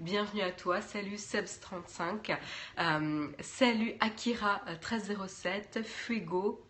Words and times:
bienvenue 0.00 0.40
à 0.40 0.50
toi. 0.50 0.80
Salut 0.80 1.16
Sebs35, 1.16 2.36
euh, 2.78 3.28
salut 3.40 3.92
Akira1307, 4.00 5.82
Fuego, 5.84 6.64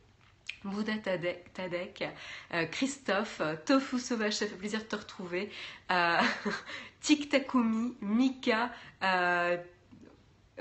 Bouddha 0.64 0.94
Tadek, 0.98 2.08
euh, 2.52 2.66
Christophe, 2.66 3.40
Tofu 3.64 4.00
Sauvage, 4.00 4.34
ça 4.34 4.46
fait 4.46 4.56
plaisir 4.56 4.80
de 4.80 4.84
te 4.84 4.96
retrouver, 4.96 5.48
euh, 5.92 6.18
Tic 7.00 7.28
Takumi, 7.28 7.96
Mika, 8.00 8.72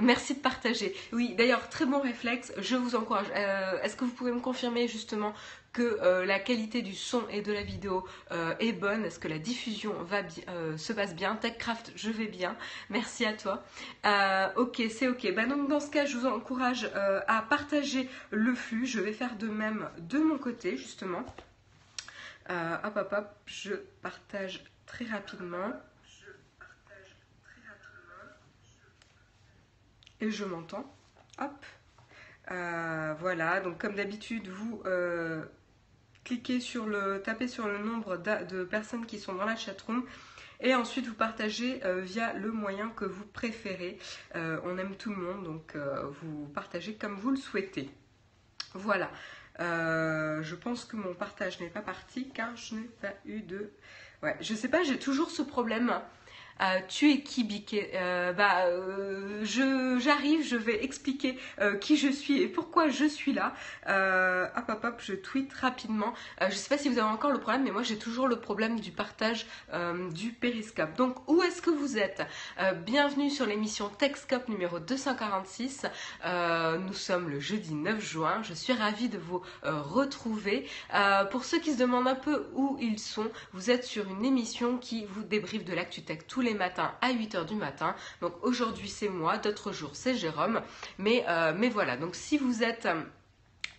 Merci 0.02 0.36
de 0.36 0.40
partager. 0.40 0.96
Oui, 1.12 1.36
d'ailleurs, 1.36 1.68
très 1.68 1.86
bon 1.86 2.00
réflexe. 2.00 2.54
Je 2.58 2.78
vous 2.78 2.96
encourage. 2.96 3.28
Est-ce 3.84 3.98
que 3.98 4.06
vous 4.06 4.14
pouvez 4.14 4.32
me 4.32 4.40
confirmer 4.40 4.88
justement 4.88 5.34
que 5.74 6.00
euh, 6.02 6.26
la 6.26 6.40
qualité 6.40 6.82
du 6.82 6.96
son 6.96 7.28
et 7.30 7.42
de 7.42 7.54
la 7.54 7.64
vidéo 7.64 8.08
euh, 8.32 8.56
est 8.60 8.74
bonne, 8.74 9.06
est-ce 9.06 9.20
que 9.20 9.28
la 9.28 9.40
diffusion 9.40 9.96
euh, 10.48 10.78
se 10.78 10.94
passe 10.94 11.16
bien? 11.16 11.36
TechCraft, 11.36 11.92
je 11.96 12.10
vais 12.10 12.28
bien. 12.28 12.56
Merci 12.90 13.26
à 13.26 13.34
toi. 13.34 13.64
ok, 14.56 14.82
c'est 14.90 15.08
ok. 15.08 15.34
Bah 15.34 15.46
donc 15.46 15.70
dans 15.70 15.80
ce 15.80 15.90
cas, 15.90 16.06
je 16.06 16.18
vous 16.18 16.26
encourage 16.26 16.90
à 17.28 17.42
partager 17.44 18.10
le 18.32 18.56
flux. 18.56 18.86
Je 18.86 19.00
vais 19.00 19.14
faire 19.14 19.36
de 19.36 19.48
même 19.48 19.90
de 20.00 20.20
mon 20.20 20.38
côté, 20.38 20.78
justement. 20.78 21.24
hop, 22.50 22.96
hop, 22.96 23.14
hop. 23.18 23.28
Je 23.46 23.76
partage 24.02 24.64
très 24.86 25.06
rapidement. 25.06 25.74
Et 30.22 30.32
je 30.32 30.44
m'entends. 30.44 30.94
Hop. 31.40 31.66
voilà, 33.20 33.62
donc 33.62 33.78
comme 33.78 33.96
d'habitude, 33.96 34.48
vous 34.48 34.82
cliquez 36.30 36.60
sur 36.60 36.86
le, 36.86 37.24
tapez 37.24 37.48
sur 37.48 37.68
le 37.68 37.80
nombre 37.80 38.18
de 38.18 38.64
personnes 38.64 39.08
qui 39.08 39.18
sont 39.18 39.34
dans 39.34 39.46
la 39.46 39.56
chatroom 39.56 40.06
et 40.62 40.76
ensuite 40.76 41.08
vous 41.08 41.16
partagez 41.16 41.84
euh, 41.86 42.02
via 42.02 42.34
le 42.34 42.52
moyen 42.52 42.90
que 42.90 43.06
vous 43.06 43.26
préférez. 43.26 43.98
Euh, 44.36 44.60
on 44.64 44.78
aime 44.78 44.96
tout 44.96 45.10
le 45.10 45.16
monde, 45.16 45.44
donc 45.44 45.76
euh, 45.76 46.04
vous 46.22 46.46
partagez 46.54 46.94
comme 46.94 47.16
vous 47.16 47.32
le 47.32 47.38
souhaitez. 47.38 47.90
Voilà. 48.76 49.10
je 49.58 50.56
pense 50.56 50.86
que 50.86 50.98
mon 50.98 51.16
partage 51.16 51.60
n'est 51.62 51.70
pas 51.70 51.82
parti 51.82 52.30
car 52.30 52.56
je 52.56 52.76
n'ai 52.76 52.90
pas 53.02 53.14
eu 53.26 53.42
de... 53.42 53.72
Ouais, 54.22 54.38
je 54.40 54.54
sais 54.54 54.68
pas, 54.68 54.84
j'ai 54.84 55.00
toujours 55.00 55.32
ce 55.32 55.42
problème 55.42 56.00
euh, 56.62 56.80
tu 56.88 57.12
es 57.12 57.22
qui 57.22 57.44
Biquet 57.44 57.92
euh, 57.96 58.34
Bah, 58.34 58.66
euh, 58.66 59.44
j'arrive, 59.44 60.46
je 60.46 60.56
vais 60.56 60.84
expliquer 60.84 61.38
qui 61.82 61.98
je 61.98 62.10
suis 62.10 62.42
et 62.42 62.48
pourquoi 62.48 62.90
je 62.90 63.06
suis 63.06 63.34
là. 63.34 63.54
hop 63.88 64.70
hop 64.70 64.84
hop, 64.84 64.96
je 65.00 65.14
tweet 65.14 65.54
rapidement. 65.54 66.14
je 66.42 66.54
sais 66.54 66.70
pas 66.70 66.78
si 66.78 66.90
vous 66.90 66.98
avez 66.98 67.10
encore 67.10 67.32
le 67.32 67.40
problème, 67.40 67.64
mais 67.64 67.72
moi 67.72 67.84
j'ai 67.84 67.98
toujours 67.98 68.28
le 68.28 68.40
problème 68.40 68.80
du 68.80 68.92
partage 68.92 69.46
du 70.14 70.32
périscope. 70.32 70.96
Donc 70.96 71.16
où 71.28 71.42
est-ce 71.44 71.62
que 71.62 71.70
vous 71.70 71.98
êtes? 71.98 72.22
Bienvenue 72.86 73.30
sur 73.30 73.46
l'émission 73.46 73.90
Techscope 73.90 74.48
numéro 74.50 74.80
246. 74.80 75.86
nous 76.26 76.94
sommes 76.94 77.30
le 77.30 77.40
jeudi 77.40 77.74
9 77.74 78.00
juin. 78.02 78.42
Je 78.44 78.54
suis 78.54 78.74
ravie 78.74 79.10
de 79.10 79.18
vous 79.18 79.42
retrouver. 79.64 80.68
pour 81.32 81.46
ceux 81.46 81.60
qui 81.60 81.74
se 81.74 81.78
demandent 81.78 82.08
un 82.08 82.16
peu 82.16 82.48
où 82.54 82.78
ils 82.80 83.00
sont, 83.00 83.30
vous 83.54 83.70
êtes 83.70 83.84
sur 83.84 84.10
une 84.10 84.26
émission 84.26 84.78
qui 84.78 85.06
vous 85.06 85.24
débriefe 85.24 85.66
de 85.66 85.74
l'actu 85.74 86.02
tech 86.02 86.20
tous 86.28 86.42
les 86.42 86.49
matin 86.54 86.94
à 87.02 87.12
8h 87.12 87.46
du 87.46 87.56
matin. 87.56 87.96
Donc 88.22 88.34
aujourd'hui 88.42 88.90
c'est 88.90 89.10
moi, 89.10 89.38
d'autres 89.38 89.72
jours 89.72 89.92
c'est 89.94 90.16
Jérôme. 90.16 90.62
Mais, 90.98 91.26
euh, 91.28 91.54
mais 91.56 91.70
voilà, 91.70 91.98
donc 91.98 92.16
si 92.16 92.38
vous 92.38 92.64
êtes... 92.64 92.86
Euh, 92.86 93.02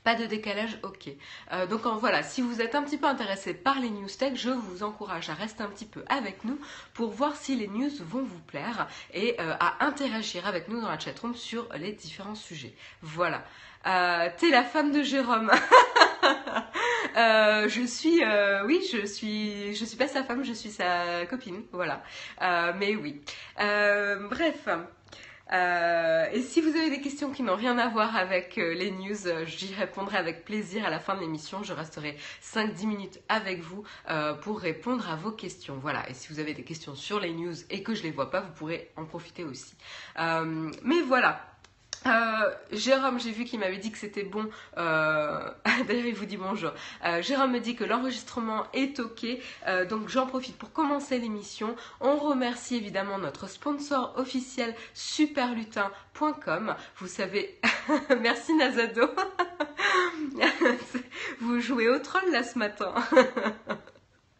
pas 0.03 0.15
de 0.15 0.25
décalage, 0.25 0.79
ok. 0.83 1.11
Euh, 1.53 1.67
donc 1.67 1.83
voilà, 2.01 2.23
si 2.23 2.41
vous 2.41 2.63
êtes 2.63 2.75
un 2.75 2.83
petit 2.83 2.97
peu 2.97 3.07
intéressé 3.07 3.53
par 3.53 3.79
les 3.81 3.91
news 3.91 4.09
tech, 4.09 4.33
je 4.35 4.49
vous 4.49 4.83
encourage 4.83 5.29
à 5.29 5.35
rester 5.35 5.63
un 5.63 5.67
petit 5.67 5.85
peu 5.85 6.03
avec 6.09 6.43
nous 6.45 6.59
pour 6.95 7.11
voir 7.11 7.37
si 7.37 7.55
les 7.55 7.69
news 7.69 7.91
vont 8.01 8.23
vous 8.23 8.41
plaire 8.47 8.89
et 9.13 9.39
à 9.39 9.85
interagir 9.85 10.47
avec 10.47 10.69
nous 10.69 10.81
dans 10.81 10.89
la 10.89 10.99
chatroom 10.99 11.35
sur 11.35 11.69
les 11.77 11.93
différents 11.93 12.35
sujets. 12.35 12.75
Voilà. 13.03 13.45
T'es 13.85 14.49
la 14.49 14.65
femme 14.65 14.91
de 14.91 15.03
Jérôme. 15.03 15.51
Euh, 17.17 17.69
je 17.69 17.83
suis, 17.83 18.23
euh, 18.23 18.65
oui, 18.67 18.81
je 18.93 19.05
suis, 19.05 19.75
je 19.75 19.85
suis 19.85 19.97
pas 19.97 20.07
sa 20.07 20.23
femme, 20.23 20.45
je 20.45 20.53
suis 20.53 20.71
sa 20.71 21.27
copine, 21.27 21.65
voilà. 21.73 22.05
Euh, 22.41 22.73
mais 22.79 22.95
oui. 22.95 23.21
bref. 23.59 24.69
et 26.33 26.43
si 26.43 26.61
vous 26.61 26.69
avez 26.77 26.89
des 26.89 27.01
questions 27.01 27.33
qui 27.33 27.43
n'ont 27.43 27.57
rien 27.57 27.79
à 27.79 27.89
voir 27.89 28.15
avec 28.17 28.57
les 28.57 28.93
news, 28.93 29.17
j'y 29.45 29.75
répondrai 29.75 30.19
avec 30.19 30.45
plaisir 30.45 30.87
à 30.87 30.91
la 30.91 31.01
fin 31.01 31.17
de 31.17 31.21
l'émission. 31.21 31.65
Je 31.65 31.73
resterai 31.73 32.17
5-10 32.43 32.87
minutes 32.87 33.21
avec 33.29 33.61
vous 33.61 33.83
pour 34.43 34.61
répondre 34.61 35.11
à 35.11 35.17
vos 35.17 35.33
questions. 35.33 35.79
Voilà. 35.79 36.09
Et 36.09 36.15
si 36.15 36.33
vous 36.33 36.39
avez 36.39 36.55
des 36.55 36.65
questions 36.65 36.95
sur 36.95 37.19
les 37.19 37.33
news 37.33 37.55
et 37.71 37.83
que 37.83 37.95
je 37.95 38.05
les 38.05 38.13
vois 38.13 38.31
pas, 38.31 38.41
vous 38.41 38.53
pourrez 38.53 38.93
en 38.97 39.05
profiter 39.05 39.43
aussi. 39.43 39.75
mais 40.17 41.01
voilà. 41.05 41.50
Euh, 42.07 42.11
Jérôme, 42.73 43.21
j'ai 43.21 43.31
vu 43.31 43.45
qu'il 43.45 43.61
m'avait 43.61 43.77
dit 43.77 43.93
que 43.93 43.99
c'était 43.99 44.23
bon. 44.23 44.49
Euh, 44.79 45.51
d'ailleurs, 45.87 46.07
il 46.07 46.15
vous 46.15 46.25
dit 46.25 46.37
bonjour. 46.37 46.73
Euh, 47.05 47.23
Jérôme 47.23 47.53
me 47.53 47.61
dit 47.61 47.77
que 47.77 47.85
l'enregistrement 47.85 48.65
est 48.73 48.99
ok. 49.01 49.27
donc, 49.89 50.09
j'en 50.09 50.27
profite 50.27 50.57
pour 50.57 50.73
commencer 50.73 51.19
l'émission. 51.19 51.77
On 52.01 52.17
remercie 52.17 52.77
évidemment 52.77 53.19
notre 53.19 53.49
sponsor 53.49 54.15
officiel 54.17 54.75
superlutin.com. 54.95 56.75
Vous 56.97 57.07
savez, 57.07 57.59
merci 58.21 58.55
Nazado. 58.55 59.11
vous 61.41 61.61
jouez 61.61 61.89
au 61.89 61.99
troll 61.99 62.31
là 62.31 62.43
ce 62.43 62.59
matin. 62.59 62.95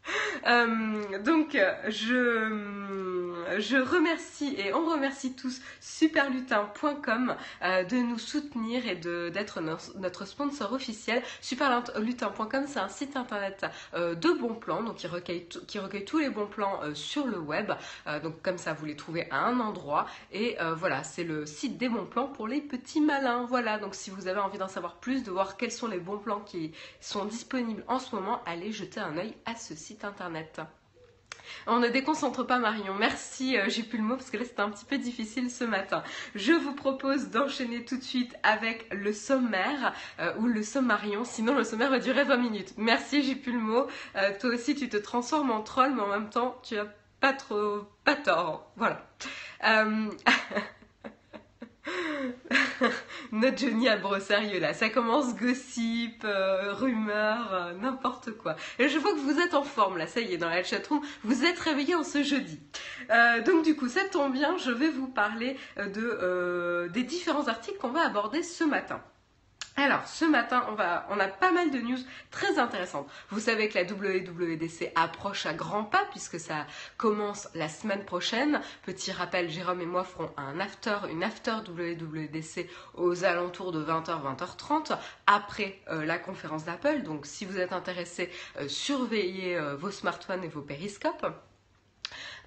donc, 1.25 1.59
je 1.89 3.01
je 3.59 3.77
remercie 3.77 4.55
et 4.59 4.73
on 4.75 4.87
remercie 4.87 5.35
tous 5.35 5.61
superlutin.com 5.81 7.35
euh, 7.63 7.85
de 7.85 7.97
nous 7.97 8.19
soutenir 8.19 8.87
et 8.87 8.97
d'être 8.97 9.61
notre 9.61 10.25
sponsor 10.25 10.73
officiel. 10.73 11.23
Superlutin.com, 11.41 12.65
c'est 12.67 12.79
un 12.79 12.89
site 12.89 13.17
internet 13.17 13.67
euh, 13.95 14.15
de 14.15 14.31
bons 14.31 14.55
plans, 14.55 14.83
donc 14.83 14.97
qui 14.97 15.07
recueille, 15.07 15.47
qui 15.67 15.79
recueille 15.79 16.05
tous 16.05 16.19
les 16.19 16.31
bons 16.31 16.47
plans 16.47 16.81
euh, 16.83 16.95
sur 16.95 17.27
le 17.27 17.39
web. 17.39 17.73
donc 18.23 18.43
comme 18.43 18.59
ça, 18.59 18.73
vous 18.73 18.87
les 18.87 18.97
trouvez 18.97 19.31
à 19.31 19.45
un 19.45 19.61
endroit. 19.61 20.07
Et 20.33 20.57
voilà, 20.77 21.03
c'est 21.05 21.25
le 21.25 21.47
site 21.47 21.79
des 21.79 21.89
bons 21.89 22.07
plans 22.07 22.29
pour 22.29 22.47
les 22.47 22.61
petits 22.61 23.01
malins. 23.01 23.47
Voilà, 23.49 23.79
donc 23.79 23.95
si 23.95 24.11
vous 24.11 24.29
avez 24.29 24.41
envie 24.41 24.59
d'en 24.59 24.69
savoir 24.69 24.97
plus, 24.97 25.23
de 25.23 25.31
voir 25.31 25.57
quels 25.57 25.73
sont 25.73 25.87
les 25.87 25.99
bons 25.99 26.19
plans 26.19 26.41
qui 26.41 26.73
sont 27.01 27.25
disponibles 27.25 27.85
en 27.89 27.99
ce 27.99 28.15
moment, 28.15 28.43
allez 28.47 28.73
jeter 28.73 29.01
un 29.01 29.17
œil 29.17 29.35
à 29.45 29.55
ce 29.55 29.75
site 29.75 29.90
internet. 30.05 30.61
On 31.67 31.79
ne 31.79 31.89
déconcentre 31.89 32.47
pas 32.47 32.59
Marion. 32.59 32.95
Merci, 32.95 33.57
euh, 33.57 33.65
j'ai 33.69 33.83
le 33.93 34.03
mot 34.03 34.17
parce 34.17 34.31
que 34.31 34.37
là 34.37 34.45
c'était 34.45 34.61
un 34.61 34.71
petit 34.71 34.85
peu 34.85 34.99
difficile 34.99 35.51
ce 35.51 35.65
matin. 35.65 36.03
Je 36.35 36.53
vous 36.53 36.75
propose 36.75 37.31
d'enchaîner 37.31 37.85
tout 37.85 37.97
de 37.97 38.03
suite 38.03 38.35
avec 38.43 38.87
le 38.93 39.13
sommaire 39.13 39.93
euh, 40.21 40.33
ou 40.39 40.47
le 40.47 40.63
sommarion. 40.63 41.25
Sinon 41.25 41.55
le 41.55 41.65
sommaire 41.65 41.91
va 41.91 41.99
durer 41.99 42.25
20 42.25 42.37
minutes. 42.37 42.75
Merci, 42.77 43.23
j'ai 43.23 43.41
le 43.51 43.59
mot. 43.59 43.87
Euh, 44.17 44.33
toi 44.39 44.51
aussi 44.51 44.75
tu 44.75 44.89
te 44.89 44.97
transformes 44.97 45.51
en 45.51 45.63
troll 45.63 45.95
mais 45.95 46.03
en 46.03 46.09
même 46.09 46.31
temps 46.31 46.57
tu 46.63 46.79
as 46.79 46.87
pas 47.21 47.33
trop 47.33 47.81
pas 48.05 48.17
tort. 48.17 48.71
Voilà. 48.77 49.07
Notre 53.33 53.59
Johnny 53.59 53.89
a 53.89 53.99
sérieux 54.21 54.61
là, 54.61 54.75
ça 54.75 54.89
commence 54.89 55.35
gossip, 55.37 56.25
euh, 56.25 56.73
rumeur, 56.75 57.55
euh, 57.55 57.73
n'importe 57.75 58.33
quoi. 58.33 58.57
Et 58.79 58.89
je 58.89 58.99
vois 58.99 59.13
que 59.13 59.19
vous 59.19 59.41
êtes 59.41 59.55
en 59.55 59.63
forme 59.63 59.99
là, 59.99 60.07
ça 60.07 60.21
y 60.21 60.35
est, 60.35 60.39
dans 60.39 60.49
la 60.49 60.63
chatroom, 60.63 61.01
vous 61.25 61.45
êtes 61.45 61.59
réveillés 61.59 61.95
en 61.95 62.05
ce 62.05 62.23
jeudi. 62.23 62.61
Euh, 63.11 63.41
donc 63.43 63.65
du 63.65 63.77
coup, 63.77 63.89
ça 63.89 64.03
tombe 64.11 64.33
bien, 64.33 64.57
je 64.59 64.71
vais 64.71 64.89
vous 64.89 65.09
parler 65.09 65.57
de, 65.77 66.89
des 66.93 67.03
différents 67.03 67.49
articles 67.49 67.79
qu'on 67.79 67.89
va 67.89 68.07
aborder 68.07 68.43
ce 68.43 68.65
matin. 68.65 69.03
Alors, 69.77 70.07
ce 70.07 70.25
matin, 70.25 70.67
on, 70.69 71.21
a 71.21 71.29
pas 71.29 71.53
mal 71.53 71.71
de 71.71 71.79
news 71.79 71.99
très 72.31 72.59
intéressantes. 72.59 73.09
Vous 73.31 73.41
savez 73.41 73.69
que 73.69 73.79
la 73.79 73.85
WWDC 73.85 74.93
approche 74.95 75.47
à 75.47 75.55
grands 75.55 75.85
pas 75.85 76.05
puisque 76.11 76.41
ça 76.41 76.67
commence 76.97 77.49
la 77.55 77.69
semaine 77.69 78.05
prochaine. 78.05 78.61
Petit 78.85 79.13
rappel, 79.13 79.49
Jérôme 79.49 79.81
et 79.81 79.87
moi 79.87 80.05
ferons 80.05 80.31
un 80.37 80.61
after, 80.61 80.99
une 81.11 81.23
after 81.23 81.57
WWDC 81.67 82.69
aux 82.95 83.25
alentours 83.25 83.73
de 83.73 83.83
20h, 83.83 84.37
20h30 84.37 84.99
après 85.27 85.81
euh, 85.89 86.05
la 86.05 86.19
conférence 86.19 86.65
d'Apple. 86.65 87.03
Donc, 87.03 87.25
si 87.25 87.45
vous 87.45 87.59
êtes 87.59 87.73
intéressé, 87.73 88.31
euh, 88.59 88.69
surveillez 88.69 89.57
euh, 89.57 89.77
vos 89.77 89.91
smartphones 89.91 90.45
et 90.45 90.49
vos 90.49 90.63
périscopes. 90.63 91.27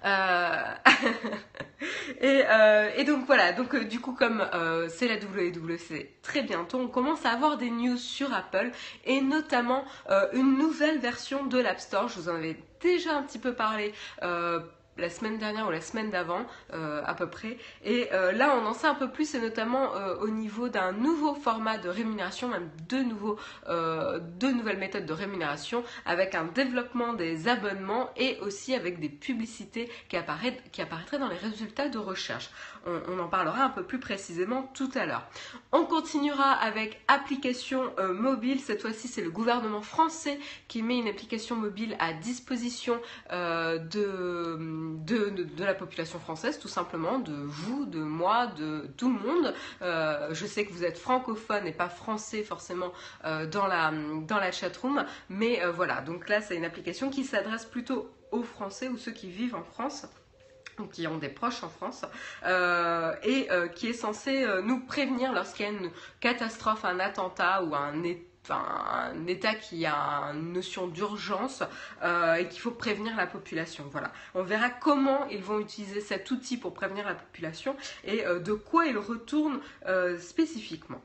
Euh, 0.04 0.74
euh, 2.22 2.90
et, 2.96 3.04
donc 3.04 3.24
voilà, 3.26 3.52
donc 3.52 3.74
euh, 3.74 3.84
du 3.84 4.00
coup 4.00 4.12
comme 4.12 4.44
c'est 4.88 5.08
la 5.08 5.16
WWC 5.16 6.16
très 6.22 6.42
bientôt, 6.42 6.78
on 6.78 6.88
commence 6.88 7.24
à 7.24 7.30
avoir 7.30 7.56
des 7.56 7.70
news 7.70 7.96
sur 7.96 8.32
Apple 8.32 8.70
et 9.04 9.20
notamment 9.20 9.84
une 10.32 10.58
nouvelle 10.58 10.98
version 10.98 11.46
de 11.46 11.58
l'App 11.58 11.80
Store. 11.80 12.08
Je 12.08 12.20
vous 12.20 12.28
en 12.28 12.34
avais 12.34 12.56
déjà 12.80 13.16
un 13.16 13.22
petit 13.22 13.38
peu 13.38 13.54
parlé 13.54 13.92
la 14.98 15.10
semaine 15.10 15.38
dernière 15.38 15.66
ou 15.66 15.70
la 15.70 15.80
semaine 15.80 16.10
d'avant 16.10 16.46
euh, 16.72 17.02
à 17.04 17.14
peu 17.14 17.28
près. 17.28 17.58
Et 17.84 18.08
euh, 18.12 18.32
là, 18.32 18.56
on 18.56 18.66
en 18.66 18.74
sait 18.74 18.86
un 18.86 18.94
peu 18.94 19.10
plus, 19.10 19.34
et 19.34 19.40
notamment 19.40 19.94
euh, 19.96 20.16
au 20.16 20.28
niveau 20.28 20.68
d'un 20.68 20.92
nouveau 20.92 21.34
format 21.34 21.78
de 21.78 21.88
rémunération, 21.88 22.48
même 22.48 22.70
deux, 22.88 23.02
nouveaux, 23.02 23.38
deux 24.38 24.52
nouvelles 24.52 24.78
méthodes 24.78 25.06
de 25.06 25.12
rémunération, 25.12 25.84
avec 26.06 26.34
un 26.34 26.44
développement 26.44 27.12
des 27.12 27.48
abonnements 27.48 28.10
et 28.16 28.38
aussi 28.40 28.74
avec 28.74 29.00
des 29.00 29.08
publicités 29.08 29.90
qui, 30.08 30.16
qui 30.72 30.82
apparaîtraient 30.82 31.18
dans 31.18 31.28
les 31.28 31.36
résultats 31.36 31.88
de 31.88 31.98
recherche. 31.98 32.50
On, 32.86 33.18
en 33.18 33.28
parlera 33.28 33.64
un 33.64 33.70
peu 33.70 33.82
plus 33.82 33.98
précisément 33.98 34.70
tout 34.74 34.90
à 34.94 35.06
l'heure. 35.06 35.26
On 35.72 35.84
continuera 35.84 36.50
avec 36.52 37.00
application 37.08 37.92
mobile. 38.12 38.60
Cette 38.60 38.82
fois-ci, 38.82 39.08
c'est 39.08 39.22
le 39.22 39.30
gouvernement 39.30 39.82
français 39.82 40.38
qui 40.68 40.82
met 40.82 40.98
une 40.98 41.08
application 41.08 41.56
mobile 41.56 41.96
à 41.98 42.12
disposition 42.12 43.00
de 43.30 44.54
de, 45.04 45.64
la 45.64 45.74
population 45.74 46.18
française, 46.18 46.58
tout 46.58 46.68
simplement, 46.68 47.18
de 47.18 47.32
vous, 47.32 47.86
de 47.86 48.00
moi, 48.00 48.46
de 48.46 48.88
tout 48.96 49.12
le 49.12 49.18
monde. 49.18 49.54
Euh, 49.82 50.28
je 50.32 50.46
sais 50.46 50.64
que 50.64 50.72
vous 50.72 50.84
êtes 50.84 50.98
francophone 50.98 51.66
et 51.66 51.72
pas 51.72 51.88
français 51.88 52.42
forcément 52.42 52.92
euh, 53.24 53.46
dans, 53.46 53.66
la, 53.66 53.92
dans 54.26 54.38
la 54.38 54.52
chatroom, 54.52 55.04
mais 55.28 55.62
euh, 55.62 55.70
voilà, 55.70 56.00
donc 56.00 56.28
là 56.28 56.40
c'est 56.40 56.56
une 56.56 56.64
application 56.64 57.10
qui 57.10 57.24
s'adresse 57.24 57.64
plutôt 57.64 58.10
aux 58.30 58.42
Français 58.42 58.88
ou 58.88 58.96
ceux 58.96 59.12
qui 59.12 59.30
vivent 59.30 59.54
en 59.54 59.62
France 59.62 60.06
qui 60.92 61.06
ont 61.06 61.18
des 61.18 61.28
proches 61.28 61.62
en 61.62 61.68
France, 61.68 62.04
et 63.24 63.48
qui 63.74 63.88
est 63.88 63.92
censée 63.92 64.46
nous 64.62 64.80
prévenir 64.80 65.32
lorsqu'il 65.32 65.66
y 65.66 65.68
a 65.68 65.72
une 65.72 65.90
catastrophe, 66.20 66.84
un 66.84 67.00
attentat 67.00 67.62
ou 67.64 67.74
un 67.74 68.02
état 68.02 68.34
un 68.50 69.26
État 69.26 69.54
qui 69.54 69.86
a 69.86 70.32
une 70.34 70.52
notion 70.52 70.88
d'urgence 70.88 71.62
euh, 72.02 72.34
et 72.34 72.48
qu'il 72.48 72.60
faut 72.60 72.70
prévenir 72.70 73.16
la 73.16 73.26
population. 73.26 73.84
Voilà. 73.90 74.12
On 74.34 74.42
verra 74.42 74.70
comment 74.70 75.26
ils 75.28 75.42
vont 75.42 75.60
utiliser 75.60 76.00
cet 76.00 76.30
outil 76.30 76.56
pour 76.56 76.74
prévenir 76.74 77.06
la 77.06 77.14
population 77.14 77.76
et 78.04 78.26
euh, 78.26 78.40
de 78.40 78.52
quoi 78.52 78.86
ils 78.86 78.98
retournent 78.98 79.60
euh, 79.86 80.18
spécifiquement. 80.18 81.00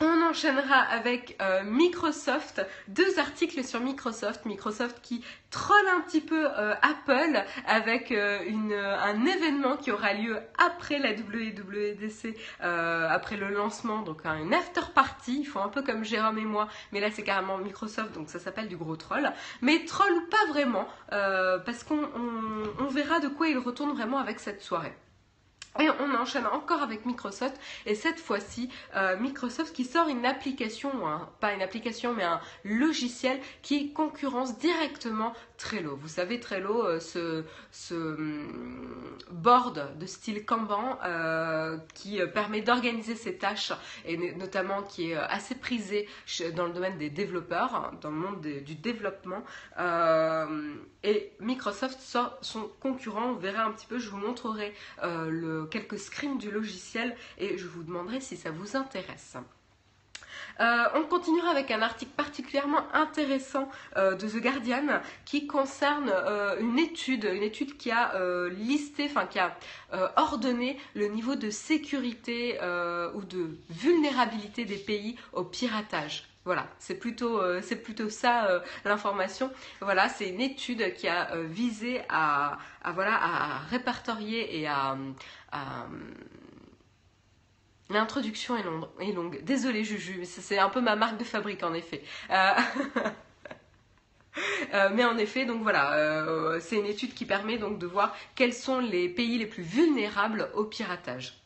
On 0.00 0.22
enchaînera 0.28 0.76
avec 0.76 1.38
euh, 1.40 1.62
Microsoft, 1.64 2.60
deux 2.88 3.18
articles 3.18 3.64
sur 3.64 3.80
Microsoft, 3.80 4.44
Microsoft 4.44 5.00
qui 5.00 5.24
troll 5.50 5.86
un 5.96 6.02
petit 6.02 6.20
peu 6.20 6.46
euh, 6.46 6.74
Apple 6.82 7.42
avec 7.66 8.12
euh, 8.12 8.96
un 9.02 9.24
événement 9.24 9.78
qui 9.78 9.90
aura 9.90 10.12
lieu 10.12 10.38
après 10.58 10.98
la 10.98 11.12
WWDC, 11.12 12.36
après 12.60 13.36
le 13.38 13.48
lancement, 13.48 14.02
donc 14.02 14.26
une 14.26 14.52
after 14.52 14.82
party, 14.94 15.40
ils 15.40 15.46
font 15.46 15.62
un 15.62 15.68
peu 15.68 15.82
comme 15.82 16.04
Jérôme 16.04 16.38
et 16.38 16.44
moi, 16.44 16.68
mais 16.92 17.00
là 17.00 17.10
c'est 17.10 17.22
carrément 17.22 17.56
Microsoft, 17.56 18.12
donc 18.12 18.28
ça 18.28 18.38
s'appelle 18.38 18.68
du 18.68 18.76
gros 18.76 18.96
troll, 18.96 19.32
mais 19.62 19.84
troll 19.86 20.28
pas 20.28 20.52
vraiment, 20.52 20.86
parce 21.08 21.84
qu'on 21.84 22.88
verra 22.90 23.20
de 23.20 23.28
quoi 23.28 23.48
ils 23.48 23.58
retournent 23.58 23.94
vraiment 23.96 24.18
avec 24.18 24.40
cette 24.40 24.60
soirée. 24.60 24.94
Et 25.78 25.88
on 26.00 26.14
enchaîne 26.14 26.46
encore 26.46 26.82
avec 26.82 27.06
Microsoft. 27.06 27.58
Et 27.84 27.94
cette 27.94 28.18
fois-ci 28.18 28.70
euh, 28.94 29.16
Microsoft 29.18 29.74
qui 29.74 29.84
sort 29.84 30.08
une 30.08 30.24
application, 30.24 30.90
pas 31.40 31.52
une 31.52 31.62
application 31.62 32.14
mais 32.14 32.24
un 32.24 32.40
logiciel 32.64 33.40
qui 33.62 33.92
concurrence 33.92 34.58
directement 34.58 35.32
Trello. 35.56 35.96
Vous 35.96 36.08
savez 36.08 36.40
Trello, 36.40 36.84
euh, 36.84 37.00
ce, 37.00 37.44
ce, 37.70 37.94
hum, 37.94 39.18
board 39.30 39.98
de 39.98 40.06
style 40.06 40.44
Kanban 40.44 40.98
euh, 41.04 41.78
qui 41.94 42.20
permet 42.34 42.60
d'organiser 42.60 43.14
ses 43.14 43.36
tâches 43.36 43.72
et 44.04 44.16
notamment 44.34 44.82
qui 44.82 45.10
est 45.10 45.16
assez 45.16 45.54
prisé 45.54 46.08
dans 46.54 46.66
le 46.66 46.72
domaine 46.72 46.98
des 46.98 47.10
développeurs, 47.10 47.74
hein, 47.74 47.92
dans 48.00 48.10
le 48.10 48.16
monde 48.16 48.40
du 48.40 48.74
développement. 48.74 49.44
et 51.02 51.32
Microsoft 51.40 52.00
son 52.40 52.70
concurrent, 52.80 53.30
on 53.30 53.34
verra 53.34 53.64
un 53.64 53.72
petit 53.72 53.86
peu, 53.86 53.98
je 53.98 54.10
vous 54.10 54.18
montrerai 54.18 54.74
quelques 55.70 55.98
screens 55.98 56.38
du 56.38 56.50
logiciel 56.50 57.16
et 57.38 57.58
je 57.58 57.66
vous 57.66 57.82
demanderai 57.82 58.20
si 58.20 58.36
ça 58.36 58.50
vous 58.50 58.76
intéresse. 58.76 59.36
Euh, 60.60 60.84
on 60.94 61.02
continuera 61.02 61.50
avec 61.50 61.70
un 61.70 61.82
article 61.82 62.12
particulièrement 62.16 62.82
intéressant 62.94 63.68
euh, 63.96 64.14
de 64.14 64.26
The 64.26 64.40
Guardian 64.40 65.00
qui 65.24 65.46
concerne 65.46 66.10
euh, 66.10 66.58
une 66.60 66.78
étude, 66.78 67.24
une 67.24 67.42
étude 67.42 67.76
qui 67.76 67.90
a 67.90 68.14
listé, 68.50 69.06
enfin 69.06 69.26
qui 69.26 69.38
a 69.38 69.56
ordonné 70.16 70.78
le 70.94 71.08
niveau 71.08 71.34
de 71.34 71.50
sécurité 71.50 72.58
ou 73.14 73.22
de 73.22 73.56
vulnérabilité 73.70 74.64
des 74.64 74.76
pays 74.76 75.16
au 75.32 75.44
piratage. 75.44 76.28
Voilà, 76.44 76.66
c'est 76.78 76.94
plutôt, 76.94 77.40
plutôt 77.82 78.08
ça 78.08 78.62
l'information. 78.84 79.50
Voilà, 79.80 80.08
c'est 80.08 80.28
une 80.28 80.40
étude 80.40 80.94
qui 80.94 81.08
a 81.08 81.36
visé 81.44 82.02
à, 82.08 82.58
voilà, 82.94 83.14
à 83.14 83.58
répertorier 83.70 84.60
et 84.60 84.66
à, 84.66 84.96
L'introduction 87.88 88.56
est, 88.56 89.12
longue. 89.12 89.40
Désolée 89.44 89.84
Juju, 89.84 90.24
c'est 90.24 90.58
un 90.58 90.68
peu 90.68 90.80
ma 90.80 90.96
marque 90.96 91.18
de 91.18 91.24
fabrique 91.24 91.62
en 91.62 91.72
effet. 91.72 92.02
Euh, 92.30 92.52
euh, 94.74 94.90
mais 94.92 95.04
en 95.04 95.16
effet, 95.18 95.44
donc 95.44 95.62
voilà, 95.62 95.94
euh, 95.94 96.58
c'est 96.60 96.76
une 96.76 96.86
étude 96.86 97.14
qui 97.14 97.26
permet 97.26 97.58
donc 97.58 97.78
de 97.78 97.86
voir 97.86 98.16
quels 98.34 98.54
sont 98.54 98.80
les 98.80 99.08
pays 99.08 99.38
les 99.38 99.46
plus 99.46 99.62
vulnérables 99.62 100.50
au 100.54 100.64
piratage. 100.64 101.45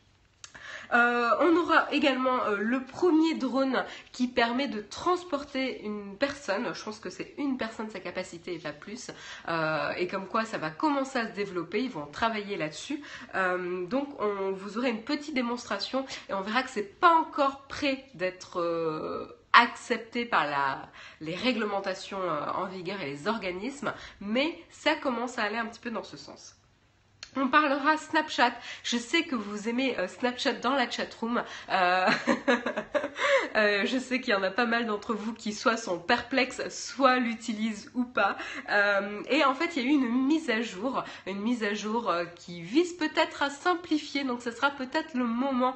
Euh, 0.93 1.29
on 1.39 1.55
aura 1.55 1.91
également 1.91 2.43
euh, 2.43 2.57
le 2.57 2.83
premier 2.83 3.35
drone 3.35 3.83
qui 4.11 4.27
permet 4.27 4.67
de 4.67 4.81
transporter 4.81 5.83
une 5.83 6.17
personne. 6.17 6.73
Je 6.73 6.83
pense 6.83 6.99
que 6.99 7.09
c'est 7.09 7.33
une 7.37 7.57
personne 7.57 7.89
sa 7.89 7.99
capacité 7.99 8.55
et 8.55 8.59
pas 8.59 8.73
plus. 8.73 9.11
Euh, 9.47 9.91
et 9.97 10.07
comme 10.07 10.27
quoi 10.27 10.45
ça 10.45 10.57
va 10.57 10.69
commencer 10.69 11.19
à 11.19 11.27
se 11.27 11.33
développer. 11.33 11.83
Ils 11.83 11.91
vont 11.91 12.05
travailler 12.05 12.57
là-dessus. 12.57 13.01
donc 13.89 14.07
on, 14.19 14.51
vous 14.51 14.77
aurez 14.77 14.89
une 14.89 15.03
petite 15.03 15.33
démonstration 15.33 16.05
et 16.29 16.33
on 16.33 16.41
verra 16.41 16.63
que 16.63 16.69
c'est 16.69 16.99
pas 16.99 17.15
encore 17.15 17.61
prêt 17.67 18.05
d'être 18.13 19.29
accepté 19.53 20.25
par 20.25 20.45
les 21.19 21.35
réglementations 21.35 22.19
en 22.55 22.65
vigueur 22.65 23.01
et 23.01 23.05
les 23.05 23.27
organismes, 23.27 23.93
mais 24.19 24.57
ça 24.69 24.95
commence 24.95 25.37
à 25.37 25.43
aller 25.43 25.57
un 25.57 25.65
petit 25.65 25.79
peu 25.79 25.91
dans 25.91 26.03
ce 26.03 26.17
sens. 26.17 26.60
On 27.37 27.47
parlera 27.47 27.95
Snapchat. 27.95 28.51
Je 28.83 28.97
sais 28.97 29.23
que 29.23 29.35
vous 29.35 29.69
aimez 29.69 29.97
euh, 29.97 30.09
Snapchat 30.09 30.53
dans 30.53 30.75
la 30.75 30.89
chatroom. 30.89 31.41
Euh, 31.69 32.05
euh, 33.55 33.85
je 33.85 33.97
sais 33.99 34.19
qu'il 34.19 34.33
y 34.33 34.35
en 34.35 34.43
a 34.43 34.51
pas 34.51 34.65
mal 34.65 34.85
d'entre 34.85 35.13
vous 35.13 35.33
qui 35.33 35.53
soit 35.53 35.77
sont 35.77 35.97
perplexes, 35.97 36.67
soit 36.67 37.19
l'utilisent 37.19 37.89
ou 37.95 38.03
pas. 38.03 38.37
et 39.29 39.45
en 39.45 39.55
fait, 39.55 39.77
il 39.77 39.83
y 39.83 39.85
a 39.85 39.89
eu 39.89 39.93
une 39.93 40.27
mise 40.27 40.49
à 40.49 40.61
jour, 40.61 41.05
une 41.25 41.39
mise 41.39 41.63
à 41.63 41.73
jour 41.73 42.13
qui 42.35 42.61
vise 42.61 42.93
peut-être 42.93 43.43
à 43.43 43.49
simplifier. 43.49 44.25
Donc, 44.25 44.41
ce 44.41 44.51
sera 44.51 44.71
peut-être 44.71 45.13
le 45.13 45.25
moment 45.25 45.75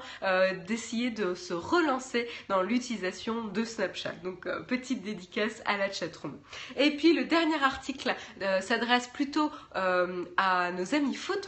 d'essayer 0.68 1.10
de 1.10 1.36
se 1.36 1.54
relancer 1.54 2.28
dans 2.50 2.62
l'utilisation 2.62 3.46
de 3.46 3.64
Snapchat. 3.64 4.14
Donc, 4.24 4.48
petite 4.68 5.04
dédicace 5.04 5.62
à 5.66 5.78
la 5.78 5.92
chatroom. 5.92 6.38
Et 6.76 6.92
puis, 6.92 7.14
le 7.14 7.24
dernier 7.24 7.62
article 7.64 8.14
s'adresse 8.60 9.08
plutôt 9.08 9.52
à 9.74 10.72
nos 10.72 10.96
amis 10.96 11.16
photos 11.16 11.45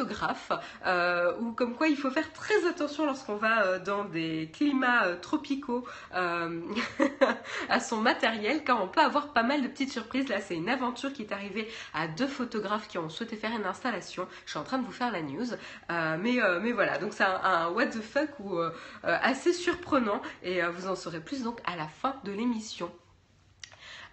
euh, 0.85 1.33
ou 1.39 1.51
comme 1.51 1.75
quoi 1.75 1.88
il 1.88 1.97
faut 1.97 2.09
faire 2.09 2.31
très 2.33 2.68
attention 2.68 3.06
lorsqu'on 3.06 3.35
va 3.35 3.63
euh, 3.63 3.80
dans 3.80 4.06
des 4.06 4.49
climats 4.54 5.06
euh, 5.06 5.16
tropicaux 5.19 5.85
à 7.69 7.80
son 7.80 7.97
matériel, 7.97 8.63
car 8.63 8.81
on 8.81 8.87
peut 8.87 9.01
avoir 9.01 9.33
pas 9.33 9.44
mal 9.44 9.61
de 9.61 9.68
petites 9.68 9.92
surprises. 9.92 10.27
Là, 10.30 10.42
c'est 10.42 10.56
une 10.56 10.69
aventure 10.69 11.13
qui 11.13 11.21
est 11.23 11.31
arrivée 11.31 11.68
à 11.94 12.07
deux 12.07 12.27
photographes 12.27 12.87
qui 12.87 12.97
ont 12.97 13.09
souhaité 13.09 13.35
faire 13.35 13.51
une 13.51 13.66
installation. 13.66 14.27
Je 14.45 14.51
suis 14.51 14.59
en 14.59 14.63
train 14.63 14.77
de 14.77 14.85
vous 14.85 14.92
faire 14.92 15.11
la 15.11 15.21
news, 15.21 15.47
mais, 15.89 16.39
mais 16.61 16.71
voilà, 16.71 16.97
donc 16.97 17.13
c'est 17.13 17.23
un, 17.23 17.69
what 17.69 17.87
the 17.87 18.01
fuck 18.01 18.30
ou 18.39 18.59
assez 19.04 19.54
surprenant, 19.54 20.21
et 20.44 20.61
vous 20.63 20.87
en 20.87 20.95
saurez 20.95 21.19
plus 21.19 21.44
donc 21.44 21.59
à 21.66 21.75
la 21.75 21.87
fin 21.87 22.16
de 22.23 22.31
l'émission. 22.31 22.92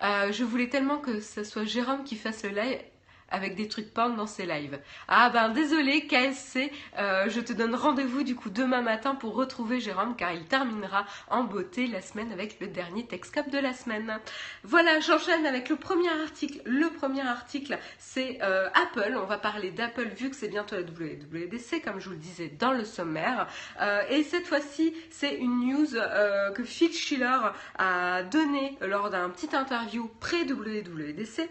je 0.02 0.44
voulais 0.44 0.68
tellement 0.68 0.98
que 0.98 1.20
ce 1.20 1.44
soit 1.44 1.64
Jérôme 1.64 2.04
qui 2.04 2.16
fasse 2.16 2.42
le 2.44 2.50
live 2.50 2.80
avec 3.34 3.56
des 3.56 3.66
trucs 3.66 3.92
porn 3.92 4.14
dans 4.14 4.28
ses 4.28 4.46
lives. 4.46 4.78
Ah 5.08 5.28
ben 5.30 5.48
désolé 5.48 6.06
KSC, 6.06 6.70
euh, 6.98 7.28
je 7.28 7.40
te 7.40 7.52
donne 7.52 7.74
rendez-vous 7.74 8.22
du 8.22 8.36
coup 8.36 8.48
demain 8.48 8.80
matin 8.80 9.16
pour 9.16 9.34
retrouver 9.34 9.80
Jérôme 9.80 10.14
car 10.16 10.32
il 10.32 10.44
terminera 10.44 11.04
en 11.28 11.42
beauté 11.42 11.88
la 11.88 12.00
semaine 12.00 12.30
avec 12.32 12.60
le 12.60 12.68
dernier 12.68 13.04
Texcop 13.06 13.50
de 13.50 13.58
la 13.58 13.72
semaine. 13.72 14.18
Voilà, 14.62 15.00
j'enchaîne 15.00 15.46
avec 15.46 15.68
le 15.68 15.74
premier 15.76 16.08
article. 16.22 16.60
Le 16.64 16.90
premier 16.90 17.26
article, 17.26 17.76
c'est 17.98 18.38
euh, 18.42 18.68
Apple. 18.68 19.18
On 19.20 19.26
va 19.26 19.38
parler 19.38 19.72
d'Apple 19.72 20.08
vu 20.16 20.30
que 20.30 20.36
c'est 20.36 20.48
bientôt 20.48 20.76
la 20.76 20.82
WWDC 20.82 21.82
comme 21.84 21.98
je 21.98 22.06
vous 22.06 22.14
le 22.14 22.18
disais 22.18 22.52
dans 22.56 22.72
le 22.72 22.84
sommaire. 22.84 23.48
Euh, 23.80 24.02
et 24.10 24.22
cette 24.22 24.46
fois-ci, 24.46 24.94
c'est 25.10 25.34
une 25.34 25.66
news 25.66 25.86
que 26.54 26.62
Phil 26.62 26.92
Schiller 26.92 27.38
a 27.78 28.22
donnée 28.22 28.76
lors 28.80 29.10
d'un 29.10 29.28
petit 29.30 29.54
interview 29.56 30.08
pré-WWDC 30.20 31.50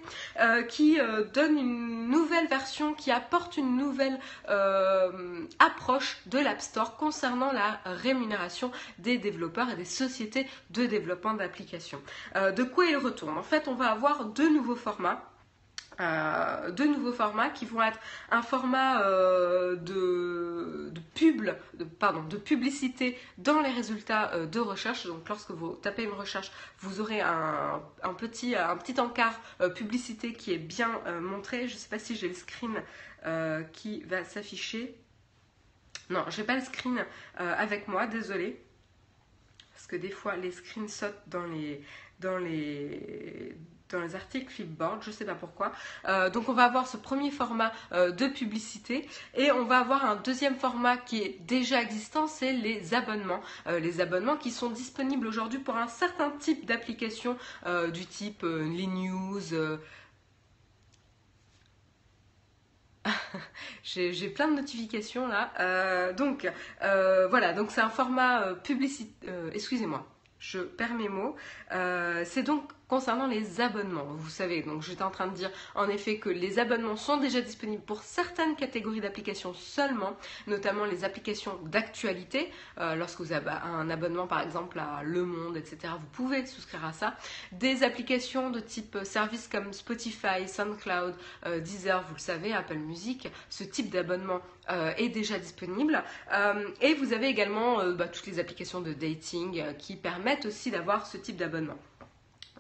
qui 0.70 0.98
donne 1.34 1.58
une 1.58 1.73
nouvelle 1.74 2.48
version 2.48 2.94
qui 2.94 3.12
apporte 3.12 3.58
une 3.58 3.78
nouvelle 3.78 4.20
euh, 4.50 5.46
approche 5.60 6.18
de 6.28 6.40
l'App 6.40 6.62
Store 6.62 6.98
concernant 6.98 7.52
la 7.52 7.80
rémunération 7.86 8.72
des 9.00 9.18
développeurs 9.18 9.70
et 9.70 9.76
des 9.76 9.86
sociétés 9.86 10.48
de 10.72 10.86
développement 10.86 11.34
d'applications. 11.34 12.02
Euh, 12.36 12.52
de 12.52 12.64
quoi 12.64 12.86
il 12.86 12.98
retourne? 12.98 13.38
En 13.38 13.44
fait, 13.44 13.68
on 13.68 13.76
va 13.76 13.92
avoir 13.92 14.26
deux 14.26 14.54
nouveaux 14.54 14.76
formats. 14.76 15.33
Euh, 16.00 16.72
deux 16.72 16.88
nouveaux 16.88 17.12
formats 17.12 17.50
qui 17.50 17.66
vont 17.66 17.82
être 17.82 18.00
un 18.32 18.42
format 18.42 19.02
euh, 19.02 19.76
de, 19.76 20.92
pub, 21.14 21.44
de, 21.74 21.84
pardon, 21.84 22.24
de 22.24 22.38
publicité 22.38 23.18
dans 23.38 23.62
les 23.62 23.70
résultats 23.70 24.34
euh, 24.34 24.46
de 24.46 24.60
recherche. 24.60 25.06
Donc 25.06 25.28
lorsque 25.30 25.52
vous 25.52 25.76
tapez 25.76 26.04
une 26.04 26.14
recherche, 26.14 26.52
vous 26.80 27.02
aurez 27.02 27.22
un, 27.22 27.82
petit, 28.18 28.56
un 28.56 28.76
petit 28.78 29.00
encart 29.00 29.40
publicité 29.76 30.34
qui 30.34 30.54
est 30.54 30.58
bien 30.58 31.00
montré. 31.22 31.68
Je 31.68 31.76
ne 31.76 31.80
sais 31.80 31.90
pas 31.90 32.00
si 32.00 32.16
j'ai 32.16 32.28
le 32.28 32.34
screen 32.34 32.82
qui 33.72 34.02
va 34.04 34.24
s'afficher. 34.24 34.96
Non, 36.10 36.26
j'ai 36.30 36.44
pas 36.44 36.56
le 36.56 36.62
screen 36.62 37.06
avec 37.38 37.88
moi, 37.88 38.08
désolé. 38.08 38.62
Parce 39.74 39.88
que 39.88 39.96
des 39.96 40.12
fois 40.12 40.36
les 40.36 40.52
screens 40.52 40.88
sautent 40.88 41.22
dans 41.28 41.46
les, 41.46 41.84
dans 42.20 42.38
les 42.38 43.56
les 44.00 44.16
articles 44.16 44.52
Flipboard, 44.52 45.04
je 45.04 45.12
sais 45.12 45.26
pas 45.26 45.36
pourquoi. 45.36 45.72
Euh, 46.08 46.30
donc 46.30 46.50
on 46.50 46.54
va 46.54 46.66
avoir 46.66 46.88
ce 46.88 46.98
premier 46.98 47.32
format 47.32 47.72
euh, 47.92 48.12
de 48.12 48.28
publicité 48.28 49.08
et 49.36 49.52
on 49.52 49.66
va 49.66 49.80
avoir 49.80 50.06
un 50.06 50.16
deuxième 50.16 50.56
format 50.56 50.98
qui 50.98 51.22
est 51.22 51.40
déjà 51.42 51.82
existant, 51.82 52.28
c'est 52.28 52.54
les 52.54 52.94
abonnements. 52.94 53.42
Euh, 53.68 53.80
les 53.80 54.02
abonnements 54.02 54.38
qui 54.38 54.52
sont 54.52 54.70
disponibles 54.70 55.28
aujourd'hui 55.28 55.60
pour 55.60 55.76
un 55.76 55.88
certain 55.88 56.32
type 56.32 56.66
d'applications 56.66 57.38
du 57.94 58.06
type 58.06 58.44
les 58.44 58.88
news. 58.88 59.42
J'ai 63.84 64.30
plein 64.30 64.48
de 64.48 64.56
notifications 64.56 65.28
là. 65.28 66.14
donc 66.14 66.50
voilà, 66.82 67.54
donc 67.54 67.72
c'est 67.72 67.82
un 67.82 67.90
format 67.90 68.54
publicité. 68.64 69.28
Excusez-moi, 69.54 70.06
je 70.40 70.60
perds 70.60 70.94
mes 70.96 71.10
mots. 71.10 71.36
c'est 71.70 72.44
donc 72.44 72.72
concernant 72.88 73.28
les 73.28 73.62
abonnements. 73.62 74.06
Vous 74.18 74.30
savez, 74.30 74.62
donc 74.62 74.82
j'étais 74.82 75.04
en 75.04 75.12
train 75.12 75.28
de 75.28 75.34
dire 75.34 75.52
en 75.76 75.88
effet 75.88 76.18
que 76.18 76.30
les 76.30 76.60
abonnements 76.60 76.96
sont 76.96 77.18
déjà 77.18 77.42
disponibles 77.42 77.84
pour 77.84 78.04
certaines 78.04 78.56
catégories 78.56 79.02
d'applications 79.02 79.54
seulement, 79.54 80.16
notamment 80.48 80.86
les 80.86 81.04
applications 81.04 81.58
d'actualité. 81.66 82.52
Euh, 82.80 82.96
lorsque 82.96 83.20
vous 83.20 83.32
avez 83.32 83.52
un 83.52 83.90
abonnement 83.90 84.28
par 84.28 84.42
exemple 84.42 84.80
à 84.80 85.02
Le 85.04 85.26
Monde, 85.26 85.58
etc., 85.58 85.94
vous 86.00 86.08
pouvez 86.12 86.46
souscrire 86.46 86.86
à 86.86 86.94
ça. 86.94 87.16
Des 87.52 87.84
applications 87.84 88.50
de 88.50 88.60
type 88.60 88.98
service 89.04 89.48
comme 89.48 89.74
Spotify, 89.74 90.48
SoundCloud, 90.48 91.16
euh, 91.46 91.60
Deezer, 91.60 92.04
vous 92.08 92.16
le 92.16 92.20
savez, 92.20 92.54
Apple 92.54 92.76
Music, 92.76 93.30
ce 93.50 93.64
type 93.64 93.90
d'abonnement 93.90 94.42
euh, 94.70 94.94
est 94.98 95.10
déjà 95.10 95.40
disponible. 95.40 96.04
et 96.82 96.94
vous 96.96 97.14
avez 97.14 97.28
également 97.28 97.84
bah, 97.94 98.08
toutes 98.08 98.28
les 98.28 98.40
applications 98.40 98.82
de 98.82 98.94
dating 98.94 99.76
qui 99.78 99.96
permettent 99.96 100.46
aussi 100.46 100.72
d'avoir 100.72 101.08
ce 101.08 101.18
type 101.18 101.38
d'abonnement. 101.38 101.78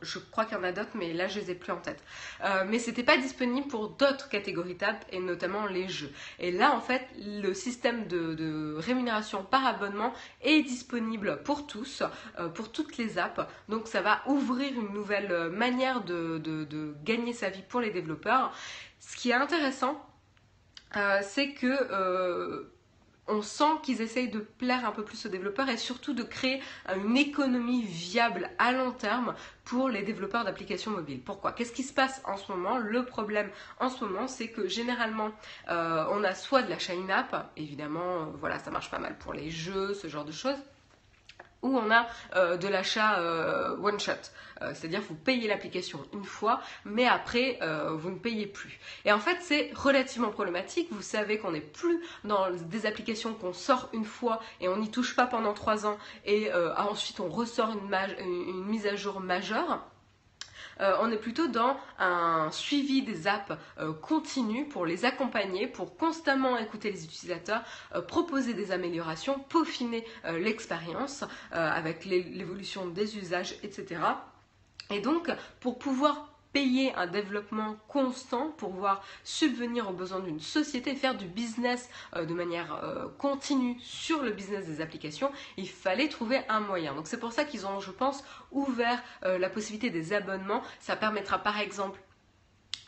Je 0.03 0.19
crois 0.19 0.45
qu'il 0.45 0.57
y 0.57 0.59
en 0.59 0.63
a 0.63 0.71
d'autres, 0.71 0.95
mais 0.95 1.13
là 1.13 1.27
je 1.27 1.39
les 1.39 1.51
ai 1.51 1.55
plus 1.55 1.71
en 1.71 1.77
tête. 1.77 2.03
Euh, 2.43 2.63
mais 2.67 2.79
c'était 2.79 3.03
pas 3.03 3.17
disponible 3.17 3.67
pour 3.67 3.89
d'autres 3.89 4.29
catégories 4.29 4.75
d'app 4.75 5.05
et 5.11 5.19
notamment 5.19 5.65
les 5.65 5.87
jeux. 5.87 6.11
Et 6.39 6.51
là 6.51 6.75
en 6.75 6.81
fait, 6.81 7.07
le 7.17 7.53
système 7.53 8.07
de, 8.07 8.75
rémunération 8.77 9.43
par 9.43 9.65
abonnement 9.65 10.13
est 10.41 10.61
disponible 10.61 11.41
pour 11.43 11.67
tous, 11.67 12.03
euh, 12.39 12.49
pour 12.49 12.71
toutes 12.71 12.97
les 12.97 13.17
apps. 13.17 13.41
Donc 13.69 13.87
ça 13.87 14.01
va 14.01 14.21
ouvrir 14.27 14.73
une 14.73 14.93
nouvelle 14.93 15.49
manière 15.49 16.03
de, 16.03 16.41
gagner 17.03 17.33
sa 17.33 17.49
vie 17.49 17.63
pour 17.67 17.81
les 17.81 17.91
développeurs. 17.91 18.53
Ce 18.99 19.15
qui 19.15 19.31
est 19.31 19.33
intéressant, 19.33 20.05
euh, 20.95 21.19
c'est 21.23 21.53
que 21.53 22.71
on 23.27 23.41
sent 23.41 23.79
qu'ils 23.83 24.01
essayent 24.01 24.29
de 24.29 24.39
plaire 24.39 24.85
un 24.85 24.91
peu 24.91 25.03
plus 25.03 25.25
aux 25.25 25.29
développeurs 25.29 25.69
et 25.69 25.77
surtout 25.77 26.13
de 26.13 26.23
créer 26.23 26.61
une 26.95 27.17
économie 27.17 27.83
viable 27.83 28.49
à 28.59 28.71
long 28.71 28.91
terme 28.91 29.33
pour 29.63 29.89
les 29.89 30.03
développeurs 30.03 30.43
d'applications 30.43 30.91
mobiles. 30.91 31.21
Pourquoi? 31.21 31.53
Qu'est-ce 31.53 31.71
qui 31.71 31.83
se 31.83 31.93
passe 31.93 32.21
en 32.25 32.37
ce 32.37 32.51
moment? 32.51 32.77
Le 32.77 33.05
problème 33.05 33.49
en 33.79 33.89
ce 33.89 34.03
moment, 34.03 34.27
c'est 34.27 34.49
que 34.49 34.67
généralement, 34.67 35.31
euh, 35.69 36.05
on 36.11 36.23
a 36.23 36.35
soit 36.35 36.63
de 36.63 36.69
la 36.69 36.77
in-app, 36.89 37.51
évidemment, 37.55 38.25
voilà, 38.39 38.59
ça 38.59 38.71
marche 38.71 38.91
pas 38.91 38.99
mal 38.99 39.17
pour 39.17 39.33
les 39.33 39.49
jeux, 39.49 39.93
ce 39.93 40.07
genre 40.07 40.25
de 40.25 40.31
choses, 40.33 40.57
ou 41.63 41.77
on 41.77 41.89
a 41.89 42.07
euh, 42.35 42.57
de 42.57 42.67
l'achat 42.67 43.19
euh, 43.19 43.75
one 43.77 43.99
shot. 43.99 44.11
Euh, 44.61 44.71
c'est-à-dire 44.75 45.01
vous 45.01 45.15
payez 45.15 45.47
l'application 45.47 46.05
une 46.13 46.23
fois, 46.23 46.61
mais 46.85 47.07
après 47.07 47.59
vous 47.97 48.11
ne 48.11 48.17
payez 48.17 48.45
plus. 48.45 48.79
Et 49.05 49.11
en 49.11 49.19
fait 49.19 49.37
c'est 49.41 49.71
relativement 49.73 50.29
problématique. 50.29 50.87
Vous 50.91 51.01
savez 51.01 51.39
qu'on 51.39 51.51
n'est 51.51 51.61
plus 51.61 51.99
dans 52.23 52.51
des 52.51 52.85
applications 52.85 53.33
qu'on 53.33 53.53
sort 53.53 53.89
une 53.93 54.05
fois 54.05 54.39
et 54.61 54.67
on 54.67 54.77
n'y 54.77 54.91
touche 54.91 55.15
pas 55.15 55.25
pendant 55.25 55.53
trois 55.53 55.85
ans 55.85 55.97
et 56.25 56.51
ensuite 56.53 57.19
on 57.19 57.29
ressort 57.29 57.71
une 57.71 58.65
mise 58.65 58.85
à 58.85 58.95
jour 58.95 59.19
majeure. 59.19 59.92
Euh, 60.81 60.95
on 61.01 61.11
est 61.11 61.17
plutôt 61.17 61.47
dans 61.47 61.77
un 61.99 62.49
suivi 62.51 63.01
des 63.01 63.27
apps 63.27 63.53
euh, 63.79 63.93
continu 63.93 64.65
pour 64.65 64.85
les 64.85 65.05
accompagner, 65.05 65.67
pour 65.67 65.95
constamment 65.97 66.57
écouter 66.57 66.91
les 66.91 67.03
utilisateurs, 67.05 67.63
euh, 67.95 68.01
proposer 68.01 68.53
des 68.53 68.71
améliorations, 68.71 69.39
peaufiner 69.49 70.05
l'expérience 70.23 71.23
avec 71.51 72.05
l'évolution 72.05 72.87
des 72.87 73.17
usages, 73.17 73.55
etc. 73.63 74.01
Et 74.89 74.99
donc, 74.99 75.29
pour 75.59 75.77
pouvoir 75.79 76.32
payer 76.53 76.93
un 76.95 77.07
développement 77.07 77.75
constant 77.87 78.51
pour 78.51 78.71
pouvoir 78.71 79.03
subvenir 79.23 79.89
aux 79.89 79.93
besoins 79.93 80.19
d'une 80.19 80.39
société, 80.39 80.95
faire 80.95 81.15
du 81.15 81.25
business 81.25 81.89
euh, 82.15 82.25
de 82.25 82.33
manière 82.33 82.79
euh, 82.83 83.07
continue 83.17 83.77
sur 83.81 84.21
le 84.21 84.31
business 84.31 84.67
des 84.67 84.79
applications, 84.79 85.31
il 85.57 85.67
fallait 85.67 86.07
trouver 86.07 86.41
un 86.47 86.59
moyen. 86.59 86.93
Donc 86.93 87.07
c'est 87.07 87.19
pour 87.19 87.33
ça 87.33 87.43
qu'ils 87.43 87.65
ont, 87.65 87.79
je 87.79 87.91
pense, 87.91 88.23
ouvert 88.51 89.01
euh, 89.25 89.37
la 89.37 89.49
possibilité 89.49 89.89
des 89.89 90.13
abonnements. 90.13 90.61
Ça 90.79 90.95
permettra 90.95 91.39
par 91.39 91.59
exemple 91.59 91.99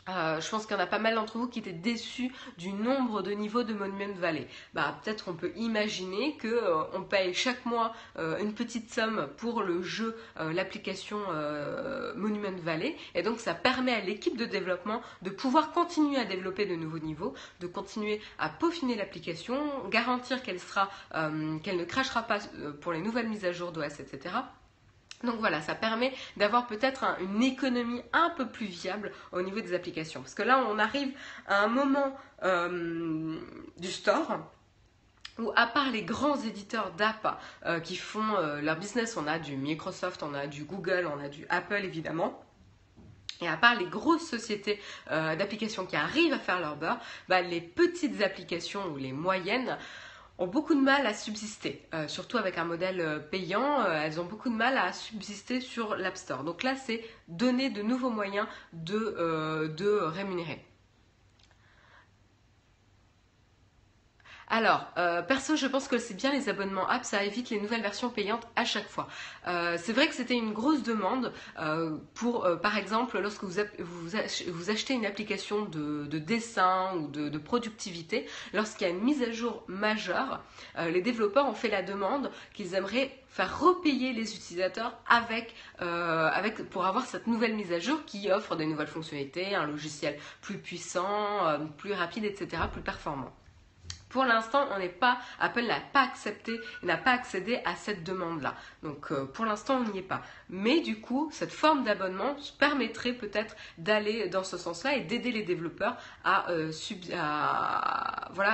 euh, 0.08 0.40
je 0.40 0.48
pense 0.48 0.66
qu'il 0.66 0.76
y 0.76 0.78
en 0.78 0.82
a 0.82 0.86
pas 0.86 1.00
mal 1.00 1.14
d'entre 1.16 1.36
vous 1.38 1.48
qui 1.48 1.58
étaient 1.58 1.72
déçus 1.72 2.32
du 2.58 2.72
nombre 2.72 3.22
de 3.22 3.32
niveaux 3.32 3.64
de 3.64 3.74
Monument 3.74 4.14
Valley. 4.14 4.46
Bah, 4.72 4.98
peut-être 5.02 5.28
on 5.28 5.34
peut 5.34 5.52
imaginer 5.56 6.36
que 6.36 6.46
euh, 6.46 7.00
paye 7.10 7.34
chaque 7.34 7.64
mois 7.66 7.92
euh, 8.18 8.38
une 8.38 8.54
petite 8.54 8.92
somme 8.92 9.28
pour 9.36 9.62
le 9.62 9.82
jeu, 9.82 10.16
l'application 10.38 11.18
Monument 12.16 12.56
Valley, 12.62 12.96
et 13.14 13.22
donc 13.22 13.38
ça 13.40 13.54
permet 13.54 13.92
à 13.92 14.00
l'équipe 14.00 14.36
de 14.36 14.44
développement 14.44 15.02
de 15.22 15.30
pouvoir 15.30 15.72
continuer 15.72 16.18
à 16.18 16.24
développer 16.24 16.66
de 16.66 16.74
nouveaux 16.74 16.98
niveaux, 16.98 17.34
de 17.60 17.66
continuer 17.66 18.20
à 18.38 18.48
peaufiner 18.48 18.96
l'application, 18.96 19.88
garantir 19.88 20.42
qu'elle 20.42 20.58
qu'elle 21.62 21.76
ne 21.76 21.84
crachera 21.84 22.22
pas 22.22 22.38
pour 22.80 22.92
les 22.92 23.00
nouvelles 23.00 23.28
mises 23.28 23.44
à 23.44 23.52
jour 23.52 23.72
d'OS, 23.72 24.00
etc. 24.00 24.34
Donc 25.24 25.36
voilà, 25.38 25.60
ça 25.62 25.74
permet 25.74 26.12
d'avoir 26.36 26.66
peut-être 26.66 27.04
une 27.20 27.42
économie 27.42 28.02
un 28.12 28.30
peu 28.30 28.46
plus 28.46 28.66
viable 28.66 29.12
au 29.32 29.42
niveau 29.42 29.60
des 29.60 29.74
applications. 29.74 30.20
Parce 30.20 30.34
que 30.34 30.42
là, 30.42 30.64
on 30.68 30.78
arrive 30.78 31.12
à 31.46 31.62
un 31.62 31.68
moment 31.68 32.16
euh, 32.42 33.38
du 33.78 33.90
store 33.90 34.38
où 35.38 35.52
à 35.54 35.66
part 35.66 35.90
les 35.90 36.02
grands 36.02 36.40
éditeurs 36.40 36.92
d'app 36.92 37.40
euh, 37.66 37.80
qui 37.80 37.96
font 37.96 38.36
euh, 38.36 38.60
leur 38.60 38.76
business, 38.78 39.16
on 39.16 39.26
a 39.26 39.38
du 39.38 39.56
Microsoft, 39.56 40.22
on 40.22 40.34
a 40.34 40.46
du 40.46 40.64
Google, 40.64 41.08
on 41.14 41.22
a 41.22 41.28
du 41.28 41.46
Apple 41.48 41.82
évidemment. 41.84 42.42
Et 43.42 43.48
à 43.48 43.58
part 43.58 43.74
les 43.74 43.84
grosses 43.84 44.26
sociétés 44.26 44.80
d'applications 45.10 45.84
qui 45.84 45.94
arrivent 45.94 46.32
à 46.32 46.38
faire 46.38 46.58
leur 46.58 46.76
beurre, 46.76 46.98
bah, 47.28 47.42
les 47.42 47.60
petites 47.60 48.22
applications 48.22 48.86
ou 48.86 48.96
les 48.96 49.12
moyennes 49.12 49.76
ont 50.38 50.46
beaucoup 50.46 50.74
de 50.74 50.80
mal 50.80 51.06
à 51.06 51.14
subsister, 51.14 51.82
euh, 51.94 52.08
surtout 52.08 52.36
avec 52.36 52.58
un 52.58 52.64
modèle 52.64 53.00
euh, 53.00 53.18
payant, 53.18 53.80
euh, 53.80 54.02
elles 54.02 54.20
ont 54.20 54.24
beaucoup 54.24 54.50
de 54.50 54.54
mal 54.54 54.76
à 54.76 54.92
subsister 54.92 55.60
sur 55.60 55.96
l'App 55.96 56.16
Store. 56.16 56.44
Donc 56.44 56.62
là, 56.62 56.74
c'est 56.76 57.02
donner 57.28 57.70
de 57.70 57.82
nouveaux 57.82 58.10
moyens 58.10 58.46
de, 58.72 59.68
de 59.76 59.88
rémunérer. 59.88 60.65
Alors, 64.48 64.86
euh, 64.96 65.22
perso, 65.22 65.56
je 65.56 65.66
pense 65.66 65.88
que 65.88 65.98
c'est 65.98 66.14
bien 66.14 66.30
les 66.32 66.48
abonnements 66.48 66.88
app, 66.88 67.04
ça 67.04 67.24
évite 67.24 67.50
les 67.50 67.60
nouvelles 67.60 67.82
versions 67.82 68.10
payantes 68.10 68.46
à 68.54 68.64
chaque 68.64 68.88
fois. 68.88 69.08
Euh, 69.48 69.76
c'est 69.76 69.92
vrai 69.92 70.06
que 70.06 70.14
c'était 70.14 70.36
une 70.36 70.52
grosse 70.52 70.84
demande 70.84 71.32
euh, 71.58 71.96
pour, 72.14 72.48
par 72.62 72.78
exemple, 72.78 73.18
lorsque 73.18 73.42
vous, 73.42 73.60
vous, 73.78 74.70
achetez 74.70 74.94
une 74.94 75.04
application 75.04 75.64
de, 75.64 76.06
dessin 76.18 76.94
ou 76.94 77.08
de, 77.08 77.38
productivité, 77.38 78.26
lorsqu'il 78.54 78.86
y 78.86 78.90
a 78.90 78.92
une 78.92 79.02
mise 79.02 79.22
à 79.22 79.32
jour 79.32 79.64
majeure, 79.66 80.42
les 80.78 81.02
développeurs 81.02 81.46
ont 81.46 81.54
fait 81.54 81.68
la 81.68 81.82
demande 81.82 82.30
qu'ils 82.54 82.74
aimeraient 82.74 83.12
faire 83.28 83.60
repayer 83.60 84.12
les 84.12 84.34
utilisateurs 84.34 84.96
avec, 85.08 85.54
avec, 85.78 86.68
pour 86.70 86.86
avoir 86.86 87.04
cette 87.04 87.26
nouvelle 87.26 87.54
mise 87.54 87.72
à 87.72 87.78
jour 87.78 88.04
qui 88.06 88.30
offre 88.30 88.56
des 88.56 88.66
nouvelles 88.66 88.86
fonctionnalités, 88.86 89.54
un 89.54 89.66
logiciel 89.66 90.18
plus 90.40 90.58
puissant, 90.58 91.58
plus 91.76 91.92
rapide, 91.92 92.24
etc., 92.24 92.62
plus 92.72 92.82
performant. 92.82 93.32
Pour 94.16 94.24
l'instant, 94.24 94.66
on 94.74 94.78
n'est 94.78 94.88
pas, 94.88 95.18
Apple 95.40 95.64
n'a 95.66 95.78
pas 95.92 96.00
accepté, 96.00 96.58
n'a 96.82 96.96
pas 96.96 97.10
accédé 97.10 97.60
à 97.66 97.74
cette 97.76 98.02
demande-là. 98.02 98.54
Donc 98.82 99.12
euh, 99.12 99.26
pour 99.26 99.44
l'instant, 99.44 99.74
on 99.76 99.92
n'y 99.92 99.98
est 99.98 100.02
pas. 100.02 100.22
Mais 100.48 100.80
du 100.80 101.00
coup, 101.00 101.28
cette 101.32 101.52
forme 101.52 101.84
d'abonnement 101.84 102.36
permettrait 102.58 103.12
peut-être 103.12 103.56
d'aller 103.78 104.28
dans 104.28 104.44
ce 104.44 104.56
sens-là 104.56 104.96
et 104.96 105.00
d'aider 105.02 105.32
les 105.32 105.42
développeurs 105.42 105.96
à, 106.24 106.50
euh, 106.50 106.70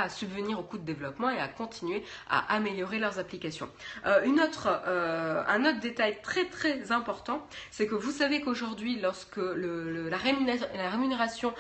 subvenir 0.09 0.59
au 0.59 0.63
coût 0.63 0.79
de 0.79 0.85
développement 0.85 1.31
et 1.31 1.39
à 1.39 1.49
continuer 1.49 2.03
à 2.29 2.55
améliorer 2.55 2.99
leurs 2.99 3.19
applications. 3.19 3.69
Euh, 4.07 4.23
autre, 4.43 4.69
un 5.47 5.65
autre 5.65 5.81
détail 5.81 6.21
très 6.23 6.47
très 6.47 6.91
important, 6.91 7.47
c'est 7.71 7.87
que 7.87 7.95
vous 7.95 8.11
savez 8.11 8.41
qu'aujourd'hui, 8.41 8.99
lorsque 9.01 9.37
la 9.37 10.17
rémunération, 10.17 11.55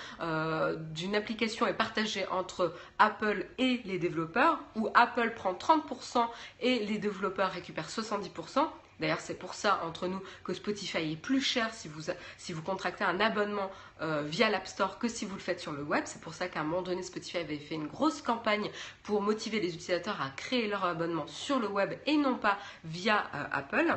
d'une 0.92 1.14
application 1.14 1.66
est 1.66 1.74
partagée 1.74 2.26
entre 2.28 2.74
Apple 2.98 3.46
et 3.58 3.82
les 3.84 3.98
développeurs, 3.98 4.58
où 4.74 4.88
Apple 4.94 5.32
prend 5.34 5.52
30% 5.52 6.26
et 6.60 6.80
les 6.80 6.98
développeurs 6.98 7.50
récupèrent 7.50 7.88
70%. 7.88 8.68
D'ailleurs, 9.02 9.20
c'est 9.20 9.34
pour 9.34 9.54
ça, 9.54 9.80
entre 9.84 10.06
nous, 10.06 10.22
que 10.44 10.54
Spotify 10.54 11.12
est 11.12 11.20
plus 11.20 11.40
cher 11.40 11.74
si 11.74 11.88
vous, 11.88 12.62
contractez 12.62 13.02
un 13.02 13.18
abonnement 13.18 13.68
euh, 14.00 14.22
via 14.24 14.48
l'App 14.48 14.68
Store 14.68 15.00
que 15.00 15.08
si 15.08 15.24
vous 15.24 15.34
le 15.34 15.40
faites 15.40 15.58
sur 15.58 15.72
le 15.72 15.82
web. 15.82 16.04
C'est 16.06 16.20
pour 16.20 16.34
ça 16.34 16.46
qu'à 16.46 16.60
un 16.60 16.62
moment 16.62 16.82
donné, 16.82 17.02
Spotify 17.02 17.38
avait 17.38 17.58
fait 17.58 17.74
une 17.74 17.88
grosse 17.88 18.22
campagne 18.22 18.70
pour 19.02 19.20
motiver 19.20 19.58
les 19.58 19.74
utilisateurs 19.74 20.22
à 20.22 20.30
créer 20.30 20.68
leur 20.68 20.84
abonnement 20.84 21.26
sur 21.26 21.58
le 21.58 21.66
web 21.66 21.94
et 22.06 22.16
non 22.16 22.36
pas 22.36 22.58
via 22.84 23.28
euh, 23.34 23.44
Apple. 23.50 23.92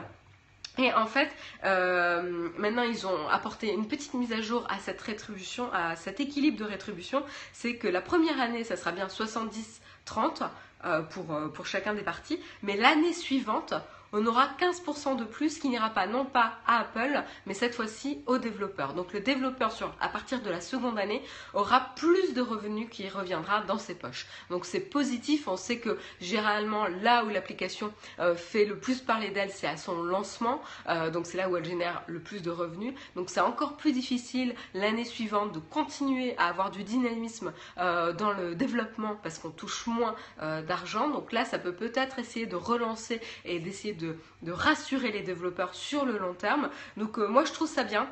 Et 0.79 0.91
en 0.91 1.05
fait, 1.05 1.29
euh, 1.63 2.50
maintenant 2.57 2.81
ils 2.81 3.05
ont 3.05 3.29
apporté 3.29 3.71
une 3.71 3.88
petite 3.88 4.15
mise 4.15 4.33
à 4.33 4.41
jour 4.41 4.65
à 4.69 4.79
cette 4.79 5.01
rétribution, 5.01 5.71
à 5.71 5.95
cet 5.95 6.19
équilibre 6.19 6.57
de 6.57 6.65
rétribution. 6.65 7.24
C'est 7.53 7.75
que 7.75 7.88
la 7.88 8.01
première 8.01 8.41
année, 8.41 8.63
ça 8.63 8.75
sera 8.75 8.91
bien 8.91 9.05
70-30 9.05 10.50
euh, 10.85 11.01
pour, 11.01 11.33
euh, 11.33 11.47
pour 11.47 11.65
chacun 11.65 11.95
des 11.95 12.03
parties, 12.03 12.39
mais 12.62 12.77
l'année 12.77 13.13
suivante, 13.13 13.74
on 14.17 14.25
aura 14.27 14.48
15% 14.57 15.17
de 15.17 15.25
plus 15.25 15.60
qui 15.60 15.67
n'ira 15.67 15.89
pas 15.89 16.07
non 16.07 16.24
pas 16.24 16.60
à 16.65 16.79
Apple, 16.79 17.22
mais 17.45 17.53
cette 17.53 17.75
fois-ci 17.75 18.22
aux 18.27 18.38
développeurs. 18.38 18.93
Donc 18.93 19.12
le 19.12 19.19
développeur 19.19 19.74
à 20.00 20.07
partir 20.07 20.41
de 20.41 20.50
la 20.50 20.62
seconde 20.62 20.98
année 20.98 21.22
aura 21.53 21.93
plus 21.98 22.34
de 22.34 22.39
revenus 22.39 22.88
qui 22.89 23.10
reviendra 23.10 23.62
dans 23.62 23.77
ses 23.77 23.93
poches. 23.93 24.25
Donc 24.50 24.65
c'est 24.65 24.79
positif, 24.79 25.50
on 25.50 25.57
sait 25.57 25.79
que 25.79 26.00
généralement 26.22 26.88
là 27.01 27.25
où 27.25 27.29
l'application 27.29 27.91
euh, 28.19 28.36
fait 28.36 28.63
le 28.63 28.79
plus 28.79 29.01
parler 29.01 29.31
d'elle, 29.31 29.50
c'est 29.50 29.67
à 29.67 29.75
son 29.75 30.01
lancement, 30.01 30.62
euh, 30.88 31.10
donc 31.10 31.25
c'est 31.25 31.38
là 31.38 31.50
où 31.50 31.57
elle 31.57 31.65
génère 31.65 32.01
le 32.07 32.22
plus 32.22 32.41
de 32.41 32.51
revenus. 32.51 32.93
Donc 33.17 33.29
c'est 33.29 33.41
encore 33.41 33.75
plus 33.75 33.91
difficile 33.91 34.55
l'année 34.74 35.03
suivante 35.03 35.51
de 35.51 35.60
continuer 35.60 36.38
à 36.38 36.48
avoir 36.48 36.72
du 36.72 36.84
dynamisme 36.84 37.51
euh, 37.79 38.13
dans 38.13 38.31
le 38.31 38.55
développement 38.55 39.19
parce 39.22 39.39
qu'on 39.39 39.51
touche 39.51 39.88
moins 39.88 40.15
d'argent. 40.39 41.10
Donc 41.10 41.31
là, 41.31 41.43
ça 41.43 41.60
peut 41.60 41.74
peut-être 41.74 42.19
essayer 42.19 42.45
de 42.45 42.55
relancer 42.55 43.19
et 43.43 43.60
d'essayer 43.60 43.93
de 43.93 44.04
de, 44.41 44.51
rassurer 44.51 45.12
les 45.12 45.21
développeurs 45.21 45.75
sur 45.75 46.05
le 46.05 46.17
long 46.17 46.33
terme. 46.33 46.69
Donc 46.97 47.17
euh, 47.17 47.27
moi 47.27 47.45
je 47.45 47.51
trouve 47.51 47.67
ça 47.67 47.83
bien. 47.83 48.07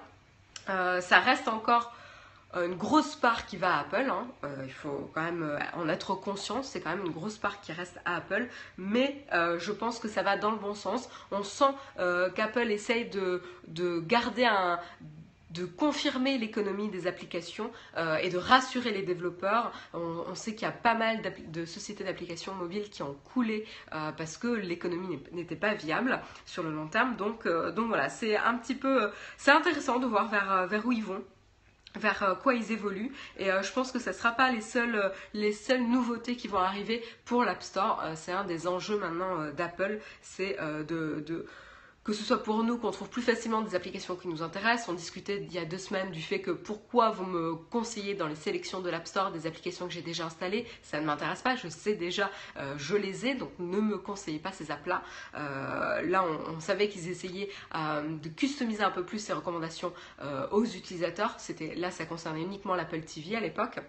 Euh, 0.70 1.02
ça 1.02 1.20
reste 1.20 1.48
encore 1.48 1.94
euh, 2.56 2.68
une 2.68 2.76
grosse 2.76 3.16
part 3.16 3.46
qui 3.46 3.58
va 3.58 3.76
à 3.76 3.80
Apple. 3.82 4.10
Hein. 4.10 4.28
il 4.66 4.72
faut 4.72 5.10
quand 5.14 5.24
même 5.24 5.60
en 5.76 5.90
être 5.90 6.16
conscient, 6.16 6.64
c'est 6.64 6.82
quand 6.82 6.92
même 6.92 7.06
une 7.06 7.12
grosse 7.12 7.38
part 7.38 7.62
qui 7.62 7.72
reste 7.72 8.00
à 8.06 8.18
Apple, 8.18 8.48
mais 8.78 9.26
je 9.32 9.72
pense 9.72 10.00
que 10.00 10.08
ça 10.08 10.24
va 10.24 10.38
dans 10.38 10.52
le 10.52 10.58
bon 10.58 10.76
sens. 10.76 11.10
On 11.32 11.44
sent 11.44 11.74
qu'Apple 12.36 12.72
essaye 12.72 13.10
de, 13.10 13.42
de, 13.68 14.00
garder 14.00 14.46
un 14.46 14.80
de 15.54 15.66
confirmer 15.66 16.38
l'économie 16.38 16.90
des 16.90 17.08
applications 17.08 17.72
euh, 17.98 18.18
et 18.18 18.30
de 18.30 18.38
rassurer 18.38 18.92
les 18.92 19.04
développeurs. 19.04 19.72
On, 19.94 20.36
sait 20.36 20.54
qu'il 20.54 20.64
y 20.64 20.72
a 20.72 20.72
pas 20.72 20.96
mal 20.96 21.22
de 21.48 21.66
sociétés 21.66 22.04
d'applications 22.04 22.54
mobiles 22.56 22.90
qui 22.90 23.04
ont 23.04 23.16
coulé 23.34 23.66
euh, 23.94 24.12
parce 24.12 24.38
que 24.38 24.48
l'économie 24.48 25.20
n'était 25.32 25.56
pas 25.56 25.74
viable 25.74 26.20
sur 26.46 26.64
le 26.64 26.72
long 26.72 26.88
terme. 26.88 27.16
Donc, 27.16 27.46
euh, 27.46 27.72
donc 27.72 27.88
voilà, 27.88 28.10
c'est 28.10 28.36
un 28.36 28.56
petit 28.56 28.76
peu, 28.76 29.12
c'est 29.38 29.52
intéressant 29.52 30.00
de 30.00 30.08
voir 30.08 30.30
vers, 30.30 30.68
vers 30.68 30.86
où 30.86 30.92
ils 30.92 31.04
vont 31.04 31.24
vers 31.96 32.40
quoi 32.42 32.56
ils 32.56 32.72
évoluent 32.72 33.12
et 33.38 33.50
je 33.50 33.72
pense 33.72 33.92
que 33.92 34.00
ce 34.00 34.10
ne 34.10 34.16
sera 34.16 34.32
pas 34.32 34.52
les 34.52 34.62
seules, 34.62 35.12
les 35.36 35.52
seules 35.52 35.84
nouveautés 35.84 36.36
qui 36.36 36.48
vont 36.48 36.58
arriver 36.58 37.04
pour 37.24 37.44
l'App 37.44 37.62
Store. 37.62 38.04
c'est 38.16 38.32
un 38.32 38.46
des 38.46 38.66
enjeux 38.66 38.98
maintenant 38.98 39.52
d'Apple, 39.52 40.00
c'est 40.20 40.58
de 40.88 41.46
que 42.04 42.12
ce 42.12 42.24
soit 42.24 42.44
pour 42.44 42.64
nous 42.64 42.78
qu'on 42.78 42.92
trouve 42.92 43.10
plus 43.10 43.22
facilement 43.22 43.62
des 43.62 43.76
applications 43.76 44.16
qui 44.16 44.28
nous 44.28 44.42
intéressent. 44.42 44.90
On 44.90 44.94
discutait 44.94 45.42
il 45.42 45.54
y 45.54 45.58
a 45.58 45.66
deux 45.66 45.78
semaines 45.78 46.12
du 46.12 46.22
fait 46.22 46.42
que 46.42 46.52
pourquoi 46.52 47.12
vous 47.12 47.26
me 47.26 47.56
conseillez 47.56 48.14
dans 48.14 48.28
les 48.28 48.36
sélections 48.36 48.82
de 48.82 48.90
l'App 48.90 49.08
Store 49.08 49.32
des 49.32 49.48
applications 49.48 49.88
que 49.88 49.94
j'ai 49.94 50.02
déjà 50.02 50.26
installées. 50.26 50.68
Ça 50.82 51.00
ne 51.00 51.06
m'intéresse 51.06 51.42
pas, 51.42 51.56
je 51.56 51.70
sais 51.70 51.96
déjà, 51.96 52.30
euh, 52.58 52.76
je 52.78 52.96
les 52.96 53.26
ai, 53.28 53.36
donc 53.36 53.52
ne 53.60 53.80
me 53.80 53.98
conseillez 53.98 54.40
pas 54.40 54.52
ces 54.52 54.70
apps-là. 54.70 55.02
Euh, 55.36 56.02
là, 56.02 56.26
on, 56.50 56.60
savait 56.60 56.90
qu'ils 56.90 57.10
essayaient 57.10 57.50
euh, 57.76 58.02
de 58.22 58.30
customiser 58.30 58.84
un 58.84 58.92
peu 58.92 59.04
plus 59.04 59.20
ces 59.20 59.34
recommandations 59.34 59.94
aux 60.52 60.64
utilisateurs. 60.64 61.36
C'était 61.38 61.76
Là, 61.76 61.92
ça 61.92 62.06
concernait 62.06 62.42
uniquement 62.42 62.76
l'Apple 62.76 63.02
TV 63.02 63.36
à 63.36 63.40
l'époque. 63.40 63.80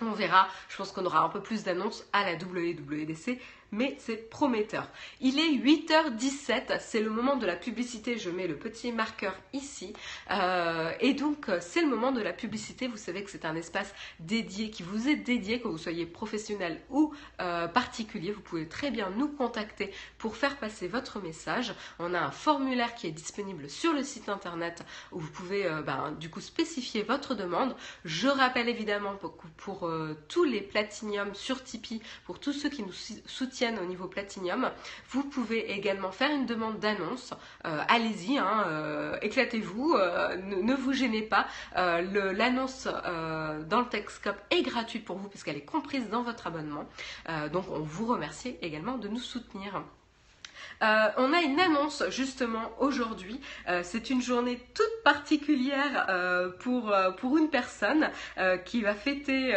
On 0.00 0.12
verra, 0.12 0.48
je 0.68 0.76
pense 0.76 0.92
qu'on 0.92 1.04
aura 1.04 1.20
un 1.20 1.28
peu 1.28 1.40
plus 1.40 1.64
d'annonces 1.64 2.06
à 2.12 2.24
la 2.24 2.36
WWDC 2.36 3.40
mais 3.72 3.96
c'est 3.98 4.30
prometteur. 4.30 4.88
Il 5.20 5.38
est 5.38 5.52
8h17, 5.52 6.80
c'est 6.80 7.00
le 7.00 7.10
moment 7.10 7.36
de 7.36 7.46
la 7.46 7.56
publicité, 7.56 8.18
je 8.18 8.30
mets 8.30 8.46
le 8.46 8.56
petit 8.56 8.92
marqueur 8.92 9.34
ici. 9.52 9.92
Euh, 10.30 10.92
et 11.00 11.14
donc 11.14 11.50
c'est 11.60 11.82
le 11.82 11.88
moment 11.88 12.12
de 12.12 12.20
la 12.20 12.32
publicité, 12.32 12.86
vous 12.86 12.96
savez 12.96 13.22
que 13.22 13.30
c'est 13.30 13.44
un 13.44 13.56
espace 13.56 13.92
dédié, 14.20 14.70
qui 14.70 14.82
vous 14.82 15.08
est 15.08 15.16
dédié, 15.16 15.60
que 15.60 15.68
vous 15.68 15.78
soyez 15.78 16.06
professionnel 16.06 16.80
ou 16.90 17.12
euh, 17.40 17.68
particulier, 17.68 18.32
vous 18.32 18.40
pouvez 18.40 18.68
très 18.68 18.90
bien 18.90 19.10
nous 19.10 19.28
contacter 19.28 19.92
pour 20.16 20.36
faire 20.36 20.56
passer 20.56 20.88
votre 20.88 21.20
message. 21.20 21.74
On 21.98 22.14
a 22.14 22.20
un 22.20 22.30
formulaire 22.30 22.94
qui 22.94 23.06
est 23.06 23.12
disponible 23.12 23.68
sur 23.68 23.92
le 23.92 24.02
site 24.02 24.28
internet 24.28 24.84
où 25.12 25.18
vous 25.18 25.30
pouvez 25.30 25.66
euh, 25.66 25.82
ben, 25.82 26.12
du 26.18 26.30
coup 26.30 26.40
spécifier 26.40 27.02
votre 27.02 27.34
demande. 27.34 27.74
Je 28.04 28.28
rappelle 28.28 28.68
évidemment 28.68 29.16
pour, 29.16 29.32
pour 29.56 29.90
tous 30.28 30.44
les 30.44 30.60
platiniums 30.60 31.34
sur 31.34 31.62
Tipeee, 31.62 32.00
pour 32.24 32.38
tous 32.38 32.52
ceux 32.52 32.68
qui 32.68 32.82
nous 32.82 32.92
soutiennent 32.92 33.57
au 33.66 33.84
niveau 33.84 34.06
Platinium. 34.06 34.70
Vous 35.10 35.24
pouvez 35.24 35.72
également 35.72 36.12
faire 36.12 36.30
une 36.30 36.46
demande 36.46 36.78
d'annonce. 36.78 37.34
Euh, 37.64 37.80
allez-y, 37.88 38.38
hein, 38.38 38.64
euh, 38.68 39.16
éclatez-vous, 39.20 39.94
euh, 39.94 40.36
ne, 40.36 40.74
vous 40.74 40.92
gênez 40.92 41.22
pas. 41.22 41.46
L'annonce 41.74 42.86
dans 42.86 43.80
le 43.80 43.88
Techscope 43.88 44.38
est 44.50 44.62
gratuite 44.62 45.04
pour 45.04 45.16
vous 45.16 45.28
puisqu'elle 45.28 45.56
est 45.56 45.64
comprise 45.64 46.08
dans 46.08 46.22
votre 46.22 46.46
abonnement. 46.46 46.86
donc 47.52 47.64
on 47.70 47.80
vous 47.80 48.06
remercie 48.06 48.56
également 48.62 48.96
de 48.96 49.08
nous 49.08 49.18
soutenir. 49.18 49.82
on 50.80 51.32
a 51.32 51.42
une 51.42 51.58
annonce 51.58 52.04
justement 52.10 52.70
aujourd'hui. 52.78 53.40
c'est 53.82 54.10
une 54.10 54.22
journée 54.22 54.60
toute 54.74 55.02
particulière 55.04 56.06
pour, 56.60 56.94
pour 57.18 57.38
une 57.38 57.50
personne 57.50 58.10
qui 58.64 58.82
va 58.82 58.94
fêter 58.94 59.54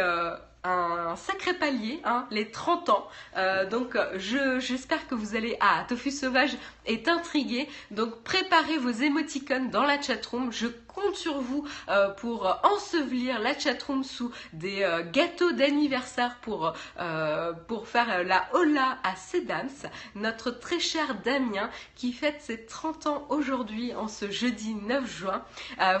un 0.64 1.16
sacré 1.16 1.54
palier, 1.54 2.00
hein, 2.04 2.26
les 2.30 2.50
30 2.50 2.90
ans. 2.90 3.08
Euh, 3.36 3.68
donc 3.68 3.96
j'espère 4.16 5.06
que 5.08 5.14
vous 5.14 5.34
allez... 5.34 5.56
Ah, 5.60 5.84
Tofu 5.88 6.10
Sauvage 6.10 6.56
est 6.86 7.08
intrigué. 7.08 7.68
Donc 7.90 8.22
préparez 8.22 8.78
vos 8.78 8.90
émoticônes 8.90 9.70
dans 9.70 9.82
la 9.82 10.00
chatroom. 10.00 10.52
Je 10.52 10.68
compte 10.94 11.16
sur 11.16 11.40
vous 11.40 11.66
euh, 11.88 12.10
pour 12.10 12.60
ensevelir 12.64 13.38
la 13.38 13.58
chatroom 13.58 14.04
sous 14.04 14.32
des 14.52 14.82
euh, 14.82 15.02
gâteaux 15.02 15.52
d'anniversaire 15.52 16.36
pour, 16.40 16.72
euh, 17.00 17.52
pour 17.52 17.88
faire 17.88 18.24
la 18.24 18.48
hola 18.52 18.98
à 19.02 19.16
Sedams, 19.16 19.68
notre 20.14 20.50
très 20.50 20.78
cher 20.78 21.16
Damien 21.24 21.70
qui 21.94 22.12
fête 22.12 22.40
ses 22.40 22.64
30 22.64 23.06
ans 23.06 23.26
aujourd'hui 23.30 23.94
en 23.94 24.08
ce 24.08 24.30
jeudi 24.30 24.74
9 24.74 25.10
juin. 25.10 25.44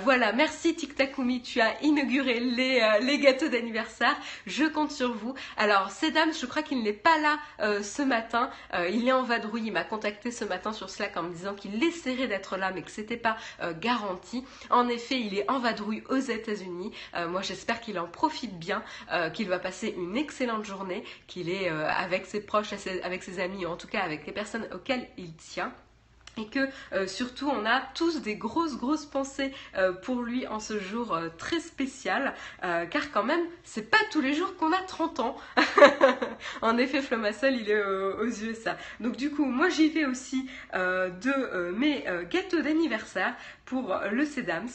voilà, 0.02 0.32
merci 0.32 0.74
Tic 0.74 0.92
tu 1.42 1.60
as 1.60 1.82
inauguré 1.82 2.40
les, 2.40 2.98
les 3.00 3.18
gâteaux 3.18 3.48
d'anniversaire. 3.48 4.14
Je 4.46 4.64
compte 4.64 4.92
sur 4.92 5.12
vous. 5.14 5.34
Alors 5.56 5.90
Sedams, 5.90 6.32
je 6.38 6.46
crois 6.46 6.62
qu'il 6.62 6.82
n'est 6.82 6.92
pas 6.92 7.18
là 7.18 7.38
ce 7.82 8.02
matin. 8.02 8.50
il 8.90 9.08
est 9.08 9.12
en 9.12 9.22
vadrouille. 9.22 9.66
Il 9.66 9.72
m'a 9.72 9.84
contacté 9.84 10.30
ce 10.30 10.44
matin 10.44 10.72
sur 10.72 10.90
Slack 10.90 11.16
en 11.16 11.24
me 11.24 11.32
disant 11.32 11.54
qu'il 11.54 11.82
essaierait 11.82 12.28
d'être 12.28 12.56
là 12.56 12.72
mais 12.74 12.82
que 12.82 12.90
c'était 12.90 13.16
pas 13.16 13.36
garanti. 13.80 14.44
Effet, 14.88 15.20
il 15.20 15.36
est 15.36 15.50
en 15.50 15.58
vadrouille 15.58 16.02
aux 16.08 16.16
États-Unis. 16.16 16.92
Euh, 17.14 17.28
moi, 17.28 17.42
j'espère 17.42 17.80
qu'il 17.80 17.98
en 17.98 18.06
profite 18.06 18.58
bien, 18.58 18.82
euh, 19.12 19.30
qu'il 19.30 19.48
va 19.48 19.58
passer 19.58 19.94
une 19.96 20.16
excellente 20.16 20.64
journée, 20.64 21.04
qu'il 21.26 21.50
est 21.50 21.70
euh, 21.70 21.88
avec 21.88 22.26
ses 22.26 22.40
proches, 22.40 22.72
avec 23.02 23.22
ses 23.22 23.40
amis, 23.40 23.66
ou 23.66 23.68
en 23.68 23.76
tout 23.76 23.88
cas 23.88 24.00
avec 24.00 24.26
les 24.26 24.32
personnes 24.32 24.66
auxquelles 24.72 25.08
il 25.16 25.34
tient 25.34 25.72
et 26.36 26.46
que 26.46 26.68
surtout 27.06 27.48
on 27.48 27.66
a 27.66 27.80
tous 27.94 28.22
des 28.22 28.36
grosses 28.36 28.76
grosses 28.76 29.06
pensées 29.06 29.52
pour 30.02 30.22
lui 30.22 30.46
en 30.46 30.60
ce 30.60 30.78
jour 30.78 31.18
très 31.38 31.60
spécial. 31.60 32.34
Car 32.60 33.10
quand 33.12 33.24
même 33.24 33.42
c'est 33.64 33.90
pas 33.90 33.98
tous 34.10 34.20
les 34.20 34.34
jours 34.34 34.56
qu'on 34.56 34.72
a 34.72 34.80
30 34.80 35.20
ans. 35.20 35.36
En 36.62 36.78
effet 36.78 37.02
Flomassol 37.02 37.54
il 37.54 37.70
est 37.70 37.84
aux 37.84 38.26
USA 38.26 38.76
donc 39.00 39.16
du 39.16 39.30
coup 39.30 39.44
moi 39.44 39.68
j'y 39.68 39.88
vais 39.88 40.04
aussi 40.04 40.48
de 40.72 41.70
mes 41.72 42.04
gâteaux 42.30 42.60
d'anniversaire 42.60 43.34
pour 43.64 43.94
le 44.10 44.24
Sedams. 44.24 44.68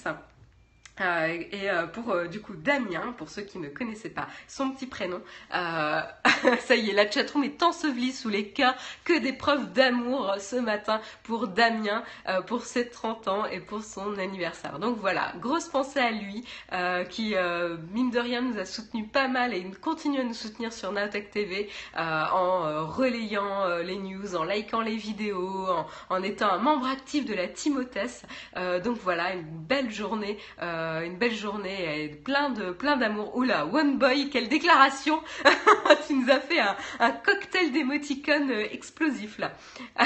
Euh, 1.02 1.44
et 1.52 1.70
euh, 1.70 1.86
pour 1.86 2.12
euh, 2.12 2.28
du 2.28 2.42
coup 2.42 2.54
Damien, 2.56 3.14
pour 3.18 3.30
ceux 3.30 3.44
qui 3.44 3.60
ne 3.60 3.68
connaissaient 3.70 4.10
pas 4.10 4.28
son 4.48 4.72
petit 4.72 4.88
prénom, 4.88 5.22
ça 5.52 6.76
y 6.76 6.90
est, 6.90 6.94
la 6.94 7.10
chatroom 7.10 7.44
est 7.44 7.62
ensevelie 7.64 8.12
sous 8.12 8.30
les 8.30 8.50
cas 8.50 8.76
que 9.04 9.18
des 9.20 9.34
preuves 9.34 9.72
d'amour 9.74 10.36
ce 10.40 10.56
matin 10.56 11.02
pour 11.24 11.48
Damien, 11.48 12.04
pour 12.48 12.64
ses 12.64 12.90
30 12.90 13.28
ans 13.28 13.46
et 13.46 13.60
pour 13.60 13.84
son 13.84 14.18
anniversaire. 14.18 14.80
Donc 14.80 14.98
voilà, 14.98 15.34
grosse 15.40 15.68
pensée 15.68 16.00
à 16.00 16.12
lui, 16.12 16.44
qui 17.10 17.36
mine 17.94 18.12
de 18.12 18.20
rien 18.20 18.42
nous 18.42 18.60
a 18.60 18.66
soutenu 18.66 19.08
pas 19.08 19.28
mal 19.28 19.54
et 19.54 19.64
continue 19.82 20.20
à 20.20 20.24
nous 20.24 20.34
soutenir 20.34 20.74
sur 20.74 20.92
Naotech 20.92 21.32
TV 21.32 21.70
en 21.96 22.86
relayant 22.88 23.68
les 23.80 23.98
news, 23.98 24.36
en 24.36 24.44
likant 24.44 24.82
les 24.82 24.96
vidéos, 24.96 25.68
en, 26.10 26.24
étant 26.24 26.52
un 26.52 26.60
membre 26.60 26.88
actif 26.88 27.26
de 27.26 27.34
la 27.34 27.44
Hôtesse. 27.46 28.24
donc 28.84 28.98
voilà, 28.98 29.34
une 29.34 29.44
belle 29.44 29.92
journée. 29.92 30.38
Euh, 30.62 30.87
une 31.04 31.18
belle 31.18 31.36
journée 31.36 32.04
et 32.04 32.10
plein 32.10 32.50
de 32.50 32.72
plein 32.72 32.98
d'amour. 32.98 33.36
Oula, 33.36 33.66
One 33.66 33.98
Boy, 33.98 34.30
quelle 34.30 34.50
déclaration 34.50 35.22
Tu 36.08 36.14
nous 36.14 36.30
as 36.30 36.40
fait 36.40 36.60
un, 36.60 37.12
cocktail 37.12 37.72
d'émoticônes 37.72 38.52
euh, 38.52 38.68
explosif 38.72 39.38
là. 39.38 39.54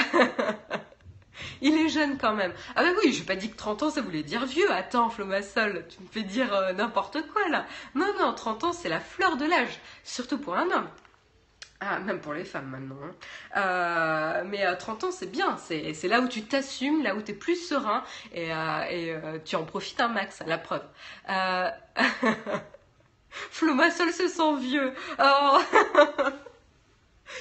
Il 1.60 1.76
est 1.78 1.88
jeune 1.88 2.18
quand 2.18 2.34
même. 2.34 2.52
Ah 2.76 2.82
bah 2.82 2.90
oui, 3.02 3.12
j'ai 3.12 3.24
pas 3.24 3.36
dit 3.36 3.50
que 3.50 3.56
30 3.56 3.84
ans 3.84 3.90
ça 3.90 4.02
voulait 4.02 4.22
dire 4.22 4.44
vieux. 4.46 4.70
Attends, 4.70 5.10
Flomassol, 5.10 5.86
tu 5.88 6.02
me 6.02 6.08
fais 6.08 6.22
dire 6.22 6.52
euh, 6.54 6.72
n'importe 6.72 7.18
quoi 7.32 7.48
là. 7.48 7.66
Non, 7.94 8.12
non, 8.18 8.34
30 8.34 8.64
ans 8.64 8.72
c'est 8.72 8.88
la 8.88 9.00
fleur 9.00 9.36
de 9.36 9.46
l'âge. 9.46 9.80
Surtout 10.04 10.38
pour 10.38 10.56
un 10.56 10.70
homme. 10.70 10.88
Ah, 11.84 11.98
même 11.98 12.20
pour 12.20 12.32
les 12.32 12.44
femmes 12.44 12.68
maintenant. 12.68 12.98
Hein. 13.02 13.14
Euh, 13.56 14.44
mais 14.46 14.62
à 14.62 14.76
30 14.76 15.04
ans, 15.04 15.10
c'est 15.10 15.30
bien. 15.30 15.56
C'est 15.56 16.06
là 16.06 16.20
où 16.20 16.28
tu 16.28 16.42
t'assumes, 16.42 17.02
là 17.02 17.16
où 17.16 17.22
tu 17.22 17.32
es 17.32 17.34
plus 17.34 17.56
serein 17.56 18.04
et, 18.32 18.52
euh, 18.52 18.56
euh, 18.92 19.38
tu 19.44 19.56
en 19.56 19.64
profites 19.64 20.00
un 20.00 20.06
max, 20.06 20.42
la 20.46 20.58
preuve. 20.58 20.84
Euh... 21.28 21.70
Flomasol 23.30 24.12
se 24.12 24.28
sent 24.28 24.56
vieux. 24.60 24.92
Oh. 25.18 25.58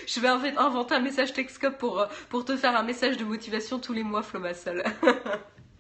Je 0.08 0.19
vais 0.19 0.30
inventer 0.30 0.95
un 0.95 1.01
message 1.01 1.34
Texcope 1.34 1.77
pour, 1.77 2.08
pour 2.30 2.45
te 2.45 2.58
faire 2.58 2.75
un 2.75 2.84
message 2.84 3.17
de 3.17 3.25
motivation 3.25 3.77
tous 3.77 3.93
les 3.93 4.04
mois, 4.04 4.23
Flomasol. 4.23 4.84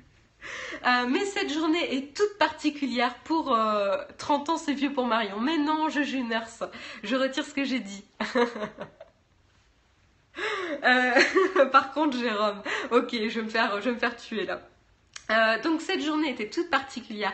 Euh, 0.85 1.05
mais 1.09 1.25
cette 1.25 1.51
journée 1.51 1.95
est 1.95 2.15
toute 2.15 2.37
particulière 2.37 3.15
pour 3.23 3.45
30 4.17 4.49
euh, 4.49 4.51
ans, 4.51 4.57
c'est 4.57 4.73
vieux 4.73 4.93
pour 4.93 5.05
Marion. 5.05 5.39
Mais 5.39 5.57
non, 5.57 5.89
je 5.89 6.01
nurse. 6.17 6.63
Je 7.03 7.15
retire 7.15 7.45
ce 7.45 7.53
que 7.53 7.63
j'ai 7.63 7.79
dit. 7.79 8.03
Euh, 10.83 11.65
par 11.73 11.91
contre, 11.91 12.17
Jérôme, 12.17 12.63
ok, 12.89 13.09
je 13.11 13.39
vais 13.39 13.41
me 13.43 13.49
faire, 13.49 13.81
je 13.81 13.89
me 13.89 13.97
faire 13.97 14.15
tuer 14.15 14.45
là. 14.45 14.61
donc 15.59 15.81
cette 15.81 16.01
journée 16.01 16.31
était 16.31 16.49
toute 16.49 16.69
particulière 16.69 17.33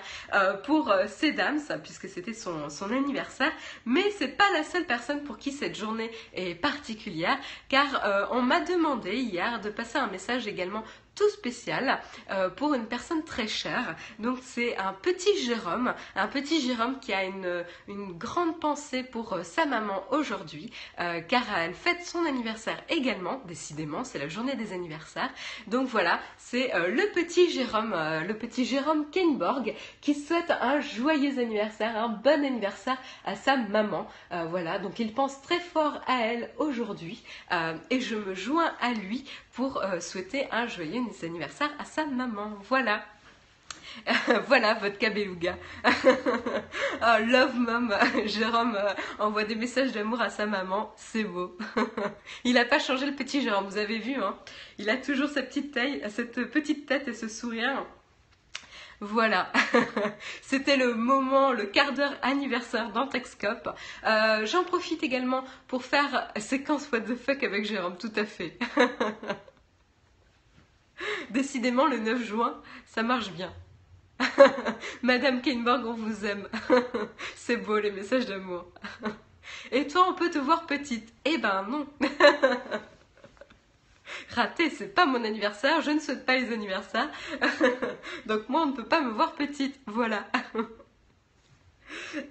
pour 0.64 0.92
Sedams 1.08 1.62
puisque 1.84 2.10
c'était 2.10 2.34
son, 2.34 2.70
son, 2.70 2.92
anniversaire, 2.92 3.52
mais 3.86 4.04
c'est 4.18 4.36
pas 4.36 4.52
la 4.52 4.64
seule 4.64 4.86
personne 4.86 5.22
pour 5.24 5.38
qui 5.38 5.52
cette 5.52 5.76
journée 5.76 6.10
est 6.34 6.56
particulière 6.56 7.38
car 7.70 8.28
on 8.32 8.42
m'a 8.42 8.62
demandé 8.62 9.16
hier 9.16 9.62
de 9.62 9.70
passer 9.70 10.00
un 10.00 10.08
message 10.08 10.48
également 10.48 10.84
tout 11.18 11.30
spécial 11.30 12.00
euh, 12.30 12.50
pour 12.50 12.74
une 12.74 12.86
personne 12.86 13.24
très 13.24 13.48
chère. 13.48 13.96
Donc 14.20 14.38
c'est 14.42 14.78
un 14.78 14.94
petit 14.94 15.38
Jérôme, 15.44 15.94
un 16.16 16.28
petit 16.28 16.62
Jérôme 16.62 17.00
qui 17.00 17.12
a 17.12 17.24
une, 17.24 17.66
une 17.88 18.14
grande 18.14 18.60
pensée 18.60 19.04
pour 19.04 19.34
euh, 19.34 19.44
sa 19.44 19.66
maman 19.66 20.04
aujourd'hui, 20.12 20.72
euh, 21.00 21.20
car 21.22 21.44
elle 21.58 21.74
fête 21.74 22.06
son 22.06 22.24
anniversaire 22.26 22.82
également, 22.90 23.42
décidément, 23.46 24.04
c'est 24.04 24.20
la 24.20 24.30
journée 24.30 24.56
des 24.56 24.74
anniversaires. 24.74 25.32
Donc 25.66 25.88
voilà, 25.88 26.20
c'est 26.38 26.72
le 26.74 27.12
petit 27.14 27.50
Jérôme, 27.50 27.96
le 28.28 28.34
petit 28.34 28.66
Jérôme 28.66 29.10
Kenborg 29.10 29.74
qui 30.02 30.14
souhaite 30.14 30.52
un 30.62 30.80
joyeux 30.80 31.40
anniversaire, 31.40 31.98
un 31.98 32.10
bon 32.10 32.46
anniversaire 32.46 32.98
à 33.26 33.36
sa 33.36 33.58
maman. 33.58 34.08
voilà, 34.50 34.78
donc 34.78 35.00
il 35.00 35.14
pense 35.14 35.42
très 35.42 35.60
fort 35.60 36.00
à 36.08 36.20
elle 36.22 36.52
aujourd'hui 36.58 37.24
et 37.90 38.00
je 38.00 38.16
me 38.16 38.36
joins 38.36 38.72
à 38.80 38.94
lui 38.94 39.26
pour 39.58 39.84
souhaiter 40.00 40.46
un 40.52 40.68
joyeux 40.68 41.02
anniversaire 41.24 41.72
à 41.80 41.84
sa 41.84 42.06
maman. 42.06 42.52
Voilà. 42.70 43.04
voilà 44.48 44.76
votre 44.76 45.00
cabeluga. 45.00 45.58
oh, 45.86 47.26
love 47.26 47.56
mom. 47.56 47.92
Jérôme 48.26 48.76
euh, 48.76 48.94
envoie 49.18 49.46
des 49.46 49.56
messages 49.56 49.92
d'amour 49.92 50.22
à 50.22 50.30
sa 50.30 50.46
maman. 50.46 50.94
C'est 50.96 51.24
beau. 51.24 51.58
Il 52.44 52.54
n'a 52.54 52.66
pas 52.66 52.78
changé 52.78 53.08
le 53.08 53.16
petit 53.16 53.42
Jérôme, 53.42 53.66
vous 53.66 53.78
avez 53.78 53.98
vu. 53.98 54.14
Hein 54.22 54.38
Il 54.78 54.92
a 54.92 54.98
toujours 54.98 55.30
cette 55.30 55.50
petite, 55.50 55.76
cette 56.10 56.52
petite 56.52 56.86
tête 56.86 57.08
et 57.08 57.16
ce 57.16 57.28
sourire. 57.28 57.84
Voilà, 59.00 59.52
c'était 60.42 60.76
le 60.76 60.96
moment, 60.96 61.52
le 61.52 61.66
quart 61.66 61.94
d'heure 61.94 62.16
anniversaire 62.24 62.92
dans 62.92 63.08
Euh, 64.08 64.46
J'en 64.48 64.64
profite 64.64 65.04
également 65.04 65.44
pour 65.68 65.84
faire 65.84 66.32
séquence 66.38 66.92
what 66.92 67.02
the 67.02 67.16
fuck 67.16 67.44
avec 67.44 67.64
Jérôme, 67.64 67.96
tout 67.98 68.14
à 68.16 68.26
fait. 68.26 68.58
Décidément, 71.30 71.88
le 71.88 72.00
9 72.00 72.24
juin, 72.24 72.62
ça 72.86 73.04
marche 73.04 73.32
bien. 73.32 73.54
Madame 75.04 75.42
Kainborg, 75.42 75.86
on 75.86 75.94
vous 75.94 76.26
aime. 76.26 76.48
C'est 77.36 77.58
beau 77.58 77.78
les 77.80 77.92
messages 77.92 78.26
d'amour. 78.26 78.66
Et 79.72 79.88
toi, 79.88 80.08
on 80.10 80.14
peut 80.14 80.30
te 80.30 80.40
voir 80.40 80.66
petite. 80.66 81.14
Eh 81.26 81.38
ben 81.38 81.66
non. 81.70 81.88
Raté, 84.30 84.70
c'est 84.70 84.94
pas 84.94 85.06
mon 85.06 85.24
anniversaire, 85.24 85.82
je 85.82 85.92
ne 85.92 86.00
souhaite 86.00 86.26
pas 86.26 86.38
les 86.38 86.54
anniversaires. 86.54 87.10
Donc 88.26 88.48
moi, 88.50 88.62
on 88.62 88.68
ne 88.68 88.72
peut 88.76 88.86
pas 88.86 89.02
me 89.02 89.12
voir 89.12 89.34
petite. 89.34 89.80
Voilà. 89.86 90.28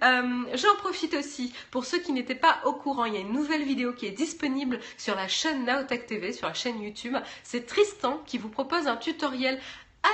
Euh, 0.03 0.45
j'en 0.55 0.75
profite 0.79 1.15
aussi 1.15 1.53
pour 1.71 1.85
ceux 1.85 1.99
qui 1.99 2.13
n'étaient 2.13 2.35
pas 2.35 2.61
au 2.65 2.73
courant, 2.73 3.05
il 3.05 3.15
y 3.15 3.17
a 3.17 3.21
une 3.21 3.33
nouvelle 3.33 3.65
vidéo 3.65 3.93
qui 3.93 4.07
est 4.07 4.11
disponible 4.11 4.79
sur 4.97 5.15
la 5.15 5.29
chaîne 5.29 5.65
Naotech 5.65 6.07
TV, 6.07 6.33
sur 6.33 6.47
la 6.47 6.55
chaîne 6.55 6.81
YouTube. 6.83 7.17
C'est 7.43 7.67
Tristan 7.67 8.23
qui 8.27 8.39
vous 8.39 8.49
propose 8.49 8.87
un 8.87 8.97
tutoriel 8.97 9.61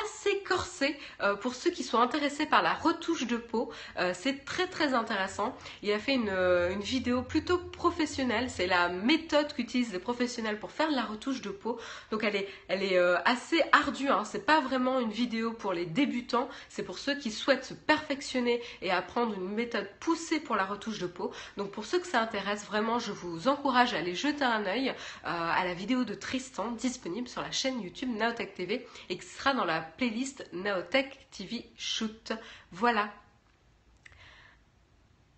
assez 0.00 0.42
corsé 0.42 0.96
euh, 1.20 1.37
pour 1.37 1.55
ceux 1.55 1.70
qui 1.70 1.83
sont 1.83 1.98
intéressés 1.98 2.46
par 2.46 2.62
la 2.62 2.72
retouche 2.72 3.26
de 3.26 3.37
peau. 3.37 3.70
Euh, 3.98 4.12
c'est 4.14 4.44
très 4.44 4.66
très 4.66 4.94
intéressant. 4.94 5.57
Il 5.83 5.92
a 5.92 5.98
fait 5.98 6.14
une, 6.14 6.28
euh, 6.31 6.74
vidéo 6.81 7.22
plutôt 7.22 7.59
professionnelle. 7.59 8.50
C'est 8.50 8.66
la 8.66 8.88
méthode 8.88 9.52
qu'utilisent 9.52 9.92
les 9.92 9.98
professionnels 9.98 10.59
pour 10.59 10.70
faire 10.70 10.90
de 10.90 10.94
la 10.94 11.02
retouche 11.02 11.42
de 11.42 11.50
peau. 11.50 11.78
Donc 12.11 12.24
elle 12.24 12.37
est, 12.37 12.48
elle 12.68 12.83
est 12.83 12.98
assez 13.24 13.62
ardue. 13.72 14.09
Hein. 14.09 14.24
C'est 14.24 14.44
pas 14.46 14.61
vraiment 14.61 15.00
une 15.00 15.11
vidéo 15.11 15.52
pour 15.52 15.72
les 15.72 15.87
débutants. 15.87 16.48
C'est 16.68 16.83
pour 16.83 16.98
ceux 16.98 17.16
qui 17.16 17.31
souhaitent 17.31 17.64
se 17.64 17.74
perfectionner 17.74 18.61
et 18.81 18.90
apprendre 18.90 19.35
une 19.35 19.48
méthode 19.48 19.88
poussée 20.00 20.40
pour 20.40 20.57
la 20.57 20.64
retouche 20.64 20.98
de 20.98 21.07
peau. 21.07 21.33
Donc 21.57 21.70
pour 21.70 21.85
ceux 21.85 21.98
que 21.98 22.07
ça 22.07 22.20
intéresse, 22.20 22.64
vraiment, 22.64 22.98
je 22.98 23.12
vous 23.12 23.48
encourage 23.48 23.94
à 23.94 23.98
aller 23.98 24.14
jeter 24.14 24.44
un 24.44 24.64
œil 24.66 24.94
à 25.24 25.64
la 25.64 25.74
vidéo 25.74 26.05
de 26.05 26.14
Tristan 26.14 26.72
disponible 26.72 27.28
sur 27.28 27.42
la 27.42 27.50
chaîne 27.50 27.81
YouTube 27.81 28.11
Naotech 28.16 28.55
TV 28.55 28.87
et 29.09 29.18
qui 29.18 29.26
sera 29.26 29.55
dans 29.55 29.64
la 29.64 29.81
playlist 29.82 30.48
Naotech 30.52 31.28
TV 31.30 31.66
Shoot. 31.76 32.32
Voilà. 32.70 33.10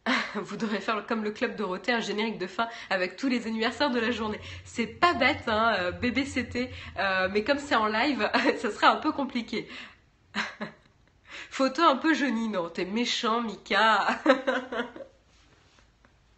Vous 0.35 0.57
devrez 0.57 0.81
faire 0.81 1.07
comme 1.07 1.25
le 1.25 1.31
club 1.31 1.57
Dorothée, 1.57 1.93
un 1.93 2.01
générique 2.01 2.39
de 2.39 2.47
fin 2.47 2.69
avec 2.91 3.17
tous 3.17 3.29
les 3.29 3.47
anniversaires 3.47 3.91
de 3.91 4.01
la 4.01 4.11
journée. 4.11 4.41
C'est 4.65 4.87
pas 4.87 5.15
bête, 5.15 5.45
hein, 5.47 5.75
euh, 5.79 6.25
c'était, 6.27 6.71
euh, 6.99 7.29
mais 7.33 7.45
comme 7.45 7.59
c'est 7.59 7.75
en 7.75 7.87
live, 7.87 8.31
ça 8.59 8.71
serait 8.71 8.87
un 8.87 8.97
peu 8.97 9.13
compliqué. 9.13 9.69
Photo 11.51 11.83
un 11.83 11.97
peu 11.97 12.15
jaunie, 12.15 12.49
non, 12.49 12.69
t'es 12.69 12.85
méchant, 12.85 13.41
Mika. 13.41 14.21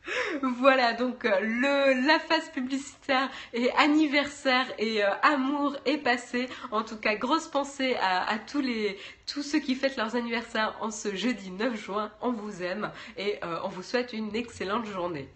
Voilà, 0.43 0.93
donc 0.93 1.25
euh, 1.25 1.41
le, 1.41 2.07
la 2.07 2.19
phase 2.19 2.49
publicitaire 2.51 3.29
et 3.53 3.71
anniversaire 3.73 4.67
et 4.79 5.05
euh, 5.05 5.09
amour 5.23 5.77
est 5.85 5.99
passé. 5.99 6.49
En 6.71 6.83
tout 6.83 6.97
cas, 6.97 7.15
grosse 7.17 7.49
pensée 7.49 7.97
à, 8.01 8.39
tous, 8.39 8.61
les, 8.61 8.99
tous 9.27 9.43
ceux 9.43 9.59
qui 9.59 9.75
fêtent 9.75 9.97
leurs 9.97 10.17
anniversaires 10.17 10.77
en 10.81 10.91
ce 10.91 11.15
jeudi 11.15 11.51
9 11.51 11.77
juin. 11.77 12.11
On 12.21 12.33
vous 12.33 12.63
aime 12.63 12.91
et 13.17 13.39
euh, 13.45 13.59
on 13.65 13.69
vous 13.69 13.83
souhaite 13.83 14.13
une 14.13 14.35
excellente 14.35 14.87
journée. 14.87 15.29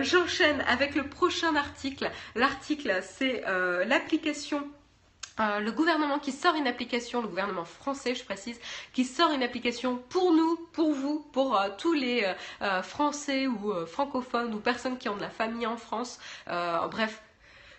J'enchaîne 0.00 0.62
avec 0.62 0.96
le 0.96 1.04
prochain 1.04 1.54
article. 1.54 2.10
L'article, 2.34 3.00
c'est 3.02 3.44
l'application 3.86 4.68
euh, 5.40 5.58
le 5.58 5.72
gouvernement 5.72 6.20
qui 6.20 6.30
sort 6.30 6.54
une 6.54 6.68
application, 6.68 7.20
le 7.20 7.26
gouvernement 7.26 7.64
français, 7.64 8.14
je 8.14 8.24
précise, 8.24 8.60
qui 8.92 9.04
sort 9.04 9.32
une 9.32 9.42
application 9.42 9.96
pour 10.08 10.32
nous, 10.32 10.56
pour 10.72 10.92
vous, 10.92 11.26
pour 11.32 11.58
euh, 11.58 11.70
tous 11.76 11.92
les 11.92 12.24
euh, 12.62 12.82
Français 12.82 13.48
ou 13.48 13.72
francophones 13.86 14.54
ou 14.54 14.58
personnes 14.58 14.96
qui 14.96 15.08
ont 15.08 15.16
de 15.16 15.22
la 15.22 15.30
famille 15.30 15.66
en 15.66 15.76
France, 15.76 16.20
bref, 16.46 17.22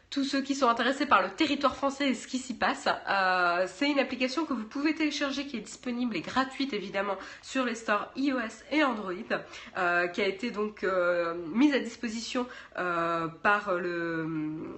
tous 0.09 0.23
ceux 0.23 0.41
qui 0.41 0.55
sont 0.55 0.69
intéressés 0.69 1.05
par 1.05 1.21
le 1.21 1.29
territoire 1.29 1.75
français 1.75 2.09
et 2.09 2.13
ce 2.13 2.27
qui 2.27 2.37
s'y 2.37 2.53
passe. 2.53 2.87
Euh, 3.09 3.65
c'est 3.67 3.89
une 3.89 3.99
application 3.99 4.45
que 4.45 4.53
vous 4.53 4.63
pouvez 4.63 4.95
télécharger 4.95 5.45
qui 5.45 5.57
est 5.57 5.61
disponible 5.61 6.15
et 6.15 6.21
gratuite 6.21 6.73
évidemment 6.73 7.17
sur 7.41 7.65
les 7.65 7.75
stores 7.75 8.11
iOS 8.15 8.63
et 8.71 8.83
Android, 8.83 9.11
euh, 9.77 10.07
qui 10.07 10.21
a 10.21 10.27
été 10.27 10.51
donc 10.51 10.83
euh, 10.83 11.33
mise 11.53 11.73
à 11.73 11.79
disposition 11.79 12.47
par 12.75 13.73
le 13.73 14.27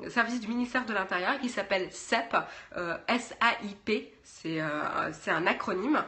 service 0.10 0.40
du 0.40 0.48
ministère 0.48 0.86
de 0.86 0.94
l'Intérieur 0.94 1.40
qui 1.40 1.50
s'appelle 1.50 1.90
SAIP, 1.92 2.36
S-A-I-P, 3.08 4.14
c'est 4.24 4.60
un 4.62 5.48
acronyme. 5.48 6.04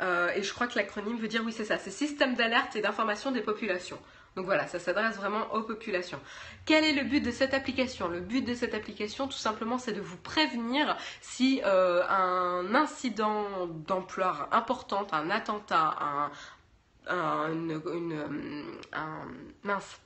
et 0.00 0.42
je 0.42 0.52
crois 0.52 0.66
que 0.66 0.76
l'acronyme 0.76 1.18
veut 1.18 1.28
dire, 1.28 1.42
oui 1.44 1.52
c'est 1.52 1.64
ça, 1.64 1.78
c'est 1.78 1.90
système 1.90 2.34
d'alerte 2.34 2.76
et 2.76 2.80
d'information 2.80 3.30
des 3.30 3.42
populations. 3.42 3.98
Donc 4.36 4.44
voilà, 4.44 4.66
ça 4.66 4.78
s'adresse 4.78 5.16
vraiment 5.16 5.52
aux 5.54 5.62
populations. 5.62 6.20
Quel 6.66 6.84
est 6.84 6.92
le 6.92 7.04
but 7.04 7.20
de 7.20 7.30
cette 7.30 7.54
application? 7.54 8.08
Le 8.08 8.20
but 8.20 8.42
de 8.42 8.54
cette 8.54 8.74
application, 8.74 9.26
tout 9.26 9.38
simplement, 9.38 9.78
c'est 9.78 9.94
de 9.94 10.00
vous 10.00 10.18
prévenir 10.18 10.96
si 11.22 11.62
un 11.64 12.74
incident 12.74 13.66
d'ampleur 13.66 14.48
importante, 14.52 15.14
un 15.14 15.30
attentat, 15.30 15.96
un, 16.00 16.30
un 17.08 17.50
mince, 19.64 20.00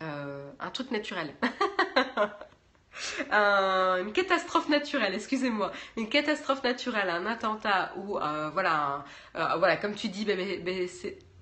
un 0.00 0.70
truc 0.72 0.90
naturel. 0.90 1.32
une 3.30 4.12
catastrophe 4.12 4.68
naturelle, 4.68 5.14
excusez-moi, 5.14 5.72
une 5.96 6.08
catastrophe 6.08 6.62
naturelle, 6.62 7.10
un 7.10 7.26
attentat 7.26 7.92
ou 7.96 8.18
euh, 8.18 8.50
voilà, 8.50 9.04
euh, 9.36 9.56
voilà, 9.58 9.76
comme 9.76 9.94
tu 9.94 10.08
dis, 10.08 10.26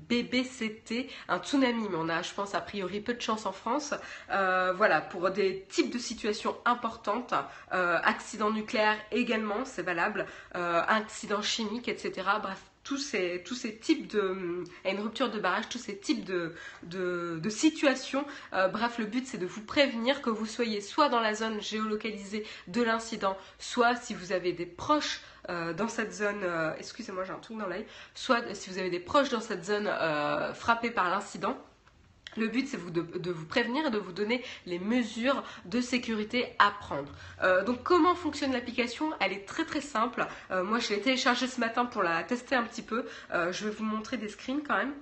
BBCT, 0.08 1.08
un 1.28 1.38
tsunami, 1.38 1.88
mais 1.90 1.96
on 1.96 2.08
a, 2.08 2.22
je 2.22 2.32
pense, 2.32 2.54
a 2.54 2.60
priori 2.60 3.00
peu 3.00 3.14
de 3.14 3.20
chance 3.20 3.46
en 3.46 3.52
France. 3.52 3.94
Euh, 4.30 4.72
voilà, 4.76 5.00
pour 5.00 5.30
des 5.30 5.64
types 5.68 5.92
de 5.92 5.98
situations 5.98 6.56
importantes, 6.64 7.34
accident 7.70 8.50
nucléaire 8.50 8.96
également, 9.10 9.64
c'est 9.64 9.82
valable, 9.82 10.26
accident 10.52 11.42
chimique, 11.42 11.88
etc. 11.88 12.22
Bref, 12.42 12.60
tous 12.84 12.98
ces, 12.98 13.42
types 13.80 14.06
de, 14.08 14.64
une 14.84 15.00
rupture 15.00 15.30
de 15.30 15.40
barrage, 15.40 15.68
tous 15.70 15.78
ces 15.78 15.96
types 15.96 16.24
de, 16.24 16.52
situations. 17.48 18.24
Euh, 18.52 18.68
bref, 18.68 18.98
le 18.98 19.06
but 19.06 19.26
c'est 19.26 19.38
de 19.38 19.46
vous 19.46 19.62
prévenir 19.62 20.20
que 20.22 20.30
vous 20.30 20.46
soyez 20.46 20.80
soit 20.80 21.08
dans 21.08 21.20
la 21.20 21.34
zone 21.34 21.60
géolocalisée 21.60 22.44
de 22.68 22.82
l'incident, 22.82 23.36
soit 23.58 23.96
si 23.96 24.14
vous 24.14 24.32
avez 24.32 24.52
des 24.52 24.66
proches 24.66 25.22
euh, 25.22 25.33
dans 25.48 25.88
cette 25.88 26.12
zone, 26.12 26.42
euh, 26.42 26.72
excusez-moi 26.78 27.24
j'ai 27.24 27.32
un 27.32 27.38
truc 27.38 27.58
dans 27.58 27.66
l'œil, 27.66 27.86
soit 28.14 28.54
si 28.54 28.70
vous 28.70 28.78
avez 28.78 28.90
des 28.90 29.00
proches 29.00 29.30
dans 29.30 29.40
cette 29.40 29.64
zone 29.64 29.90
frappée 30.54 30.90
par 30.90 31.10
l'incident. 31.10 31.56
Le 32.36 32.48
but, 32.48 32.66
c'est 32.66 32.92
de, 32.92 33.30
vous 33.30 33.46
prévenir 33.46 33.86
et 33.86 33.90
de 33.90 33.98
vous 33.98 34.12
donner 34.12 34.42
les 34.66 34.78
mesures 34.78 35.42
de 35.66 35.80
sécurité 35.80 36.54
à 36.58 36.70
prendre. 36.70 37.12
Euh, 37.42 37.64
donc, 37.64 37.82
comment 37.82 38.14
fonctionne 38.14 38.52
l'application? 38.52 39.10
Elle 39.20 39.32
est 39.32 39.46
très 39.46 39.64
très 39.64 39.80
simple. 39.80 40.26
Euh, 40.50 40.64
moi, 40.64 40.78
je 40.78 40.90
l'ai 40.90 41.00
téléchargée 41.00 41.46
ce 41.46 41.60
matin 41.60 41.84
pour 41.84 42.02
la 42.02 42.22
tester 42.24 42.56
un 42.56 42.64
petit 42.64 42.82
peu. 42.82 43.04
Euh, 43.32 43.52
je 43.52 43.64
vais 43.64 43.70
vous 43.70 43.84
montrer 43.84 44.16
des 44.16 44.28
screens 44.28 44.62
quand 44.66 44.76
même. 44.76 44.94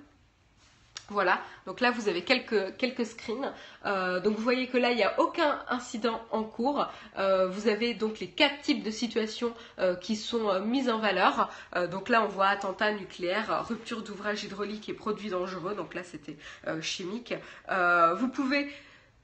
Voilà, 1.13 1.39
donc 1.67 1.79
là 1.79 1.91
vous 1.91 2.09
avez 2.09 2.23
quelques, 2.23 3.05
screens. 3.05 3.53
Euh, 3.85 4.19
donc 4.19 4.35
vous 4.35 4.41
voyez 4.41 4.67
que 4.67 4.77
là 4.79 4.89
il 4.89 4.97
n'y 4.97 5.03
a 5.03 5.19
aucun 5.19 5.59
incident 5.69 6.19
en 6.31 6.43
cours. 6.43 6.87
Euh, 7.19 7.47
vous 7.47 7.67
avez 7.67 7.93
donc 7.93 8.19
les 8.19 8.27
quatre 8.27 8.61
types 8.61 8.81
de 8.81 8.89
situations 8.89 9.53
euh, 9.77 9.95
qui 9.95 10.15
sont 10.15 10.59
mises 10.61 10.89
en 10.89 10.97
valeur. 10.97 11.51
donc 11.91 12.09
là 12.09 12.23
on 12.23 12.27
voit 12.27 12.47
attentat 12.47 12.93
nucléaire, 12.93 13.63
rupture 13.67 14.01
d'ouvrage 14.01 14.43
hydraulique 14.43 14.89
et 14.89 14.93
produits 14.93 15.29
dangereux. 15.29 15.75
Donc 15.75 15.93
là 15.93 16.01
c'était 16.03 16.37
chimique. 16.81 17.35
vous 17.69 18.27
pouvez 18.29 18.71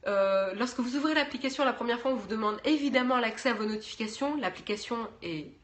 lorsque 0.06 0.80
vous 0.80 0.96
ouvrez 0.96 1.16
l'application 1.16 1.66
la 1.66 1.74
première 1.74 2.00
fois, 2.00 2.12
on 2.12 2.16
vous 2.16 2.28
demande 2.28 2.58
évidemment 2.66 3.18
l'accès 3.18 3.50
à 3.50 3.54
vos 3.54 3.66
notifications. 3.66 4.38
L'application 4.38 4.98
est 5.24 5.59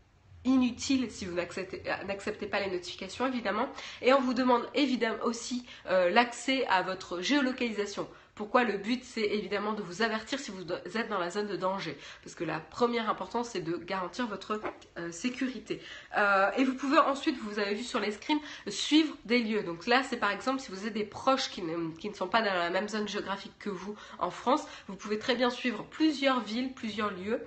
inutile 0.45 1.11
si 1.11 1.25
vous 1.25 1.35
n'acceptez 1.35 2.47
pas 2.47 2.59
les 2.59 2.71
notifications 2.71 3.27
évidemment. 3.27 3.69
Et 4.01 4.13
on 4.13 4.21
vous 4.21 4.33
demande 4.33 4.67
évidemment 4.73 5.23
aussi 5.23 5.65
euh, 5.89 6.09
l'accès 6.09 6.65
à 6.67 6.81
votre 6.81 7.21
géolocalisation. 7.21 8.07
Pourquoi 8.35 8.65
le 8.65 8.77
but 8.77 9.01
c'est 9.05 9.21
évidemment 9.21 9.71
de 9.71 9.81
vous 9.81 10.01
avertir 10.01 10.39
si 10.39 10.51
vous 10.51 10.63
êtes 10.69 11.07
dans 11.07 11.19
la 11.19 11.29
zone 11.29 11.47
de 11.47 11.55
danger 11.55 11.97
parce 12.21 12.35
que 12.35 12.43
la 12.43 12.59
première 12.59 13.09
importance 13.09 13.51
c'est 13.51 13.61
de 13.61 13.77
garantir 13.77 14.27
votre 14.27 14.59
euh, 14.97 15.09
sécurité 15.13 15.81
euh, 16.17 16.51
et 16.57 16.65
vous 16.65 16.73
pouvez 16.73 16.97
ensuite 16.97 17.37
vous 17.39 17.59
avez 17.59 17.75
vu 17.75 17.83
sur 17.83 18.01
les 18.01 18.11
screens 18.11 18.41
suivre 18.67 19.15
des 19.23 19.39
lieux 19.39 19.63
donc 19.63 19.87
là 19.87 20.03
c'est 20.03 20.17
par 20.17 20.31
exemple 20.31 20.59
si 20.59 20.69
vous 20.69 20.79
avez 20.79 20.89
des 20.89 21.05
proches 21.05 21.49
qui 21.49 21.61
ne, 21.61 21.95
qui 21.95 22.09
ne 22.09 22.13
sont 22.13 22.27
pas 22.27 22.41
dans 22.41 22.53
la 22.53 22.69
même 22.69 22.89
zone 22.89 23.07
géographique 23.07 23.53
que 23.57 23.69
vous 23.69 23.95
en 24.19 24.31
France 24.31 24.67
vous 24.89 24.97
pouvez 24.97 25.17
très 25.17 25.35
bien 25.35 25.49
suivre 25.49 25.85
plusieurs 25.85 26.41
villes 26.41 26.73
plusieurs 26.73 27.11
lieux 27.11 27.41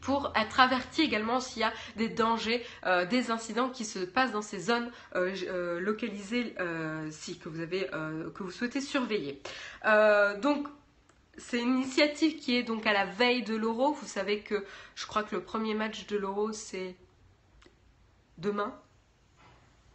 pour 0.00 0.32
être 0.36 0.60
averti 0.60 1.02
également 1.02 1.40
s'il 1.40 1.62
y 1.62 1.64
a 1.64 1.72
des 1.96 2.08
dangers, 2.08 2.64
euh, 2.86 3.04
des 3.06 3.30
incidents 3.30 3.68
qui 3.68 3.84
se 3.84 3.98
passent 3.98 4.32
dans 4.32 4.42
ces 4.42 4.58
zones 4.58 4.90
euh, 5.14 5.34
euh, 5.48 5.80
localisées 5.80 6.54
si, 7.10 7.38
que, 7.38 7.48
vous 7.48 7.60
avez, 7.60 7.86
que 8.34 8.42
vous 8.42 8.50
souhaitez 8.50 8.80
surveiller. 8.80 9.40
donc, 10.42 10.68
c'est 11.36 11.60
une 11.60 11.76
initiative 11.76 12.36
qui 12.38 12.56
est 12.56 12.62
donc 12.62 12.86
à 12.86 12.92
la 12.92 13.06
veille 13.06 13.42
de 13.42 13.54
l'Euro. 13.54 13.92
Vous 13.92 14.06
savez 14.06 14.40
que 14.40 14.64
je 14.94 15.06
crois 15.06 15.22
que 15.22 15.34
le 15.34 15.42
premier 15.42 15.74
match 15.74 16.06
de 16.06 16.18
l'Euro, 16.18 16.52
c'est 16.52 16.96
demain, 18.36 18.74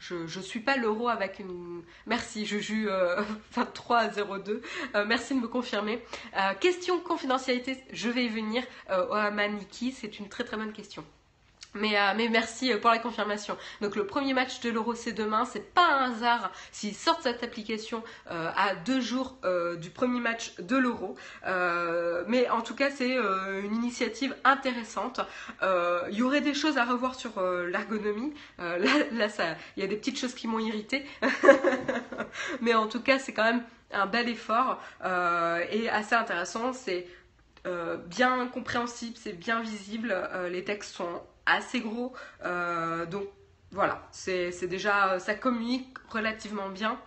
je 0.07 0.39
ne 0.39 0.43
suis 0.43 0.59
pas 0.59 0.77
l'euro 0.77 1.09
avec 1.09 1.39
une... 1.39 1.83
Merci, 2.05 2.45
je 2.45 2.59
joue 2.59 2.87
23 3.53 3.97
à 3.97 4.07
02. 4.09 4.61
merci 5.05 5.35
de 5.35 5.39
me 5.39 5.47
confirmer. 5.47 6.01
Euh, 6.37 6.53
question 6.59 6.99
confidentialité, 6.99 7.77
je 7.91 8.09
vais 8.09 8.25
y 8.25 8.29
venir. 8.29 8.63
Euh, 8.89 9.31
Maniki, 9.31 9.91
c'est 9.91 10.19
une 10.19 10.29
très 10.29 10.43
très 10.43 10.57
bonne 10.57 10.73
question. 10.73 11.03
Mais, 11.75 11.99
euh, 11.99 12.13
mais, 12.15 12.29
merci 12.29 12.71
euh, 12.71 12.79
pour 12.79 12.89
la 12.89 12.99
confirmation. 12.99 13.57
Donc 13.81 13.95
le 13.95 14.07
premier 14.07 14.33
match 14.33 14.61
de 14.61 14.69
l'Euro 14.69 14.95
c'est 14.95 15.11
demain. 15.11 15.45
C'est 15.45 15.73
pas 15.73 15.85
un 15.85 16.11
hasard 16.11 16.51
s'ils 16.71 16.95
sortent 16.95 17.23
cette 17.23 17.43
application 17.43 18.01
euh, 18.31 18.49
à 18.55 18.75
deux 18.75 19.01
jours 19.01 19.35
du 19.77 19.89
premier 19.89 20.19
match 20.19 20.55
de 20.59 20.77
l'Euro. 20.77 21.15
mais 22.27 22.49
en 22.49 22.61
tout 22.61 22.75
cas 22.75 22.89
c'est 22.89 23.15
une 23.15 23.75
initiative 23.75 24.35
intéressante. 24.43 25.19
Il 25.61 26.17
y 26.17 26.23
aurait 26.23 26.41
des 26.41 26.53
choses 26.53 26.77
à 26.77 26.85
revoir 26.85 27.15
sur 27.15 27.41
l'ergonomie. 27.41 28.33
là, 28.57 29.27
il 29.77 29.81
y 29.81 29.83
a 29.83 29.87
des 29.87 29.95
petites 29.97 30.17
choses 30.17 30.33
qui 30.33 30.47
m'ont 30.47 30.59
irrité. 30.59 31.05
mais 32.61 32.73
en 32.73 32.87
tout 32.87 33.01
cas 33.01 33.19
c'est 33.19 33.33
quand 33.33 33.43
même 33.43 33.63
un 33.91 34.05
bel 34.05 34.29
effort 34.29 34.79
et 35.03 35.89
assez 35.89 36.15
intéressant. 36.15 36.73
C'est 36.73 37.07
bien 38.07 38.47
compréhensible, 38.47 39.17
c'est 39.17 39.33
bien 39.33 39.61
visible. 39.61 40.15
les 40.49 40.63
textes 40.63 40.95
sont 40.95 41.21
assez 41.45 41.81
gros. 41.81 42.13
Euh, 42.43 43.05
donc 43.05 43.27
voilà, 43.71 44.07
c'est 44.11 44.67
déjà, 44.67 45.19
ça 45.19 45.35
communique 45.35 45.97
relativement 46.09 46.69
bien 46.69 46.99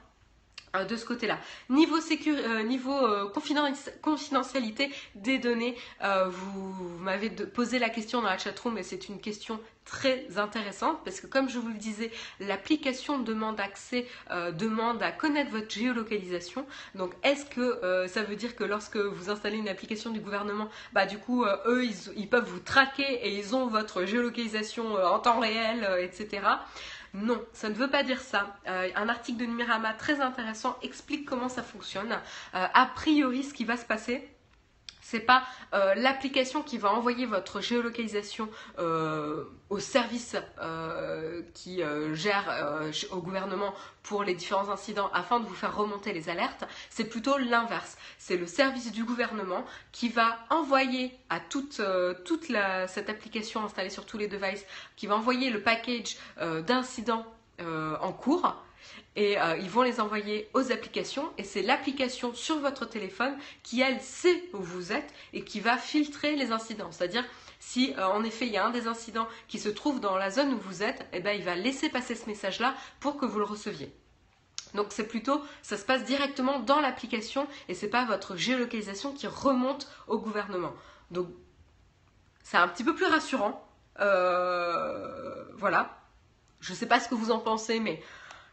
euh, 0.76 0.84
de 0.84 0.96
ce 0.96 1.04
côté-là. 1.04 1.38
Niveau, 1.70 1.96
euh, 1.96 2.62
niveau 2.62 2.92
euh, 2.92 3.30
confidentialité 4.02 4.90
des 5.14 5.38
données, 5.38 5.76
vous, 6.28 6.98
m'avez 7.00 7.30
posé 7.30 7.78
la 7.78 7.88
question 7.88 8.20
dans 8.20 8.28
la 8.28 8.38
chatroom 8.38 8.76
et 8.78 8.82
c'est 8.82 9.08
une 9.08 9.20
question 9.20 9.60
très 9.84 10.26
intéressante 10.36 10.98
parce 11.02 11.20
que 11.20 11.26
comme 11.26 11.48
je 11.48 11.58
vous 11.58 11.68
le 11.68 11.78
disais, 11.78 12.10
l'application 12.40 13.18
demande 13.18 13.58
accès, 13.58 14.06
demande 14.52 15.02
à 15.02 15.12
connaître 15.12 15.50
votre 15.50 15.70
géolocalisation. 15.70 16.66
Donc 16.94 17.14
est-ce 17.22 17.46
que 17.46 18.06
ça 18.06 18.22
veut 18.22 18.36
dire 18.36 18.54
que 18.54 18.64
lorsque 18.64 18.98
vous 18.98 19.30
installez 19.30 19.56
une 19.56 19.68
application 19.68 20.10
du 20.10 20.20
gouvernement, 20.20 20.68
bah 20.92 21.06
du 21.06 21.18
coup 21.18 21.44
eux 21.66 21.86
ils, 22.16 22.28
peuvent 22.28 22.48
vous 22.48 22.60
traquer 22.60 23.26
et 23.26 23.38
ils 23.38 23.56
ont 23.56 23.66
votre 23.66 24.04
géolocalisation 24.04 24.96
en 24.96 25.18
temps 25.20 25.40
réel, 25.40 25.88
etc. 26.00 26.42
Non, 27.14 27.42
ça 27.52 27.68
ne 27.68 27.74
veut 27.74 27.90
pas 27.90 28.02
dire 28.02 28.20
ça. 28.20 28.56
Euh, 28.66 28.88
un 28.94 29.08
article 29.08 29.38
de 29.38 29.46
Numerama 29.46 29.92
très 29.94 30.20
intéressant 30.20 30.76
explique 30.82 31.24
comment 31.24 31.48
ça 31.48 31.62
fonctionne. 31.62 32.12
Euh, 32.54 32.66
a 32.72 32.86
priori, 32.86 33.42
ce 33.42 33.54
qui 33.54 33.64
va 33.64 33.76
se 33.76 33.84
passer, 33.84 34.28
c'est 35.10 35.20
pas 35.20 35.42
euh, 35.72 35.94
l'application 35.94 36.62
qui 36.62 36.76
va 36.76 36.92
envoyer 36.92 37.24
votre 37.24 37.62
géolocalisation 37.62 38.50
euh, 38.78 39.44
au 39.70 39.78
service 39.78 40.36
euh, 40.60 41.40
qui 41.54 41.80
gère 42.12 42.92
au 43.10 43.22
gouvernement 43.22 43.72
pour 44.02 44.22
les 44.22 44.34
différents 44.34 44.68
incidents 44.68 45.10
afin 45.14 45.40
de 45.40 45.46
vous 45.46 45.54
faire 45.54 45.74
remonter 45.74 46.12
les 46.12 46.28
alertes. 46.28 46.64
C'est 46.90 47.08
plutôt 47.08 47.38
l'inverse. 47.38 47.96
C'est 48.18 48.36
le 48.36 48.46
service 48.46 48.92
du 48.92 49.04
gouvernement 49.04 49.64
qui 49.92 50.10
va 50.10 50.38
envoyer 50.50 51.12
à 51.30 51.40
toute, 51.40 51.80
toute 52.26 52.52
cette 52.86 53.08
application 53.08 53.64
installée 53.64 53.90
sur 53.90 54.04
tous 54.04 54.18
les 54.18 54.28
devices, 54.28 54.64
qui 54.96 55.06
va 55.06 55.16
envoyer 55.16 55.50
le 55.50 55.62
package 55.62 56.18
d'incidents 56.66 57.26
en 57.58 58.12
cours 58.12 58.56
et 59.18 59.36
euh, 59.36 59.56
ils 59.56 59.68
vont 59.68 59.82
les 59.82 59.98
envoyer 59.98 60.48
aux 60.54 60.70
applications 60.70 61.32
et 61.38 61.42
c'est 61.42 61.62
l'application 61.62 62.32
sur 62.34 62.60
votre 62.60 62.86
téléphone 62.86 63.36
qui 63.64 63.80
elle 63.80 64.00
sait 64.00 64.44
où 64.52 64.58
vous 64.58 64.92
êtes 64.92 65.12
et 65.32 65.42
qui 65.42 65.58
va 65.58 65.76
filtrer 65.76 66.36
les 66.36 66.52
incidents. 66.52 66.92
C'est-à-dire 66.92 67.24
si 67.58 67.94
euh, 67.98 68.06
en 68.06 68.22
effet 68.22 68.46
il 68.46 68.52
y 68.52 68.56
a 68.56 68.64
un 68.64 68.70
des 68.70 68.86
incidents 68.86 69.26
qui 69.48 69.58
se 69.58 69.70
trouve 69.70 69.98
dans 69.98 70.16
la 70.16 70.30
zone 70.30 70.54
où 70.54 70.58
vous 70.58 70.84
êtes, 70.84 71.04
eh 71.12 71.18
ben, 71.18 71.32
il 71.36 71.42
va 71.42 71.56
laisser 71.56 71.88
passer 71.88 72.14
ce 72.14 72.26
message-là 72.26 72.76
pour 73.00 73.16
que 73.16 73.26
vous 73.26 73.40
le 73.40 73.44
receviez. 73.44 73.92
Donc 74.74 74.86
c'est 74.90 75.08
plutôt, 75.08 75.42
ça 75.62 75.76
se 75.76 75.84
passe 75.84 76.04
directement 76.04 76.60
dans 76.60 76.80
l'application 76.80 77.48
et 77.68 77.74
c'est 77.74 77.90
pas 77.90 78.04
votre 78.04 78.36
géolocalisation 78.36 79.12
qui 79.12 79.26
remonte 79.26 79.88
au 80.06 80.18
gouvernement. 80.18 80.74
Donc 81.10 81.26
c'est 82.44 82.56
un 82.56 82.68
petit 82.68 82.84
peu 82.84 82.94
plus 82.94 83.06
rassurant. 83.06 83.68
Euh, 83.98 85.44
voilà. 85.56 85.98
Je 86.60 86.72
sais 86.72 86.86
pas 86.86 87.00
ce 87.00 87.08
que 87.08 87.16
vous 87.16 87.32
en 87.32 87.40
pensez, 87.40 87.80
mais 87.80 88.00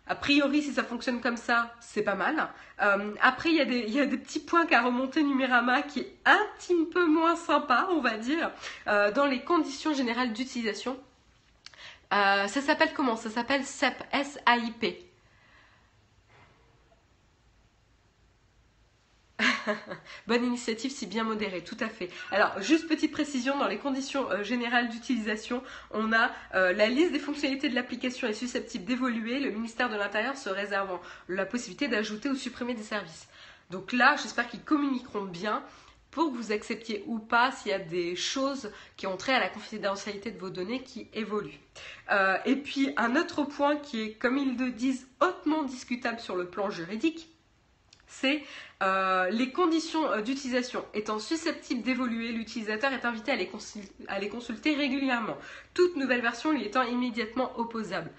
a 0.07 0.15
priori, 0.15 0.61
si 0.61 0.73
ça 0.73 0.83
fonctionne 0.83 1.21
comme 1.21 1.37
ça, 1.37 1.73
c'est 1.79 2.03
pas 2.03 2.15
mal. 2.15 2.47
Euh, 2.81 3.13
après, 3.21 3.49
il 3.49 3.55
y, 3.55 3.99
a 3.99 4.05
des 4.05 4.17
petits 4.17 4.39
points 4.39 4.65
qu'a 4.65 4.81
remonté 4.81 5.23
Numérama 5.23 5.81
qui 5.81 6.01
est 6.01 6.15
un 6.25 6.39
petit 6.57 6.75
peu 6.91 7.05
moins 7.05 7.35
sympa, 7.35 7.87
on 7.91 8.01
va 8.01 8.17
dire, 8.17 8.51
euh, 8.87 9.11
dans 9.11 9.25
les 9.25 9.41
conditions 9.41 9.93
générales 9.93 10.33
d'utilisation. 10.33 10.97
ça 12.11 12.47
s'appelle 12.47 12.93
comment? 12.93 13.15
Ça 13.15 13.29
s'appelle 13.29 13.63
SAP, 13.63 14.03
S-A-I-P. 14.11 15.04
Bonne 20.27 20.45
initiative 20.45 20.91
si 20.91 21.07
bien 21.07 21.23
modérée, 21.23 21.63
tout 21.63 21.77
à 21.79 21.89
fait. 21.89 22.09
Alors, 22.31 22.61
juste 22.61 22.87
petite 22.87 23.11
précision, 23.11 23.57
dans 23.57 23.67
les 23.67 23.77
conditions 23.77 24.29
euh, 24.31 24.43
générales 24.43 24.89
d'utilisation, 24.89 25.63
on 25.91 26.13
a 26.13 26.31
euh, 26.53 26.73
la 26.73 26.87
liste 26.87 27.11
des 27.11 27.19
fonctionnalités 27.19 27.69
de 27.69 27.75
l'application 27.75 28.27
est 28.27 28.33
susceptible 28.33 28.85
d'évoluer, 28.85 29.39
le 29.39 29.51
ministère 29.51 29.89
de 29.89 29.95
l'Intérieur 29.95 30.37
se 30.37 30.49
réservant 30.49 31.01
la 31.27 31.45
possibilité 31.45 31.87
d'ajouter 31.87 32.29
ou 32.29 32.35
supprimer 32.35 32.73
des 32.73 32.83
services. 32.83 33.27
Donc 33.71 33.93
là, 33.93 34.15
j'espère 34.21 34.47
qu'ils 34.47 34.63
communiqueront 34.63 35.25
bien 35.25 35.63
pour 36.11 36.31
que 36.31 36.37
vous 36.37 36.53
acceptiez 36.53 37.03
ou 37.07 37.19
pas 37.19 37.51
s'il 37.51 37.71
y 37.71 37.75
a 37.75 37.79
des 37.79 38.15
choses 38.15 38.71
qui 38.95 39.05
ont 39.05 39.17
trait 39.17 39.33
à 39.33 39.39
la 39.39 39.49
confidentialité 39.49 40.31
de 40.31 40.39
vos 40.39 40.49
données 40.49 40.81
qui 40.81 41.09
évoluent. 41.13 41.59
Euh, 42.09 42.37
et 42.45 42.55
puis 42.55 42.93
un 42.95 43.17
autre 43.17 43.43
point 43.43 43.75
qui 43.75 44.01
est, 44.01 44.11
comme 44.13 44.37
ils 44.37 44.57
le 44.57 44.71
disent, 44.71 45.07
hautement 45.19 45.63
discutable 45.63 46.21
sur 46.21 46.37
le 46.37 46.47
plan 46.47 46.69
juridique, 46.69 47.27
c'est 48.07 48.43
euh, 48.83 49.29
les 49.29 49.51
conditions 49.51 50.05
euh, 50.11 50.21
d'utilisation 50.21 50.85
étant 50.93 51.19
susceptibles 51.19 51.81
d'évoluer, 51.81 52.31
l'utilisateur 52.33 52.91
est 52.91 53.05
invité 53.05 53.31
à 53.31 53.35
les, 53.35 53.47
consulter 54.29 54.75
régulièrement, 54.75 55.37
toute 55.73 55.95
nouvelle 55.95 56.21
version 56.21 56.51
lui 56.51 56.65
étant 56.65 56.83
immédiatement 56.83 57.57
opposable. 57.57 58.11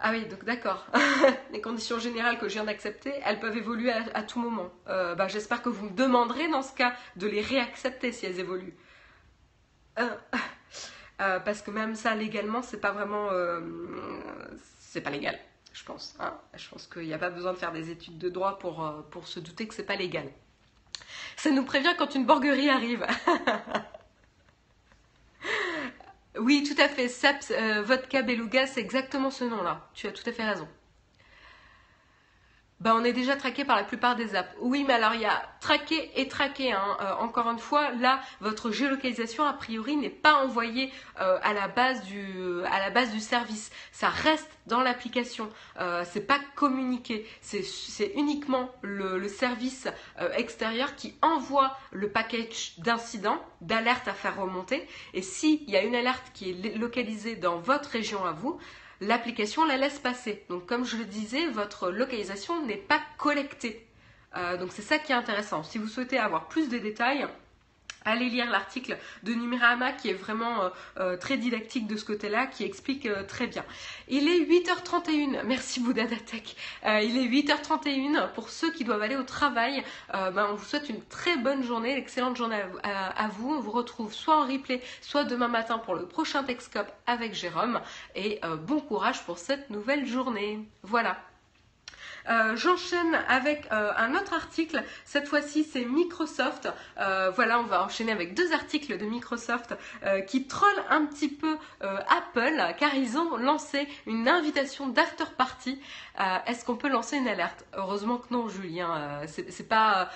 Ah 0.00 0.10
oui, 0.10 0.26
donc 0.26 0.44
d'accord. 0.44 0.86
les 1.52 1.60
conditions 1.60 2.00
générales 2.00 2.38
que 2.38 2.48
je 2.48 2.54
viens 2.54 2.64
d'accepter, 2.64 3.12
elles 3.24 3.38
peuvent 3.38 3.56
évoluer 3.56 3.92
à, 3.92 4.22
tout 4.24 4.40
moment. 4.40 4.70
Euh, 4.88 5.14
bah, 5.14 5.28
j'espère 5.28 5.62
que 5.62 5.68
vous 5.68 5.86
me 5.86 5.94
demanderez 5.94 6.48
dans 6.48 6.62
ce 6.62 6.74
cas 6.74 6.94
de 7.14 7.28
les 7.28 7.40
réaccepter 7.40 8.10
si 8.10 8.26
elles 8.26 8.40
évoluent. 8.40 8.74
parce 11.16 11.62
que 11.62 11.70
même 11.70 11.94
ça, 11.94 12.16
légalement, 12.16 12.60
c'est 12.60 12.80
pas 12.80 12.90
vraiment. 12.90 13.28
c'est 14.80 15.00
pas 15.00 15.10
légal 15.10 15.38
je 15.74 15.84
pense. 15.84 16.14
Hein. 16.20 16.32
Je 16.54 16.68
pense 16.68 16.86
qu'il 16.86 17.02
n'y 17.02 17.12
a 17.12 17.18
pas 17.18 17.30
besoin 17.30 17.52
de 17.52 17.58
faire 17.58 17.72
des 17.72 17.90
études 17.90 18.16
de 18.16 18.30
droit 18.30 18.58
pour, 18.58 18.86
euh, 18.86 19.02
pour 19.10 19.28
se 19.28 19.40
douter 19.40 19.68
que 19.68 19.74
c'est 19.74 19.82
pas 19.82 19.96
légal. 19.96 20.30
Ça 21.36 21.50
nous 21.50 21.64
prévient 21.64 21.94
quand 21.98 22.14
une 22.14 22.24
borguerie 22.24 22.70
arrive. 22.70 23.04
oui, 26.38 26.62
tout 26.62 26.80
à 26.80 26.88
fait. 26.88 27.08
Saps, 27.08 27.50
euh, 27.50 27.82
vodka 27.82 28.22
beluga, 28.22 28.66
c'est 28.66 28.80
exactement 28.80 29.30
ce 29.30 29.44
nom-là. 29.44 29.88
Tu 29.94 30.06
as 30.06 30.12
tout 30.12 30.22
à 30.26 30.32
fait 30.32 30.48
raison. 30.48 30.68
Bah, 32.80 32.92
on 32.96 33.04
est 33.04 33.12
déjà 33.12 33.36
traqué 33.36 33.64
par 33.64 33.76
la 33.76 33.84
plupart 33.84 34.16
des 34.16 34.34
apps. 34.34 34.50
Oui, 34.60 34.84
mais 34.86 34.94
alors 34.94 35.14
il 35.14 35.20
y 35.20 35.26
a 35.26 35.42
traqué 35.60 36.10
et 36.20 36.28
traqué. 36.28 36.72
Hein. 36.72 36.96
Euh, 37.00 37.14
encore 37.20 37.48
une 37.48 37.58
fois, 37.58 37.92
là, 37.92 38.20
votre 38.40 38.72
géolocalisation, 38.72 39.44
a 39.44 39.52
priori, 39.52 39.96
n'est 39.96 40.10
pas 40.10 40.44
envoyée 40.44 40.92
euh, 41.20 41.38
à, 41.42 41.54
la 41.54 41.68
base 41.68 42.02
du, 42.02 43.20
service. 43.20 43.70
Ça 43.92 44.08
reste 44.08 44.50
dans 44.66 44.80
l'application. 44.80 45.48
Euh, 45.80 46.04
c'est 46.10 46.26
pas 46.26 46.40
communiqué. 46.56 47.26
C'est 47.40 48.12
uniquement 48.16 48.70
le, 48.82 49.28
service 49.28 49.88
euh, 50.20 50.32
extérieur 50.32 50.96
qui 50.96 51.14
envoie 51.22 51.78
le 51.92 52.10
package 52.10 52.74
d'incidents, 52.78 53.40
d'alerte 53.60 54.08
à 54.08 54.12
faire 54.12 54.36
remonter. 54.36 54.86
Et 55.14 55.22
s'il 55.22 55.68
y 55.70 55.76
a 55.76 55.82
une 55.82 55.94
alerte 55.94 56.32
qui 56.34 56.50
est 56.50 56.76
localisée 56.76 57.36
dans 57.36 57.58
votre 57.58 57.88
région 57.90 58.24
à 58.24 58.32
vous, 58.32 58.58
l'application 59.06 59.64
la 59.64 59.76
laisse 59.76 59.98
passer. 59.98 60.44
Donc 60.48 60.66
comme 60.66 60.84
je 60.84 60.96
le 60.96 61.04
disais, 61.04 61.46
votre 61.48 61.90
localisation 61.90 62.64
n'est 62.64 62.76
pas 62.76 63.00
collectée. 63.18 63.86
Euh, 64.36 64.56
donc 64.56 64.70
c'est 64.72 64.82
ça 64.82 64.98
qui 64.98 65.12
est 65.12 65.14
intéressant. 65.14 65.62
Si 65.62 65.78
vous 65.78 65.88
souhaitez 65.88 66.18
avoir 66.18 66.48
plus 66.48 66.68
de 66.68 66.78
détails, 66.78 67.26
Allez 68.04 68.28
lire 68.28 68.50
l'article 68.50 68.98
de 69.22 69.32
Numirama 69.32 69.92
qui 69.92 70.10
est 70.10 70.14
vraiment 70.14 70.64
euh, 70.64 70.68
euh, 70.98 71.16
très 71.16 71.36
didactique 71.36 71.86
de 71.86 71.96
ce 71.96 72.04
côté-là, 72.04 72.46
qui 72.46 72.64
explique 72.64 73.08
très 73.26 73.46
bien. 73.46 73.64
Il 74.08 74.28
est 74.28 74.44
8h31, 74.44 75.42
merci 75.44 75.80
Bouddha 75.80 76.06
Tech. 76.06 76.54
il 76.84 77.18
est 77.18 77.28
8h31 77.28 78.32
pour 78.32 78.50
ceux 78.50 78.70
qui 78.72 78.84
doivent 78.84 79.02
aller 79.02 79.16
au 79.16 79.22
travail. 79.22 79.82
Ben, 80.12 80.48
on 80.50 80.54
vous 80.54 80.64
souhaite 80.64 80.88
une 80.88 81.02
très 81.04 81.36
bonne 81.36 81.62
journée, 81.62 81.96
excellente 81.96 82.36
journée 82.36 82.62
à, 82.82 83.28
vous. 83.28 83.54
On 83.54 83.60
vous 83.60 83.70
retrouve 83.70 84.12
soit 84.12 84.36
en 84.36 84.46
replay, 84.46 84.82
soit 85.00 85.24
demain 85.24 85.48
matin 85.48 85.78
pour 85.78 85.94
le 85.94 86.06
prochain 86.06 86.44
Texcope 86.44 86.92
avec 87.06 87.34
Jérôme. 87.34 87.80
Et 88.14 88.40
bon 88.66 88.80
courage 88.80 89.22
pour 89.24 89.38
cette 89.38 89.70
nouvelle 89.70 90.06
journée. 90.06 90.60
Voilà. 90.82 91.16
Euh, 92.28 92.56
j'enchaîne 92.56 93.14
avec 93.28 93.66
euh, 93.72 93.92
un 93.96 94.14
autre 94.14 94.32
article. 94.32 94.82
Cette 95.04 95.28
fois-ci, 95.28 95.64
c'est 95.64 95.84
Microsoft. 95.84 96.68
Euh, 96.98 97.30
voilà, 97.30 97.60
on 97.60 97.64
va 97.64 97.84
enchaîner 97.84 98.12
avec 98.12 98.34
deux 98.34 98.52
articles 98.52 98.96
de 98.96 99.04
Microsoft 99.04 99.74
qui 100.26 100.46
trollent 100.46 100.84
un 100.90 101.06
petit 101.06 101.28
peu 101.28 101.56
Apple 101.80 102.74
car 102.78 102.94
ils 102.94 103.16
ont 103.16 103.36
lancé 103.36 103.88
une 104.06 104.28
invitation 104.28 104.88
d'after 104.88 105.24
party. 105.36 105.80
Est-ce 106.46 106.64
qu'on 106.64 106.76
peut 106.76 106.88
lancer 106.88 107.16
une 107.16 107.28
alerte? 107.28 107.64
Heureusement 107.74 108.18
que 108.18 108.32
non, 108.32 108.48
Julien. 108.48 109.20
c'est 109.26 109.68
pas 109.68 110.10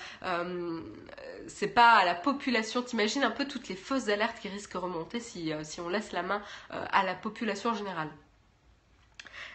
pas 1.75 1.91
à 1.91 2.05
la 2.05 2.15
population. 2.15 2.81
T'imagines 2.81 3.23
un 3.23 3.31
peu 3.31 3.45
toutes 3.45 3.67
les 3.67 3.75
fausses 3.75 4.09
alertes 4.09 4.39
qui 4.39 4.49
risquent 4.49 4.73
de 4.73 4.77
remonter 4.77 5.19
si, 5.19 5.51
si 5.63 5.81
on 5.81 5.89
laisse 5.89 6.11
la 6.11 6.23
main 6.23 6.41
à 6.69 7.03
la 7.03 7.15
population 7.15 7.73
générale. 7.73 8.09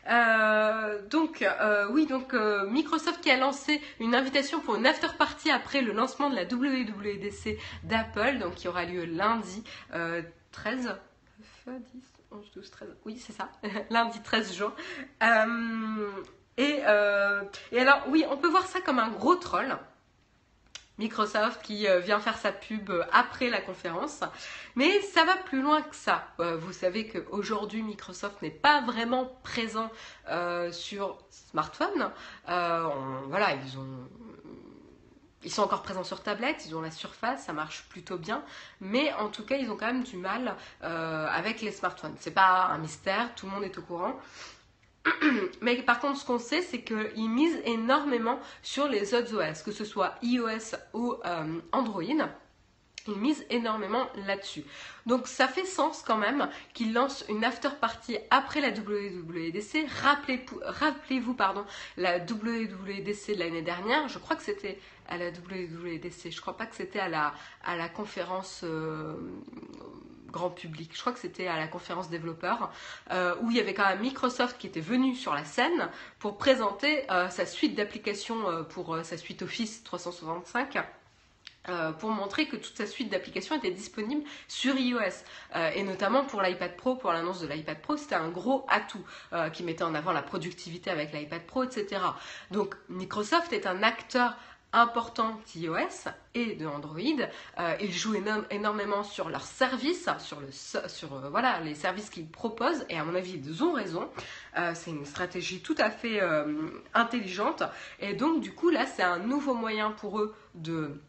Euh, 0.09 1.01
donc, 1.09 1.43
euh, 1.43 1.89
oui, 1.91 2.07
donc 2.07 2.35
euh, 2.35 2.69
Microsoft 2.69 3.21
qui 3.21 3.31
a 3.31 3.37
lancé 3.37 3.81
une 4.01 4.15
invitation 4.15 4.61
pour 4.61 4.77
une 4.77 4.87
after 4.87 5.09
party 5.19 5.51
après 5.51 5.81
le 5.81 5.93
lancement 5.93 6.31
de 6.31 6.37
la 6.37 6.45
WWDC 6.45 7.59
d'Apple, 7.85 8.39
donc 8.39 8.55
qui 8.55 8.69
aura 8.69 8.85
lieu 8.85 9.05
lundi 9.05 9.65
13, 10.53 10.97
10, 11.67 11.77
11, 12.31 12.51
12, 12.55 12.71
13, 12.71 12.89
oui, 13.05 13.19
c'est 13.19 13.33
ça, 13.33 13.51
lundi 13.91 14.21
13 14.23 14.55
juin. 14.55 14.75
Et, 16.57 16.83
et 17.73 17.81
alors, 17.81 18.05
oui, 18.09 18.25
on 18.31 18.37
peut 18.37 18.49
voir 18.49 18.67
ça 18.67 18.81
comme 18.81 18.99
un 18.99 19.09
gros 19.09 19.37
troll. 19.37 19.77
Microsoft 20.99 21.63
qui 21.63 21.89
euh, 21.89 21.99
vient 21.99 22.21
faire 22.21 22.39
sa 22.39 22.53
pub 22.53 22.91
euh, 22.91 23.05
après 23.13 23.51
la 23.51 23.61
conférence. 23.61 24.21
Mais 24.77 25.01
ça 25.01 25.25
va 25.25 25.37
plus 25.37 25.61
loin 25.61 25.83
que 25.83 25.97
ça. 25.97 26.29
Euh, 26.41 26.57
vous 26.57 26.73
savez 26.73 27.09
qu'aujourd'hui, 27.09 27.83
Microsoft 27.83 28.43
n'est 28.43 28.51
pas 28.51 28.81
vraiment 28.83 29.27
présent 29.43 29.91
sur 30.73 31.19
smartphone. 31.31 32.11
voilà, 32.47 33.55
ils 33.55 33.79
ont... 33.79 34.09
Ils 35.47 35.53
sont 35.53 35.61
encore 35.61 35.83
présents 35.83 36.05
sur 36.05 36.23
tablette, 36.23 36.65
ils 36.67 36.75
ont 36.75 36.81
la 36.81 36.91
surface, 36.91 37.45
ça 37.45 37.53
marche 37.53 37.85
plutôt 37.91 38.17
bien, 38.17 38.43
mais 38.81 39.13
en 39.13 39.29
tout 39.29 39.45
cas 39.45 39.59
ils 39.59 39.71
ont 39.71 39.77
quand 39.77 39.85
même 39.85 40.03
du 40.03 40.17
mal 40.17 40.57
avec 40.81 41.61
les 41.61 41.71
smartphones. 41.71 42.15
C'est 42.19 42.31
pas 42.31 42.69
un 42.69 42.79
mystère, 42.79 43.35
tout 43.35 43.45
le 43.45 43.53
monde 43.53 43.65
est 43.65 43.77
au 43.77 43.83
courant. 43.83 44.19
Mais 45.61 45.77
par 45.83 46.01
contre, 46.01 46.19
ce 46.19 46.25
qu'on 46.25 46.39
sait, 46.39 46.63
c'est 46.63 46.83
qu'ils 46.83 47.31
misent 47.31 47.61
énormément 47.65 48.39
sur 48.63 48.89
les 48.89 49.15
autres 49.15 49.35
OS, 49.37 49.63
que 49.63 49.73
ce 49.73 49.85
soit 49.85 50.15
iOS 50.23 50.77
ou 50.93 51.15
euh, 51.25 51.61
Android. 51.73 52.03
Ils 53.07 53.19
misent 53.19 53.45
énormément 53.51 54.07
là-dessus. 54.27 54.65
Donc 55.05 55.27
ça 55.27 55.47
fait 55.47 55.67
sens 55.67 56.03
quand 56.03 56.17
même 56.17 56.49
qu'ils 56.73 56.95
lancent 56.95 57.27
une 57.29 57.45
after 57.45 57.69
party 57.79 58.17
après 58.31 58.63
la 58.63 58.71
WWDC. 58.71 59.87
Rappelez-vous 60.71 61.37
la 61.99 62.19
WWDC 62.19 63.35
de 63.35 63.39
l'année 63.39 63.61
dernière. 63.61 64.09
Je 64.09 64.19
crois 64.19 64.37
que 64.37 64.43
c'était 64.43 64.79
à 65.07 65.19
la 65.19 65.29
WWDC. 65.29 66.31
Je 66.31 66.41
crois 66.41 66.57
pas 66.57 66.65
que 66.65 66.75
c'était 66.75 67.01
à 67.01 67.09
la, 67.09 67.35
à 67.63 67.77
la 67.77 67.91
conférence 67.91 68.63
euh, 68.65 69.17
grand 70.35 70.51
public. 70.51 70.91
Je 70.93 71.01
crois 71.01 71.13
que 71.13 71.21
c'était 71.21 71.47
à 71.47 71.57
la 71.57 71.69
conférence 71.69 72.11
développeur, 72.11 72.71
euh, 73.13 73.35
où 73.41 73.51
il 73.51 73.57
y 73.57 73.61
avait 73.61 73.73
quand 73.73 73.89
même 73.89 74.01
Microsoft 74.01 74.59
qui 74.59 74.67
était 74.67 74.81
venu 74.81 75.15
sur 75.15 75.33
la 75.33 75.45
scène 75.45 75.89
pour 76.19 76.37
présenter 76.37 77.11
euh, 77.11 77.31
sa 77.31 77.47
suite 77.47 77.77
d'applications 77.77 78.51
euh, 78.51 78.63
pour 78.65 78.99
sa 79.05 79.17
suite 79.17 79.43
Office 79.43 79.85
365. 79.85 80.79
pour 81.99 82.11
montrer 82.11 82.47
que 82.47 82.57
toute 82.57 82.77
sa 82.77 82.87
suite 82.87 83.09
d'applications 83.11 83.57
était 83.57 83.71
disponible 83.71 84.23
sur 84.49 84.77
iOS. 84.77 85.17
et 85.75 85.83
notamment 85.83 86.25
pour 86.25 86.43
l'iPad 86.43 86.77
Pro, 86.77 86.95
pour 86.97 87.11
l'annonce 87.13 87.41
de 87.41 87.47
l'iPad 87.47 87.81
Pro, 87.81 87.97
c'était 87.97 88.17
un 88.17 88.29
gros 88.29 88.67
atout 88.69 89.03
qui 89.55 89.63
mettait 89.63 89.85
en 89.85 89.95
avant 89.95 90.13
la 90.13 90.21
productivité 90.21 90.91
avec 90.91 91.15
l'iPad 91.15 91.41
Pro, 91.47 91.65
etc. 91.65 92.03
Donc 92.51 92.75
Microsoft 92.91 93.55
est 93.55 93.67
un 93.67 93.83
acteur 93.83 94.37
important 94.75 95.41
d'iOS 95.47 96.11
et 96.35 96.57
de 96.57 96.67
Android. 96.67 97.01
Euh, 97.59 97.77
ils 97.81 97.93
jouent 97.93 98.17
énormément 98.51 99.05
sur 99.05 99.29
leurs 99.29 99.45
services, 99.45 100.09
sur, 100.19 100.39
euh, 101.15 101.61
les 101.63 101.75
services 101.75 102.11
qu'ils 102.11 102.29
proposent, 102.29 102.85
et 102.91 102.99
à 102.99 103.05
mon 103.05 103.15
avis, 103.15 103.41
ils 103.43 103.63
ont 103.63 103.73
raison. 103.73 104.09
Euh, 104.59 104.73
c'est 104.75 104.91
une 104.91 105.07
stratégie 105.07 105.61
tout 105.61 105.77
à 105.79 105.91
fait 105.91 106.21
intelligente. 106.93 107.63
Et 108.01 108.15
donc, 108.15 108.41
du 108.41 108.53
coup, 108.53 108.71
là, 108.71 108.85
c'est 108.87 109.03
un 109.03 109.19
nouveau 109.19 109.55
moyen 109.55 109.93
pour 109.93 110.21
eux 110.21 110.35
de 110.55 111.01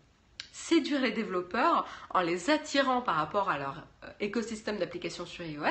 séduire 0.56 1.02
les 1.02 1.12
développeurs 1.12 1.86
en 2.12 2.22
les 2.22 2.50
attirant 2.50 3.02
par 3.02 3.16
rapport 3.16 3.50
à 3.50 3.58
leur 3.60 3.84
euh, 4.06 4.08
écosystème 4.22 4.78
d'applications 4.78 5.26
sur 5.26 5.46
iOS 5.46 5.66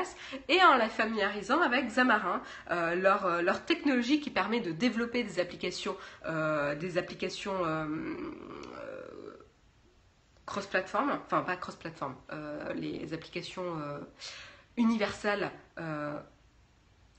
et 0.49 0.63
en 0.63 0.77
la 0.77 0.91
familiarisant 0.91 1.63
avec 1.63 1.87
Xamarin, 1.87 2.43
euh, 2.71 2.95
euh, 2.95 3.41
leur, 3.43 3.65
technologie 3.65 4.21
qui 4.21 4.29
permet 4.29 4.61
de 4.61 4.73
développer 4.73 5.25
des 5.25 5.41
applications, 5.41 5.97
des 6.79 6.99
applications 6.99 7.55
cross-platform, 10.45 11.19
enfin 11.25 11.41
pas 11.41 11.57
cross-platform, 11.57 12.15
les 12.75 13.15
applications 13.15 13.81
universel. 14.77 15.51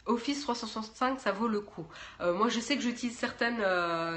Office 0.05 0.41
365, 0.41 1.19
ça 1.19 1.31
vaut 1.31 1.47
le 1.47 1.61
coup. 1.61 1.85
moi, 2.19 2.49
je 2.49 2.59
sais 2.59 2.75
que 2.75 2.81
j'utilise 2.81 3.17
certaines, 3.17 3.63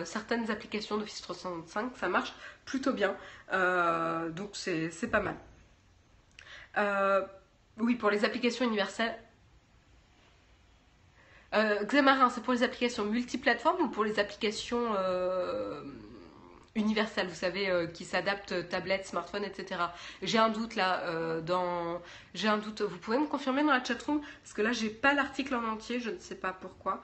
certaines 0.05 0.51
applications 0.51 0.97
d'Office 0.99 1.22
365, 1.22 1.97
ça 1.97 2.09
marche 2.09 2.34
plutôt 2.64 2.93
bien. 2.93 3.16
donc, 3.51 4.51
c'est 4.53 5.11
pas 5.11 5.20
mal. 5.20 5.36
oui, 7.78 7.95
pour 7.95 8.11
les 8.11 8.24
applications 8.24 8.64
universelles, 8.64 9.18
euh, 11.55 11.84
Xamarin, 11.84 12.28
c'est 12.28 12.43
pour 12.43 12.53
les 12.53 12.62
applications 12.62 13.05
multiplateformes 13.05 13.82
ou 13.82 13.89
pour 13.89 14.05
les 14.05 14.18
applications 14.18 14.95
euh, 16.79 16.83
universelles, 16.83 17.29
vous 17.29 17.35
savez, 17.35 17.68
euh, 17.68 17.87
qui 17.87 18.05
s'adaptent 18.05 18.68
tablette, 18.68 19.07
smartphone, 19.07 19.45
etc. 19.45 19.81
J'ai 20.22 20.39
un 20.39 20.49
doute 20.49 20.76
là 20.76 21.41
dans. 21.41 22.01
J'ai 22.35 22.49
un 22.49 22.59
doute. 22.59 22.83
Vous 22.83 22.99
pouvez 22.99 23.18
me 23.18 23.26
confirmer 23.26 23.62
dans 23.62 23.72
la 23.72 23.83
chatroom? 23.83 24.20
Parce 24.43 24.55
que 24.55 24.62
là, 24.62 24.72
j'ai 24.72 24.91
pas 24.91 25.14
l'article 25.14 25.55
en 25.55 25.64
entier, 25.64 26.01
je 26.01 26.11
ne 26.11 26.18
sais 26.18 26.37
pas 26.37 26.53
pourquoi. 26.53 27.03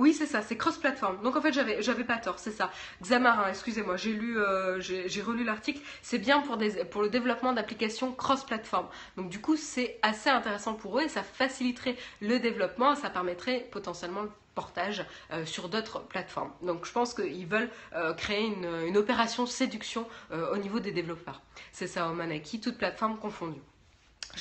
Oui, 0.00 0.14
c'est 0.14 0.24
ça, 0.24 0.40
c'est 0.40 0.56
cross-platform. 0.56 1.20
Donc 1.22 1.36
en 1.36 1.42
fait, 1.42 1.52
j'avais, 1.52 2.04
pas 2.04 2.16
tort, 2.16 2.38
c'est 2.38 2.52
ça. 2.52 2.70
Xamarin, 3.02 3.50
excusez-moi, 3.50 3.98
j'ai 3.98 4.14
lu, 4.14 4.38
euh, 4.38 4.80
j'ai, 4.80 5.20
relu 5.20 5.44
l'article. 5.44 5.78
C'est 6.00 6.16
bien 6.18 6.40
pour, 6.40 6.56
des, 6.56 6.86
pour 6.86 7.02
le 7.02 7.10
développement 7.10 7.52
d'applications 7.52 8.10
cross-platform. 8.12 8.86
Donc 9.18 9.28
du 9.28 9.42
coup, 9.42 9.56
c'est 9.56 9.98
assez 10.00 10.30
intéressant 10.30 10.72
pour 10.72 10.98
eux 10.98 11.02
et 11.02 11.08
ça 11.10 11.22
faciliterait 11.22 11.96
le 12.22 12.38
développement. 12.38 12.94
Ça 12.94 13.10
permettrait 13.10 13.68
potentiellement 13.70 14.22
le 14.22 14.30
portage 14.54 15.04
euh, 15.32 15.46
sur 15.46 15.68
d'autres 15.68 16.00
plateformes. 16.00 16.52
Donc 16.62 16.84
je 16.86 16.92
pense 16.92 17.14
qu'ils 17.14 17.46
veulent 17.46 17.70
euh, 17.94 18.14
créer 18.14 18.46
une, 18.46 18.96
opération 18.96 19.46
séduction 19.46 20.06
au 20.30 20.56
niveau 20.58 20.80
des 20.80 20.92
développeurs. 20.92 21.40
C'est 21.72 21.86
ça, 21.86 22.08
Omanaki, 22.08 22.60
toute 22.60 22.76
plateforme 22.76 23.16
confondue. 23.18 23.60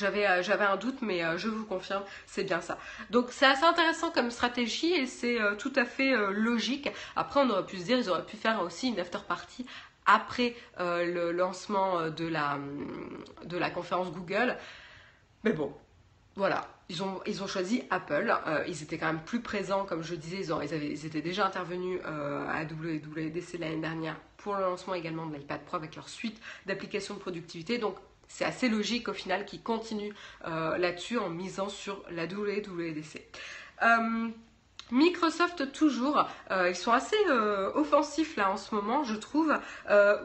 Euh, 0.01 0.41
j'avais, 0.41 0.65
un 0.65 0.77
doute, 0.77 1.01
mais 1.01 1.23
euh, 1.23 1.37
je 1.37 1.47
vous 1.47 1.65
confirme, 1.65 2.03
c'est 2.25 2.43
bien 2.43 2.61
ça. 2.61 2.77
Donc 3.09 3.27
c'est 3.31 3.45
assez 3.45 3.63
intéressant 3.63 4.11
comme 4.11 4.31
stratégie 4.31 4.93
et 4.93 5.05
c'est 5.07 5.41
euh, 5.41 5.55
tout 5.55 5.73
à 5.75 5.85
fait 5.85 6.15
logique. 6.31 6.89
Après, 7.15 7.41
on 7.41 7.49
aurait 7.49 7.65
pu 7.65 7.77
se 7.77 7.83
dire, 7.83 7.97
ils 7.97 8.09
auraient 8.09 8.25
pu 8.25 8.37
faire 8.37 8.61
aussi 8.61 8.89
une 8.89 8.99
after 8.99 9.19
party 9.27 9.65
après 10.05 10.55
le 10.79 11.31
lancement 11.31 12.09
de 12.09 12.25
la, 12.25 12.57
de 13.45 13.57
la 13.57 13.69
conférence 13.69 14.11
Google. 14.11 14.57
Mais 15.43 15.53
bon, 15.53 15.71
voilà, 16.35 16.67
ils 16.89 17.03
ont, 17.03 17.47
choisi 17.47 17.83
Apple. 17.91 18.33
ils 18.67 18.83
étaient 18.83 18.97
quand 18.97 19.07
même 19.07 19.23
plus 19.23 19.41
présents, 19.41 19.85
comme 19.85 20.03
je 20.03 20.15
disais, 20.15 20.41
ils, 20.41 20.51
avaient, 20.51 20.91
étaient 20.91 21.21
déjà 21.21 21.45
intervenus 21.45 21.99
à 22.03 22.63
WWDC 22.63 23.59
l'année 23.59 23.81
dernière 23.81 24.15
pour 24.37 24.55
le 24.55 24.61
lancement 24.61 24.95
également 24.95 25.25
de 25.27 25.35
l'iPad 25.35 25.61
Pro 25.61 25.77
avec 25.77 25.95
leur 25.95 26.09
suite 26.09 26.39
d'applications 26.65 27.13
de 27.13 27.19
productivité. 27.19 27.77
Donc 27.77 27.95
c'est 28.27 28.45
assez 28.45 28.69
logique 28.69 29.09
au 29.09 29.13
final 29.13 29.45
qu'ils 29.45 29.61
continuent 29.61 30.13
euh, 30.47 30.77
là-dessus 30.77 31.17
en 31.17 31.29
misant 31.29 31.69
sur 31.69 32.01
la 32.11 32.25
WWDC. 32.25 33.21
Euh, 33.83 34.29
Microsoft 34.91 35.71
toujours, 35.71 36.27
euh, 36.51 36.69
ils 36.69 36.75
sont 36.75 36.91
assez 36.91 37.17
offensifs 37.75 38.35
là 38.37 38.51
en 38.51 38.57
ce 38.57 38.73
moment, 38.73 39.03
je 39.03 39.15
trouve, 39.15 39.53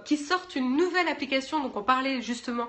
qui 0.05 0.17
sortent 0.17 0.57
une 0.57 0.77
nouvelle 0.77 1.09
application. 1.09 1.63
Donc 1.63 1.77
on 1.77 1.83
parlait 1.83 2.23
justement, 2.23 2.69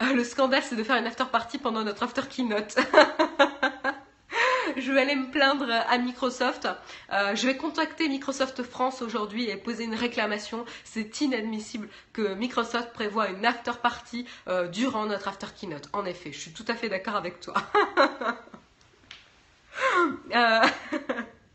le 0.00 0.24
scandale 0.24 0.62
c'est 0.62 0.76
de 0.76 0.82
faire 0.82 0.96
une 0.96 1.06
after 1.06 1.24
party 1.30 1.58
pendant 1.58 1.84
notre 1.84 2.02
after 2.02 2.22
keynote. 2.28 2.76
je 4.76 4.92
vais 4.92 5.02
aller 5.02 5.16
me 5.16 5.30
plaindre 5.30 5.70
à 5.70 5.98
Microsoft. 5.98 6.68
Euh, 7.12 7.34
je 7.34 7.46
vais 7.46 7.56
contacter 7.56 8.08
Microsoft 8.08 8.62
France 8.62 9.02
aujourd'hui 9.02 9.48
et 9.48 9.56
poser 9.56 9.84
une 9.84 9.94
réclamation. 9.94 10.64
C'est 10.84 11.20
inadmissible 11.20 11.88
que 12.12 12.34
Microsoft 12.34 12.92
prévoit 12.92 13.28
une 13.28 13.44
after 13.44 13.72
party 13.82 14.26
euh, 14.48 14.68
durant 14.68 15.06
notre 15.06 15.28
after 15.28 15.48
keynote. 15.54 15.88
En 15.92 16.04
effet, 16.04 16.32
je 16.32 16.38
suis 16.38 16.52
tout 16.52 16.64
à 16.68 16.74
fait 16.74 16.88
d'accord 16.88 17.16
avec 17.16 17.40
toi. 17.40 17.54
Euh, 20.34 20.60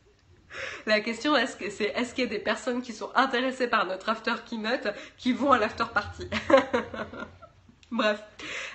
la 0.86 1.00
question 1.00 1.34
que 1.34 1.70
c'est 1.70 1.94
est-ce 1.96 2.16
qu'il 2.16 2.24
y 2.24 2.28
a 2.28 2.30
des 2.30 2.40
personnes 2.40 2.82
qui 2.82 2.92
sont 2.92 3.12
intéressées 3.14 3.68
par 3.68 3.86
notre 3.86 4.10
after 4.10 4.34
keynote 4.50 4.88
qui 5.18 5.32
vont 5.32 5.52
à 5.52 5.60
l'after 5.60 5.86
party? 5.94 6.28
Bref, 7.96 8.22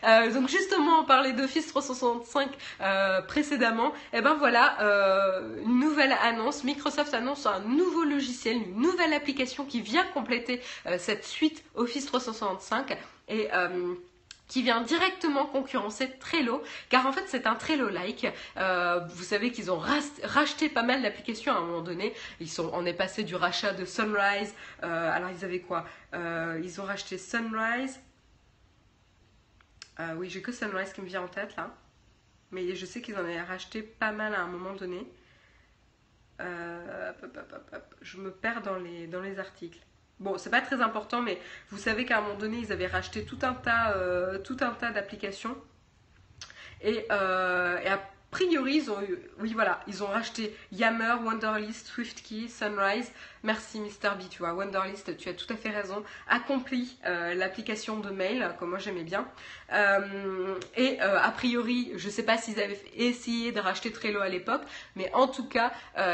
euh, 0.04 0.32
donc 0.32 0.48
justement 0.48 1.00
on 1.00 1.04
parlait 1.04 1.34
d'Office 1.34 1.66
365 1.66 2.48
euh, 2.80 3.20
précédemment, 3.20 3.88
et 4.14 4.18
eh 4.18 4.20
ben 4.22 4.32
voilà, 4.32 4.80
euh, 4.80 5.62
une 5.62 5.78
nouvelle 5.78 6.16
annonce, 6.22 6.64
Microsoft 6.64 7.12
annonce 7.12 7.44
un 7.44 7.60
nouveau 7.60 8.04
logiciel, 8.04 8.56
une 8.56 8.80
nouvelle 8.80 9.12
application 9.12 9.66
qui 9.66 9.82
vient 9.82 10.04
compléter 10.14 10.62
cette 10.96 11.26
suite 11.26 11.62
Office 11.74 12.06
365 12.06 12.96
et 13.28 13.48
qui 14.48 14.62
vient 14.62 14.80
directement 14.80 15.44
concurrencer 15.44 16.10
Trello, 16.18 16.62
car 16.88 17.06
en 17.06 17.12
fait 17.12 17.24
c'est 17.26 17.46
un 17.46 17.54
Trello-like. 17.54 18.26
vous 18.56 19.22
savez 19.22 19.52
qu'ils 19.52 19.70
ont 19.70 19.80
racheté 20.24 20.70
pas 20.70 20.82
mal 20.82 21.02
d'applications 21.02 21.52
à 21.52 21.56
un 21.56 21.60
moment 21.60 21.82
donné. 21.82 22.14
Ils 22.40 22.50
on 22.72 22.86
est 22.86 22.94
passé 22.94 23.22
du 23.22 23.34
rachat 23.34 23.74
de 23.74 23.84
Sunrise. 23.84 24.54
alors 24.80 25.28
ils 25.36 25.44
avaient 25.44 25.60
quoi? 25.60 25.84
Ils 26.14 26.80
ont 26.80 26.84
racheté 26.84 27.18
Sunrise, 27.18 28.00
euh, 30.00 30.14
oui, 30.16 30.30
j'ai 30.30 30.42
que 30.42 30.52
Sunrise 30.52 30.92
qui 30.92 31.00
me 31.00 31.06
vient 31.06 31.22
en 31.22 31.28
tête 31.28 31.56
là. 31.56 31.74
Mais 32.50 32.74
je 32.74 32.86
sais 32.86 33.00
qu'ils 33.00 33.14
en 33.16 33.20
avaient 33.20 33.40
racheté 33.40 33.82
pas 33.82 34.12
mal 34.12 34.34
à 34.34 34.40
un 34.40 34.46
moment 34.46 34.74
donné. 34.74 35.06
Euh, 36.40 37.12
je 38.00 38.16
me 38.16 38.30
perds 38.30 38.62
dans 38.62 38.76
les, 38.76 39.06
dans 39.06 39.20
les 39.20 39.38
articles. 39.38 39.78
Bon, 40.18 40.36
c'est 40.36 40.50
pas 40.50 40.60
très 40.60 40.80
important, 40.82 41.22
mais 41.22 41.38
vous 41.70 41.78
savez 41.78 42.04
qu'à 42.04 42.18
un 42.18 42.20
moment 42.22 42.34
donné, 42.34 42.58
ils 42.58 42.72
avaient 42.72 42.86
racheté 42.86 43.24
tout 43.24 43.38
un 43.42 43.54
tas, 43.54 43.96
euh, 43.96 44.38
tas 44.38 44.90
d'applications. 44.90 45.56
Et, 46.82 47.06
et 47.06 47.10
après, 47.10 48.09
priori, 48.30 48.76
ils 48.76 48.90
ont 48.90 49.00
eu, 49.02 49.18
oui 49.40 49.52
voilà, 49.52 49.80
ils 49.86 50.02
ont 50.02 50.06
racheté 50.06 50.56
Yammer, 50.72 51.16
Wonderlist, 51.24 51.88
SwiftKey, 51.88 52.48
Sunrise. 52.48 53.10
Merci 53.42 53.80
Mr. 53.80 54.10
B, 54.18 54.28
tu 54.28 54.40
vois, 54.40 54.52
Wonderlist, 54.52 55.16
tu 55.16 55.28
as 55.28 55.34
tout 55.34 55.50
à 55.52 55.56
fait 55.56 55.70
raison. 55.70 56.02
Accompli 56.28 56.98
euh, 57.06 57.34
l'application 57.34 57.98
de 57.98 58.10
mail, 58.10 58.54
comme 58.58 58.70
moi 58.70 58.78
j'aimais 58.78 59.02
bien. 59.02 59.26
Euh, 59.72 60.58
et 60.76 61.00
euh, 61.00 61.20
a 61.20 61.30
priori, 61.30 61.92
je 61.96 62.06
ne 62.06 62.12
sais 62.12 62.22
pas 62.22 62.36
s'ils 62.36 62.60
avaient 62.60 62.80
essayé 62.96 63.52
de 63.52 63.60
racheter 63.60 63.90
Trello 63.90 64.20
à 64.20 64.28
l'époque, 64.28 64.62
mais 64.96 65.10
en 65.14 65.26
tout 65.26 65.46
cas, 65.46 65.72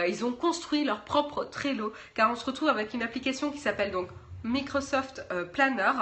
ils 0.08 0.24
ont 0.24 0.32
construit 0.32 0.84
leur 0.84 1.04
propre 1.04 1.44
Trello, 1.44 1.92
car 2.14 2.30
on 2.30 2.36
se 2.36 2.44
retrouve 2.44 2.68
avec 2.68 2.94
une 2.94 3.02
application 3.02 3.50
qui 3.50 3.58
s'appelle 3.58 3.90
donc 3.90 4.08
Microsoft 4.44 5.24
euh, 5.32 5.44
Planner. 5.44 5.92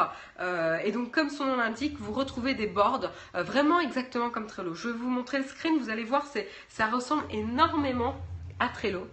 Euh, 0.40 0.78
et 0.84 0.92
donc, 0.92 1.10
comme 1.10 1.30
son 1.30 1.44
nom 1.44 1.56
l'indique, 1.56 1.96
vous 1.98 2.12
retrouvez 2.12 2.54
des 2.54 2.66
boards 2.66 3.10
euh, 3.34 3.42
vraiment 3.42 3.80
exactement 3.80 4.30
comme 4.30 4.46
Trello. 4.46 4.74
Je 4.74 4.88
vais 4.88 4.98
vous 4.98 5.10
montrer 5.10 5.38
le 5.38 5.44
screen, 5.44 5.78
vous 5.78 5.90
allez 5.90 6.04
voir, 6.04 6.26
ça 6.68 6.86
ressemble 6.86 7.24
énormément 7.30 8.16
à 8.58 8.68
Trello. 8.68 9.06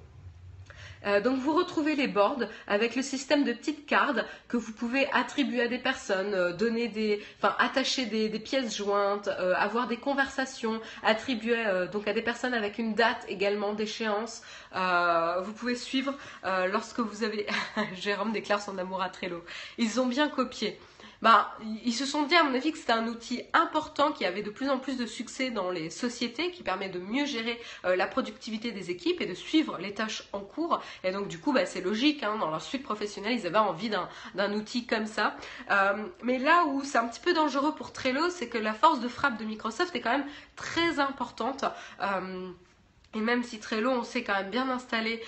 Euh, 1.06 1.22
donc 1.22 1.40
vous 1.40 1.54
retrouvez 1.54 1.96
les 1.96 2.08
boards 2.08 2.44
avec 2.68 2.96
le 2.96 3.02
système 3.02 3.44
de 3.44 3.54
petites 3.54 3.86
cartes 3.86 4.20
que 4.48 4.58
vous 4.58 4.72
pouvez 4.72 5.08
attribuer 5.12 5.62
à 5.62 5.68
des 5.68 5.80
personnes, 5.80 6.34
euh, 6.34 6.54
donner 6.54 6.88
des, 6.88 7.24
enfin 7.38 7.56
attacher 7.60 8.06
des, 8.06 8.30
pièces 8.40 8.76
jointes, 8.76 9.28
euh, 9.28 9.54
avoir 9.56 9.88
des 9.88 9.98
conversations, 9.98 10.80
attribuer 11.04 11.64
donc 11.92 12.08
à 12.08 12.14
des 12.14 12.22
personnes 12.22 12.54
avec 12.54 12.78
une 12.78 12.94
date 12.94 13.24
également 13.28 13.74
d'échéance. 13.74 14.42
vous 14.74 15.54
pouvez 15.54 15.76
suivre 15.76 16.14
lorsque 16.44 17.00
vous 17.00 17.24
avez 17.24 17.46
Jérôme 17.96 18.32
déclare 18.32 18.62
son 18.62 18.78
amour 18.78 19.02
à 19.02 19.10
Trello. 19.10 19.44
Ils 19.78 20.00
ont 20.00 20.08
bien 20.08 20.28
copié 20.28 20.80
bah, 21.22 21.56
ils 21.86 21.94
se 21.94 22.06
sont 22.06 22.24
dit 22.24 22.36
à 22.36 22.44
mon 22.44 22.54
avis 22.56 22.72
que 22.72 22.78
c'était 22.78 22.94
un 22.94 23.08
outil 23.08 23.44
important 23.54 24.12
qui 24.12 24.26
avait 24.26 24.42
de 24.42 24.50
plus 24.50 24.70
en 24.70 24.80
plus 24.80 24.98
de 24.98 25.06
succès 25.06 25.52
dans 25.52 25.70
les 25.70 25.90
sociétés, 25.90 26.52
qui 26.52 26.64
permet 26.64 26.90
de 26.90 27.00
mieux 27.00 27.26
gérer 27.26 27.62
euh, 27.86 27.96
la 27.96 28.08
productivité 28.08 28.72
des 28.72 28.90
équipes 28.90 29.22
et 29.22 29.28
de 29.28 29.34
suivre 29.36 29.78
les 29.78 29.94
tâches 29.94 30.24
en 30.34 30.40
cours. 30.40 30.82
Et 31.04 31.12
donc 31.12 31.28
du 31.28 31.40
coup, 31.40 31.54
bah, 31.54 31.66
c'est 31.66 31.82
logique, 31.82 32.24
hein, 32.24 32.38
dans 32.40 32.50
leur 32.50 32.62
suite 32.62 32.84
professionnelle, 32.84 33.34
ils 33.34 33.46
avaient 33.46 33.58
envie 33.58 33.90
d'un 33.90 34.54
outil 34.54 34.88
comme 34.88 35.06
ça. 35.06 35.36
Euh, 35.70 36.06
mais 36.24 36.40
là 36.40 36.66
où 36.66 36.84
c'est 36.84 36.98
un 36.98 37.08
petit 37.08 37.20
peu 37.22 37.34
dangereux 37.34 37.76
pour 37.76 37.94
Trello, 37.94 38.30
c'est 38.30 38.50
que 38.50 38.58
la 38.58 38.74
force 38.74 39.00
de 39.00 39.08
frappe 39.08 39.38
de 39.38 39.46
Microsoft 39.46 39.96
est 39.96 40.02
quand 40.02 40.12
même 40.12 40.28
très 40.56 41.00
importante. 41.00 41.66
Euh, 42.02 42.50
et 43.14 43.20
même 43.20 43.44
si 43.44 43.60
Trello, 43.60 43.92
on 43.92 44.04
s'est 44.04 44.24
quand 44.24 44.36
même 44.36 44.50
bien 44.50 44.70
installé 44.70 45.22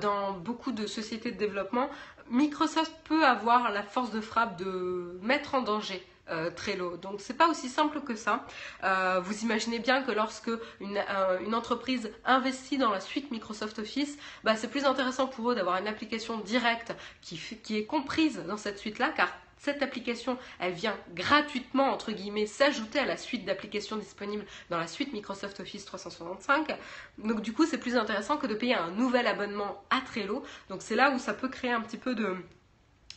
dans 0.00 0.32
beaucoup 0.32 0.72
de 0.72 0.86
sociétés 0.86 1.32
de 1.32 1.36
développement, 1.36 1.90
Microsoft 2.30 2.92
peut 3.04 3.24
avoir 3.24 3.72
la 3.72 3.82
force 3.82 4.10
de 4.10 4.20
frappe 4.20 4.58
de 4.58 5.18
mettre 5.22 5.54
en 5.54 5.62
danger 5.62 6.04
euh, 6.28 6.50
Trello. 6.50 6.96
Donc 6.96 7.20
c'est 7.20 7.36
pas 7.36 7.48
aussi 7.48 7.68
simple 7.68 8.00
que 8.00 8.16
ça. 8.16 8.44
Euh, 8.82 9.20
vous 9.22 9.42
imaginez 9.42 9.78
bien 9.78 10.02
que 10.02 10.10
lorsque 10.10 10.50
une, 10.80 11.54
entreprise 11.54 12.10
investit 12.24 12.78
dans 12.78 12.90
la 12.90 13.00
suite 13.00 13.30
Microsoft 13.30 13.78
Office, 13.78 14.18
bah, 14.42 14.56
c'est 14.56 14.68
plus 14.68 14.84
intéressant 14.84 15.28
pour 15.28 15.50
eux 15.50 15.54
d'avoir 15.54 15.78
une 15.78 15.86
application 15.86 16.38
directe 16.38 16.94
qui, 17.22 17.38
qui 17.62 17.76
est 17.76 17.84
comprise 17.84 18.42
dans 18.46 18.56
cette 18.56 18.78
suite-là, 18.78 19.12
car 19.16 19.28
cette 19.58 19.82
application, 19.82 20.38
elle 20.58 20.72
vient 20.72 20.96
gratuitement, 21.14 21.90
entre 21.92 22.12
guillemets, 22.12 22.46
s'ajouter 22.46 22.98
à 22.98 23.06
la 23.06 23.16
suite 23.16 23.44
d'applications 23.44 23.96
disponibles 23.96 24.44
dans 24.70 24.78
la 24.78 24.86
suite 24.86 25.12
Microsoft 25.12 25.60
Office 25.60 25.84
365. 25.84 26.76
Donc 27.18 27.40
du 27.40 27.52
coup, 27.52 27.66
c'est 27.66 27.78
plus 27.78 27.96
intéressant 27.96 28.36
que 28.36 28.46
de 28.46 28.54
payer 28.54 28.74
un 28.74 28.90
nouvel 28.90 29.26
abonnement 29.26 29.82
à 29.90 30.00
Trello. 30.00 30.42
Donc 30.68 30.82
c'est 30.82 30.96
là 30.96 31.10
où 31.10 31.18
ça 31.18 31.34
peut 31.34 31.48
créer 31.48 31.72
un 31.72 31.80
petit 31.80 31.96
peu 31.96 32.14
de, 32.14 32.36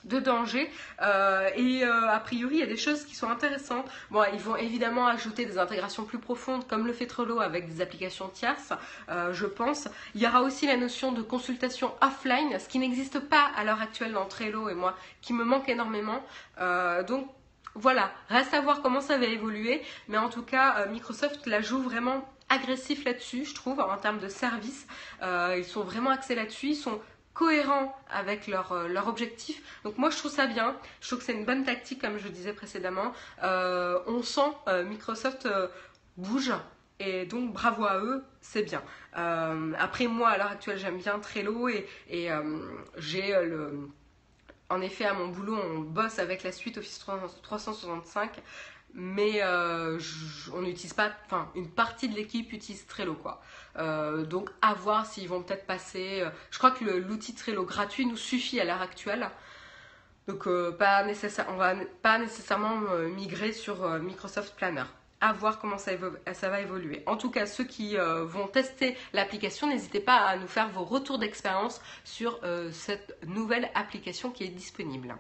de 0.05 0.19
danger. 0.19 0.69
Euh, 1.01 1.49
et 1.55 1.83
euh, 1.83 2.09
a 2.09 2.19
priori 2.19 2.55
il 2.55 2.59
y 2.59 2.63
a 2.63 2.67
des 2.67 2.77
choses 2.77 3.03
qui 3.05 3.15
sont 3.15 3.29
intéressantes. 3.29 3.85
Bon 4.11 4.23
ils 4.33 4.39
vont 4.39 4.55
évidemment 4.55 5.07
ajouter 5.07 5.45
des 5.45 5.57
intégrations 5.57 6.03
plus 6.03 6.19
profondes 6.19 6.67
comme 6.67 6.87
le 6.87 6.93
fait 6.93 7.07
Trello 7.07 7.39
avec 7.39 7.67
des 7.67 7.81
applications 7.81 8.29
tierces 8.29 8.73
euh, 9.09 9.33
je 9.33 9.45
pense. 9.45 9.87
Il 10.15 10.21
y 10.21 10.27
aura 10.27 10.41
aussi 10.41 10.67
la 10.67 10.77
notion 10.77 11.11
de 11.11 11.21
consultation 11.21 11.91
offline 12.01 12.57
ce 12.59 12.67
qui 12.67 12.79
n'existe 12.79 13.19
pas 13.19 13.51
à 13.55 13.63
l'heure 13.63 13.81
actuelle 13.81 14.13
dans 14.13 14.25
Trello 14.25 14.69
et 14.69 14.75
moi 14.75 14.95
qui 15.21 15.33
me 15.33 15.43
manque 15.43 15.69
énormément. 15.69 16.23
Donc 17.07 17.27
voilà. 17.75 18.11
Reste 18.29 18.53
à 18.53 18.61
voir 18.61 18.81
comment 18.81 19.01
ça 19.01 19.17
va 19.17 19.25
évoluer. 19.25 19.81
Mais 20.07 20.17
en 20.17 20.29
tout 20.29 20.41
cas 20.41 20.85
Microsoft 20.87 21.45
la 21.45 21.61
joue 21.61 21.81
vraiment 21.81 22.27
agressif 22.49 23.05
là-dessus, 23.05 23.45
je 23.45 23.53
trouve, 23.53 23.79
en 23.79 23.97
termes 23.97 24.19
de 24.19 24.27
service. 24.27 24.87
ils 25.21 25.65
sont 25.65 25.83
vraiment 25.83 26.09
axés 26.09 26.35
là-dessus. 26.35 26.69
Ils 26.69 26.75
sont 26.75 26.99
cohérents 27.39 27.95
avec 28.11 28.47
leur, 28.47 28.73
euh, 28.73 28.93
objectif. 29.07 29.63
Donc 29.85 29.97
moi 29.97 30.09
je 30.09 30.17
trouve 30.17 30.31
ça 30.31 30.45
bien, 30.45 30.75
je 30.99 31.07
trouve 31.07 31.19
que 31.19 31.25
c'est 31.25 31.33
une 31.33 31.45
bonne 31.45 31.63
tactique 31.63 32.01
comme 32.01 32.17
je 32.17 32.27
disais 32.27 32.51
précédemment. 32.51 33.13
Euh, 33.43 33.97
on 34.07 34.21
sent 34.21 34.51
euh, 34.67 34.83
Microsoft 34.83 35.47
bouge 36.17 36.51
et 36.99 37.25
donc 37.25 37.53
bravo 37.53 37.85
à 37.85 37.99
eux, 37.99 38.25
c'est 38.41 38.63
bien. 38.63 38.83
après 39.13 40.07
moi 40.07 40.29
à 40.31 40.37
l'heure 40.37 40.51
actuelle 40.51 40.77
j'aime 40.77 40.97
bien 40.97 41.17
Trello 41.19 41.69
et, 41.69 41.87
et 42.09 42.27
j'ai 42.97 43.31
le... 43.45 43.87
En 44.69 44.81
effet 44.81 45.05
à 45.05 45.13
mon 45.13 45.29
boulot 45.29 45.57
on 45.57 45.79
bosse 45.79 46.19
avec 46.19 46.43
la 46.43 46.51
suite 46.51 46.77
Office 46.77 46.99
365 47.41 48.41
mais 48.93 49.41
euh, 49.43 49.99
on 50.53 50.61
n'utilise 50.61 50.93
pas, 50.93 51.11
enfin 51.25 51.49
une 51.55 51.69
partie 51.69 52.09
de 52.09 52.15
l'équipe 52.15 52.51
utilise 52.51 52.85
Trello 52.87 53.13
quoi. 53.13 53.41
Euh, 53.77 54.25
donc 54.25 54.49
à 54.61 54.73
voir 54.73 55.05
s'ils 55.05 55.27
vont 55.27 55.41
peut-être 55.41 55.65
passer. 55.65 56.21
Euh, 56.21 56.29
je 56.51 56.57
crois 56.57 56.71
que 56.71 56.83
l'outil 56.85 57.35
Trello 57.35 57.63
gratuit 57.65 58.05
nous 58.05 58.17
suffit 58.17 58.59
à 58.59 58.65
l'heure 58.65 58.81
actuelle. 58.81 59.29
Donc 60.27 60.47
pas 60.77 61.03
nécessaire, 61.05 61.47
on 61.49 61.55
va 61.55 61.73
pas 62.03 62.19
nécessairement 62.19 62.81
migrer 63.15 63.51
sur 63.51 63.89
Microsoft 63.99 64.55
Planner. 64.55 64.83
À 65.21 65.33
voir 65.33 65.57
comment 65.57 65.79
ça, 65.79 65.93
ça, 66.33 66.49
va 66.49 66.61
évoluer. 66.61 67.01
En 67.07 67.17
tout 67.17 67.31
cas, 67.31 67.47
ceux 67.47 67.63
qui 67.63 67.97
vont 67.97 68.45
tester 68.45 68.95
l'application, 69.13 69.65
n'hésitez 69.65 69.99
pas 69.99 70.17
à 70.17 70.37
nous 70.37 70.45
faire 70.45 70.69
vos 70.69 70.83
retours 70.83 71.17
d'expérience 71.17 71.81
sur 72.03 72.39
cette 72.71 73.17
nouvelle 73.25 73.71
application 73.73 74.29
qui 74.29 74.43
est 74.43 74.49
disponible. 74.49 75.15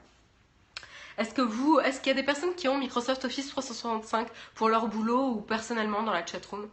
Est-ce 1.19 1.33
que 1.33 1.41
vous, 1.41 1.81
est-ce 1.81 1.99
qu'il 1.99 2.07
y 2.07 2.17
a 2.17 2.21
des 2.21 2.25
personnes 2.25 2.55
qui 2.55 2.69
ont 2.69 2.77
Microsoft 2.77 3.25
Office 3.25 3.49
365 3.49 4.29
pour 4.55 4.69
leur 4.69 4.87
boulot 4.87 5.31
ou 5.31 5.41
personnellement 5.41 6.01
dans 6.01 6.13
la 6.13 6.25
chatroom? 6.25 6.69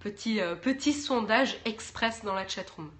Petit, 0.00 0.40
euh, 0.40 0.56
petit 0.56 0.92
sondage 0.92 1.56
express 1.64 2.24
dans 2.24 2.34
la 2.34 2.48
chatroom. 2.48 2.90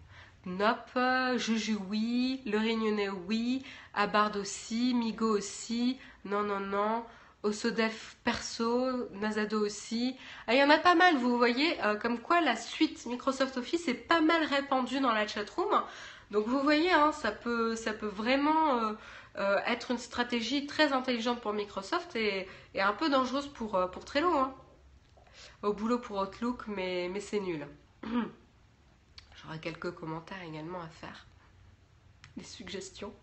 Nope, 0.47 0.99
Juju 1.37 1.77
oui, 1.89 2.43
Le 2.47 2.59
Réunionnais 2.59 3.09
oui, 3.09 3.65
Abard 3.93 4.37
aussi, 4.37 4.95
Migo 4.95 5.37
aussi, 5.37 5.99
non, 6.25 6.45
non, 6.45 6.61
non, 6.61 7.05
Osodef 7.43 8.17
perso, 8.23 9.09
Nazado 9.15 9.67
aussi. 9.67 10.17
Ah, 10.47 10.55
il 10.55 10.61
y 10.61 10.63
en 10.63 10.71
a 10.71 10.79
pas 10.79 10.95
mal, 10.95 11.17
vous 11.17 11.37
voyez, 11.37 11.77
euh, 11.85 11.97
comme 11.97 12.21
quoi 12.21 12.41
la 12.41 12.55
suite 12.55 13.05
Microsoft 13.07 13.57
Office 13.57 13.89
est 13.89 13.95
pas 13.95 14.21
mal 14.21 14.45
répandue 14.45 15.01
dans 15.01 15.13
la 15.13 15.27
chatroom. 15.27 15.83
Donc 16.31 16.47
vous 16.47 16.61
voyez, 16.61 16.93
hein, 16.93 17.11
ça, 17.13 17.33
peut, 17.33 17.75
ça 17.75 17.93
peut 17.93 18.07
vraiment 18.07 18.79
euh, 18.79 18.93
euh, 19.39 19.59
être 19.67 19.91
une 19.91 19.99
stratégie 19.99 20.67
très 20.67 20.93
intelligente 20.93 21.41
pour 21.41 21.53
Microsoft 21.53 22.15
et, 22.17 22.49
un 22.75 22.93
peu 22.93 23.09
dangereuse 23.09 23.49
pour, 23.49 23.77
euh, 23.77 23.87
pour 23.87 24.05
Trello. 24.05 24.37
Hein. 24.37 24.55
Au 25.63 25.73
boulot 25.73 25.99
pour 25.99 26.19
Outlook, 26.19 26.67
mais, 26.69 27.09
mais 27.11 27.21
c'est 27.21 27.41
nul. 27.41 27.67
J'aurai 29.43 29.59
quelques 29.61 29.93
commentaires 29.93 30.43
également 30.43 30.83
à 30.83 30.89
faire. 30.89 31.27
Des 32.37 32.45
suggestions. 32.45 33.15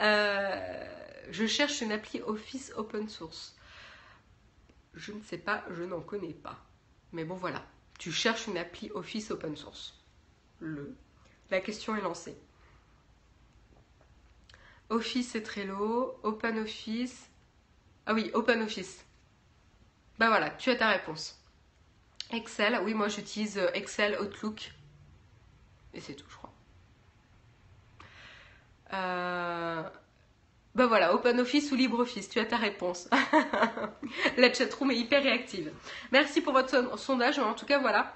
Euh, 0.00 0.84
je 1.30 1.46
cherche 1.46 1.80
une 1.80 1.92
appli 1.92 2.20
Office 2.22 2.72
open 2.76 3.08
source. 3.08 3.56
Je 4.94 5.12
ne 5.12 5.22
sais 5.22 5.38
pas, 5.38 5.64
je 5.70 5.82
n'en 5.82 6.00
connais 6.00 6.34
pas. 6.34 6.58
Mais 7.12 7.24
bon 7.24 7.36
voilà, 7.36 7.64
tu 7.98 8.12
cherches 8.12 8.46
une 8.46 8.58
appli 8.58 8.90
Office 8.94 9.30
open 9.30 9.56
source. 9.56 9.94
Le. 10.60 10.94
La 11.50 11.60
question 11.60 11.96
est 11.96 12.00
lancée. 12.00 12.36
Office 14.90 15.34
et 15.34 15.42
Trello, 15.42 16.18
Open 16.22 16.58
Office. 16.58 17.30
Ah 18.06 18.14
oui, 18.14 18.30
Open 18.34 18.62
Office. 18.62 19.04
Bah 20.18 20.28
voilà, 20.28 20.50
tu 20.50 20.70
as 20.70 20.76
ta 20.76 20.88
réponse. 20.88 21.38
Excel, 22.32 22.80
oui, 22.84 22.94
moi 22.94 23.08
j'utilise 23.08 23.58
euh, 23.58 23.70
Excel, 23.74 24.18
Outlook. 24.20 24.72
Et 25.94 26.00
c'est 26.00 26.14
tout, 26.14 26.26
je 26.28 26.36
crois. 26.36 26.52
Euh... 28.92 29.82
Bah 30.74 30.86
voilà, 30.86 31.12
OpenOffice 31.12 31.72
ou 31.72 31.74
LibreOffice, 31.74 32.28
tu 32.28 32.38
as 32.38 32.44
ta 32.44 32.56
réponse. 32.56 33.08
La 34.36 34.52
chatroom 34.52 34.92
est 34.92 34.96
hyper 34.96 35.22
réactive. 35.22 35.72
Merci 36.12 36.40
pour 36.40 36.52
votre 36.52 36.96
sondage, 36.98 37.40
en 37.40 37.54
tout 37.54 37.66
cas, 37.66 37.80
voilà 37.80 38.14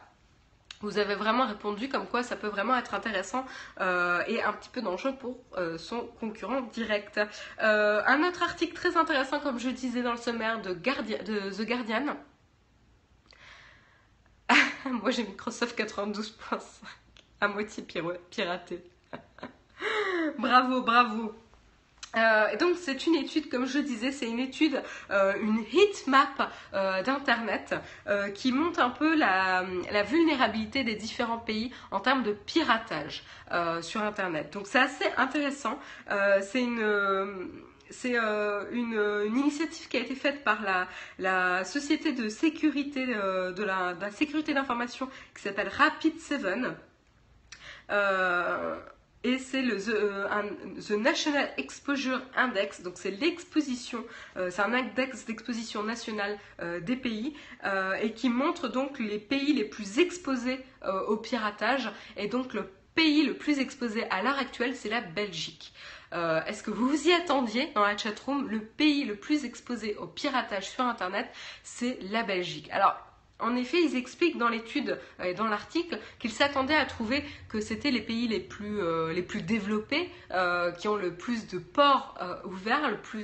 vous 0.82 0.98
avez 0.98 1.14
vraiment 1.14 1.46
répondu 1.46 1.88
comme 1.88 2.06
quoi 2.06 2.22
ça 2.22 2.36
peut 2.36 2.48
vraiment 2.48 2.76
être 2.76 2.94
intéressant 2.94 3.46
euh, 3.80 4.22
et 4.26 4.42
un 4.42 4.52
petit 4.52 4.68
peu 4.68 4.82
dangereux 4.82 5.14
pour 5.18 5.38
euh, 5.56 5.78
son 5.78 6.06
concurrent 6.20 6.60
direct. 6.60 7.20
Euh, 7.62 8.02
un 8.06 8.22
autre 8.24 8.42
article 8.42 8.74
très 8.74 8.96
intéressant, 8.96 9.40
comme 9.40 9.58
je 9.58 9.70
disais 9.70 10.02
dans 10.02 10.12
le 10.12 10.18
sommaire 10.18 10.60
de, 10.60 10.74
de 10.74 11.50
The 11.50 11.66
Guardian. 11.66 12.16
Moi 14.84 15.10
j'ai 15.10 15.24
Microsoft 15.24 15.78
92.5 15.78 16.60
à 17.40 17.48
moitié 17.48 17.84
piraté. 18.30 18.84
bravo, 20.38 20.82
bravo. 20.82 21.34
Euh, 22.16 22.56
donc 22.56 22.76
c'est 22.76 23.06
une 23.06 23.14
étude, 23.14 23.48
comme 23.48 23.66
je 23.66 23.78
disais, 23.78 24.12
c'est 24.12 24.28
une 24.28 24.38
étude, 24.38 24.82
euh, 25.10 25.32
une 25.40 25.64
heat 25.72 26.06
map 26.06 26.28
euh, 26.74 27.02
d'Internet 27.02 27.74
qui 28.34 28.52
montre 28.52 28.80
un 28.80 28.90
peu 28.90 29.16
la, 29.16 29.64
vulnérabilité 30.04 30.84
des 30.84 30.94
différents 30.94 31.38
pays 31.38 31.72
en 31.90 32.00
termes 32.00 32.22
de 32.22 32.32
piratage 32.32 33.22
sur 33.80 34.02
Internet. 34.02 34.52
Donc 34.52 34.66
c'est 34.66 34.78
assez 34.78 35.06
intéressant. 35.16 35.78
c'est 36.42 36.62
une... 36.62 37.50
C'est 37.90 38.16
une, 38.16 39.32
initiative 39.36 39.88
qui 39.88 39.98
a 39.98 40.00
été 40.00 40.14
faite 40.14 40.42
par 40.44 40.60
la, 41.18 41.64
société 41.64 42.12
de 42.12 42.28
sécurité 42.28 43.06
de 43.06 43.62
la, 43.62 43.94
de 43.94 44.00
la 44.00 44.10
sécurité 44.10 44.54
d'information 44.54 45.08
qui 45.34 45.42
s'appelle 45.42 45.68
Rapid7 45.68 46.74
et 49.24 49.38
c'est 49.38 49.62
le 49.62 49.76
euh, 49.88 50.28
the, 50.80 50.92
National 50.92 51.48
Exposure 51.56 52.20
Index, 52.36 52.82
donc 52.82 52.94
c'est 52.96 53.10
l'exposition, 53.10 54.04
euh, 54.36 54.50
c'est 54.50 54.62
un 54.62 54.72
index 54.72 55.24
d'exposition 55.26 55.82
nationale 55.82 56.38
euh, 56.60 56.80
des 56.80 56.96
pays 56.96 57.34
et 58.02 58.12
qui 58.12 58.28
montre 58.28 58.68
donc 58.68 58.98
les 58.98 59.18
pays 59.18 59.52
les 59.52 59.64
plus 59.64 59.98
exposés 59.98 60.60
au 61.06 61.16
piratage 61.16 61.90
et 62.16 62.26
donc 62.26 62.54
le 62.54 62.68
pays 62.94 63.24
le 63.24 63.34
plus 63.34 63.60
exposé 63.60 64.04
à 64.10 64.22
l'heure 64.22 64.38
actuelle 64.38 64.74
c'est 64.74 64.88
la 64.88 65.00
Belgique. 65.00 65.72
Est-ce 66.12 66.62
que 66.62 66.70
vous 66.70 66.88
vous 66.88 67.08
y 67.08 67.12
attendiez 67.12 67.70
dans 67.74 67.82
la 67.82 67.96
chatroom 67.96 68.48
Le 68.48 68.60
pays 68.60 69.04
le 69.04 69.14
plus 69.14 69.44
exposé 69.44 69.96
au 69.96 70.06
piratage 70.06 70.68
sur 70.68 70.84
Internet, 70.84 71.30
c'est 71.62 71.98
la 72.10 72.22
Belgique. 72.22 72.68
Alors, 72.72 72.96
en 73.42 73.56
effet, 73.56 73.82
ils 73.82 73.96
expliquent 73.96 74.38
dans 74.38 74.48
l'étude 74.48 74.98
euh, 75.20 75.24
et 75.24 75.34
dans 75.34 75.46
l'article 75.46 75.98
qu'ils 76.18 76.30
s'attendaient 76.30 76.76
à 76.76 76.86
trouver 76.86 77.24
que 77.48 77.60
c'était 77.60 77.90
les 77.90 78.00
pays 78.00 78.28
les 78.28 78.40
plus, 78.40 78.80
euh, 78.80 79.12
développés, 79.42 80.08
euh, 80.30 80.70
qui 80.70 80.88
ont 80.88 80.96
le 80.96 81.14
plus 81.14 81.48
de 81.48 81.58
ports 81.58 82.14
ouverts, 82.44 82.82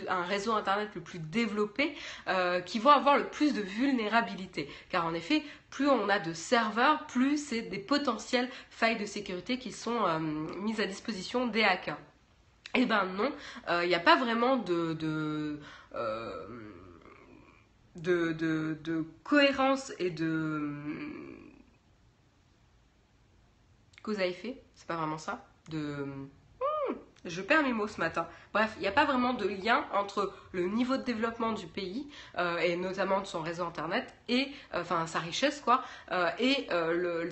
un 0.09 0.23
réseau 0.23 0.53
Internet 0.53 0.91
le 0.95 1.01
plus 1.01 1.19
développé, 1.19 1.95
qui 2.67 2.79
vont 2.79 2.91
avoir 2.91 3.17
le 3.17 3.25
plus 3.25 3.55
de 3.55 3.61
vulnérabilité. 3.61 4.69
Car 4.91 5.07
en 5.07 5.15
effet, 5.15 5.43
plus 5.71 5.89
on 5.89 6.09
a 6.09 6.19
de 6.19 6.33
serveurs, 6.33 7.07
plus 7.07 7.37
c'est 7.37 7.63
des 7.63 7.79
potentielles 7.79 8.49
failles 8.71 8.99
de 8.99 9.07
sécurité 9.07 9.59
qui 9.59 9.73
sont 9.73 10.01
mises 10.61 10.81
à 10.81 10.87
disposition 10.87 11.47
des 11.47 11.63
hackers. 11.63 11.99
Eh 12.75 12.87
ben 12.87 13.05
non, 13.05 13.31
il 13.83 13.89
n'y 13.89 13.95
a 13.95 14.01
pas 14.01 14.17
vraiment 14.17 14.57
de 14.57 15.59
de, 18.03 19.05
cohérence 19.25 19.93
et 19.99 20.11
de 20.11 20.73
cause 24.03 24.19
à 24.19 24.27
effet, 24.27 24.63
c'est 24.75 24.87
pas 24.87 24.97
vraiment 24.97 25.19
ça, 25.19 25.47
de 25.71 26.07
je 27.29 27.43
perds 27.43 27.63
mes 27.63 27.73
mots 27.73 27.87
ce 27.87 27.99
matin. 28.01 28.27
Bref, 28.53 28.73
il 28.77 28.81
n'y 28.81 28.89
a 28.89 28.93
pas 28.93 29.05
vraiment 29.05 29.35
de 29.35 29.47
lien 29.47 29.85
entre 29.93 30.33
le 30.53 30.67
niveau 30.69 30.97
de 30.97 31.03
développement 31.03 31.53
du 31.53 31.67
pays 31.67 32.09
euh, 32.39 32.59
et 32.59 32.77
notamment 32.77 33.21
de 33.21 33.27
son 33.27 33.43
réseau 33.43 33.65
internet 33.65 34.15
et 34.29 34.49
euh, 34.75 34.81
enfin 34.81 35.07
sa 35.07 35.19
richesse 35.19 35.61
quoi 35.61 35.83
euh, 36.13 36.29
et 36.39 36.67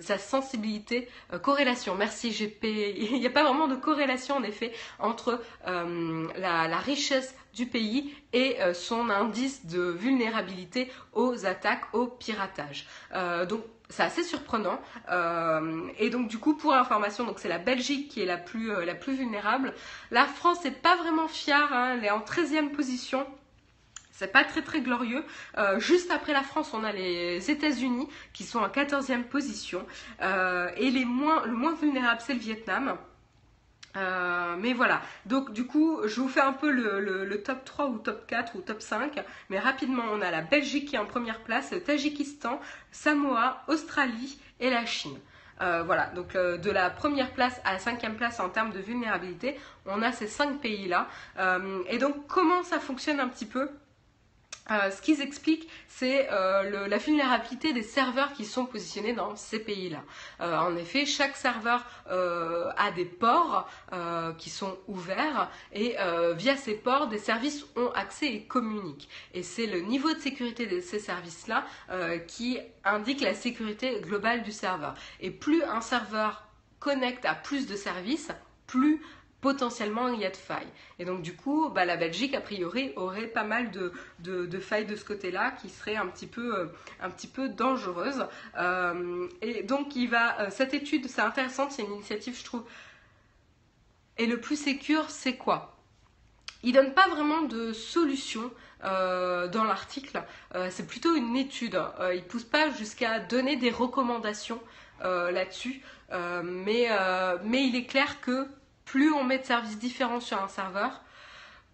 sa 0.02 0.18
sensibilité 0.18 1.08
corrélation. 1.42 1.94
Merci 1.94 2.30
GP. 2.30 2.64
Il 2.64 3.18
n'y 3.18 3.26
a 3.26 3.30
pas 3.30 3.44
vraiment 3.44 3.68
de 3.68 3.76
corrélation 3.76 4.36
en 4.36 4.42
effet 4.42 4.72
entre 4.98 5.42
la, 5.64 6.68
la, 6.68 6.78
richesse 6.78 7.34
du 7.54 7.66
pays 7.66 8.14
et 8.32 8.56
son 8.74 9.08
indice 9.08 9.66
de 9.66 9.80
vulnérabilité 9.80 10.92
aux 11.12 11.46
attaques, 11.46 11.84
au 11.94 12.06
piratage. 12.06 12.86
donc 13.48 13.62
c'est 13.88 14.02
assez 14.02 14.24
surprenant. 14.24 14.80
Euh, 15.10 15.88
et 15.98 16.10
donc 16.10 16.28
du 16.28 16.38
coup, 16.38 16.54
pour 16.54 16.74
information, 16.74 17.32
c'est 17.36 17.48
la 17.48 17.58
Belgique 17.58 18.08
qui 18.08 18.22
est 18.22 18.26
la 18.26 18.36
plus, 18.36 18.70
plus 19.00 19.14
vulnérable. 19.14 19.74
La 20.10 20.26
France 20.26 20.64
n'est 20.64 20.70
pas 20.70 20.96
vraiment 20.96 21.28
fière, 21.28 21.72
hein, 21.72 21.96
elle 21.96 22.04
est 22.04 22.10
en 22.10 22.20
13e 22.20 22.70
position. 22.70 23.26
C'est 24.12 24.32
pas 24.32 24.44
très 24.44 24.62
très 24.62 24.80
glorieux. 24.80 25.22
juste 25.76 26.10
après 26.10 26.32
la 26.32 26.42
France, 26.42 26.70
on 26.72 26.84
a 26.84 26.90
les 26.90 27.50
États-Unis 27.50 28.08
qui 28.32 28.44
sont 28.44 28.60
en 28.60 28.68
14e 28.68 29.24
position. 29.24 29.84
et 30.22 30.90
les 30.90 31.04
moins, 31.04 31.44
le 31.44 31.52
moins 31.52 31.74
vulnérable, 31.74 32.22
c'est 32.24 32.32
le 32.32 32.40
Vietnam. 32.40 32.96
Euh, 33.96 34.56
mais 34.58 34.72
voilà, 34.72 35.00
donc 35.24 35.52
du 35.52 35.66
coup, 35.66 36.00
je 36.04 36.20
vous 36.20 36.28
fais 36.28 36.40
un 36.40 36.52
peu 36.52 36.70
le, 36.70 37.42
top 37.42 37.64
3 37.64 37.86
ou 37.86 37.98
top 37.98 38.26
4 38.26 38.56
ou 38.56 38.60
top 38.60 38.82
5. 38.82 39.22
Mais 39.50 39.58
rapidement, 39.58 40.04
on 40.12 40.20
a 40.20 40.30
la 40.30 40.42
Belgique 40.42 40.88
qui 40.88 40.96
est 40.96 40.98
en 40.98 41.06
première 41.06 41.40
place, 41.40 41.72
le 41.72 41.80
Tadjikistan, 41.80 42.60
Samoa, 42.90 43.62
Australie 43.68 44.38
et 44.60 44.70
la 44.70 44.86
Chine. 44.86 45.18
Euh, 45.62 45.82
voilà, 45.84 46.06
donc 46.08 46.36
euh, 46.36 46.58
de 46.58 46.70
la 46.70 46.90
première 46.90 47.30
place 47.30 47.60
à 47.64 47.72
la 47.72 47.78
cinquième 47.78 48.16
place 48.16 48.40
en 48.40 48.50
termes 48.50 48.72
de 48.72 48.80
vulnérabilité, 48.80 49.58
on 49.86 50.02
a 50.02 50.12
ces 50.12 50.26
cinq 50.26 50.60
pays-là. 50.60 51.08
et 51.88 51.98
donc, 51.98 52.26
comment 52.26 52.62
ça 52.62 52.80
fonctionne 52.80 53.20
un 53.20 53.28
petit 53.28 53.46
peu? 53.46 53.70
Euh, 54.70 54.90
ce 54.90 55.00
qu'ils 55.00 55.20
expliquent, 55.20 55.68
c'est 55.88 56.28
euh, 56.32 56.88
la 56.88 56.98
vulnérabilité 56.98 57.72
des 57.72 57.82
serveurs 57.82 58.32
qui 58.32 58.44
sont 58.44 58.66
positionnés 58.66 59.12
dans 59.12 59.36
ces 59.36 59.60
pays-là. 59.60 60.02
Euh, 60.40 60.56
en 60.58 60.76
effet, 60.76 61.06
chaque 61.06 61.36
serveur 61.36 61.84
a 62.08 62.90
des 62.92 63.04
ports 63.04 63.68
qui 64.38 64.50
sont 64.50 64.76
ouverts 64.86 65.50
et 65.72 65.96
via 66.36 66.56
ces 66.56 66.74
ports, 66.74 67.08
des 67.08 67.18
services 67.18 67.64
ont 67.76 67.90
accès 67.94 68.26
et 68.26 68.42
communiquent. 68.44 69.08
Et 69.34 69.42
c'est 69.42 69.66
le 69.66 69.80
niveau 69.80 70.12
de 70.12 70.18
sécurité 70.18 70.66
de 70.66 70.80
ces 70.80 70.98
services-là 70.98 71.64
qui 72.28 72.58
indique 72.84 73.20
la 73.20 73.34
sécurité 73.34 74.00
globale 74.00 74.42
du 74.42 74.52
serveur. 74.52 74.94
Et 75.20 75.30
plus 75.30 75.62
un 75.64 75.80
serveur 75.80 76.44
connecte 76.78 77.24
à 77.24 77.34
plus 77.34 77.66
de 77.66 77.74
services, 77.74 78.30
plus 78.66 79.00
potentiellement 79.40 80.08
il 80.08 80.20
y 80.20 80.24
a 80.24 80.30
de 80.30 80.36
failles. 80.36 80.66
Et 80.98 81.04
donc 81.04 81.22
du 81.22 81.34
coup, 81.34 81.68
bah, 81.68 81.84
la 81.84 81.96
Belgique, 81.96 82.34
a 82.34 82.40
priori, 82.40 82.92
aurait 82.96 83.26
pas 83.26 83.44
mal 83.44 83.70
de, 83.70 84.58
failles 84.60 84.86
de 84.86 84.96
ce 84.96 85.04
côté-là 85.04 85.52
qui 85.52 85.68
seraient 85.68 85.96
un 85.96 86.06
petit 86.06 86.26
peu, 86.26 86.58
euh, 86.58 86.66
un 87.00 87.10
petit 87.10 87.26
peu 87.28 87.48
dangereuses. 87.48 88.26
Euh, 88.58 89.28
et 89.42 89.62
donc 89.62 89.94
il 89.96 90.08
va, 90.08 90.40
euh, 90.40 90.50
cette 90.50 90.74
étude, 90.74 91.08
c'est 91.08 91.20
intéressant, 91.20 91.70
c'est 91.70 91.82
une 91.82 91.92
initiative, 91.92 92.36
je 92.38 92.44
trouve. 92.44 92.64
Et 94.18 94.26
le 94.26 94.40
plus 94.40 94.56
sécure, 94.56 95.10
c'est 95.10 95.36
quoi? 95.36 95.76
Il 96.62 96.72
donne 96.72 96.94
pas 96.94 97.08
vraiment 97.08 97.42
de 97.42 97.72
solution 97.72 98.50
dans 98.82 99.64
l'article. 99.64 100.22
c'est 100.70 100.86
plutôt 100.86 101.14
une 101.14 101.36
étude. 101.36 101.80
il 102.14 102.22
pousse 102.24 102.44
pas 102.44 102.70
jusqu'à 102.70 103.18
donner 103.18 103.56
des 103.56 103.70
recommandations 103.70 104.60
là-dessus. 105.02 105.82
mais, 106.10 106.88
mais 107.44 107.66
il 107.66 107.76
est 107.76 107.84
clair 107.84 108.20
que 108.20 108.48
plus 108.86 109.12
on 109.12 109.24
met 109.24 109.38
de 109.38 109.44
services 109.44 109.78
différents 109.78 110.20
sur 110.20 110.42
un 110.42 110.48
serveur, 110.48 111.02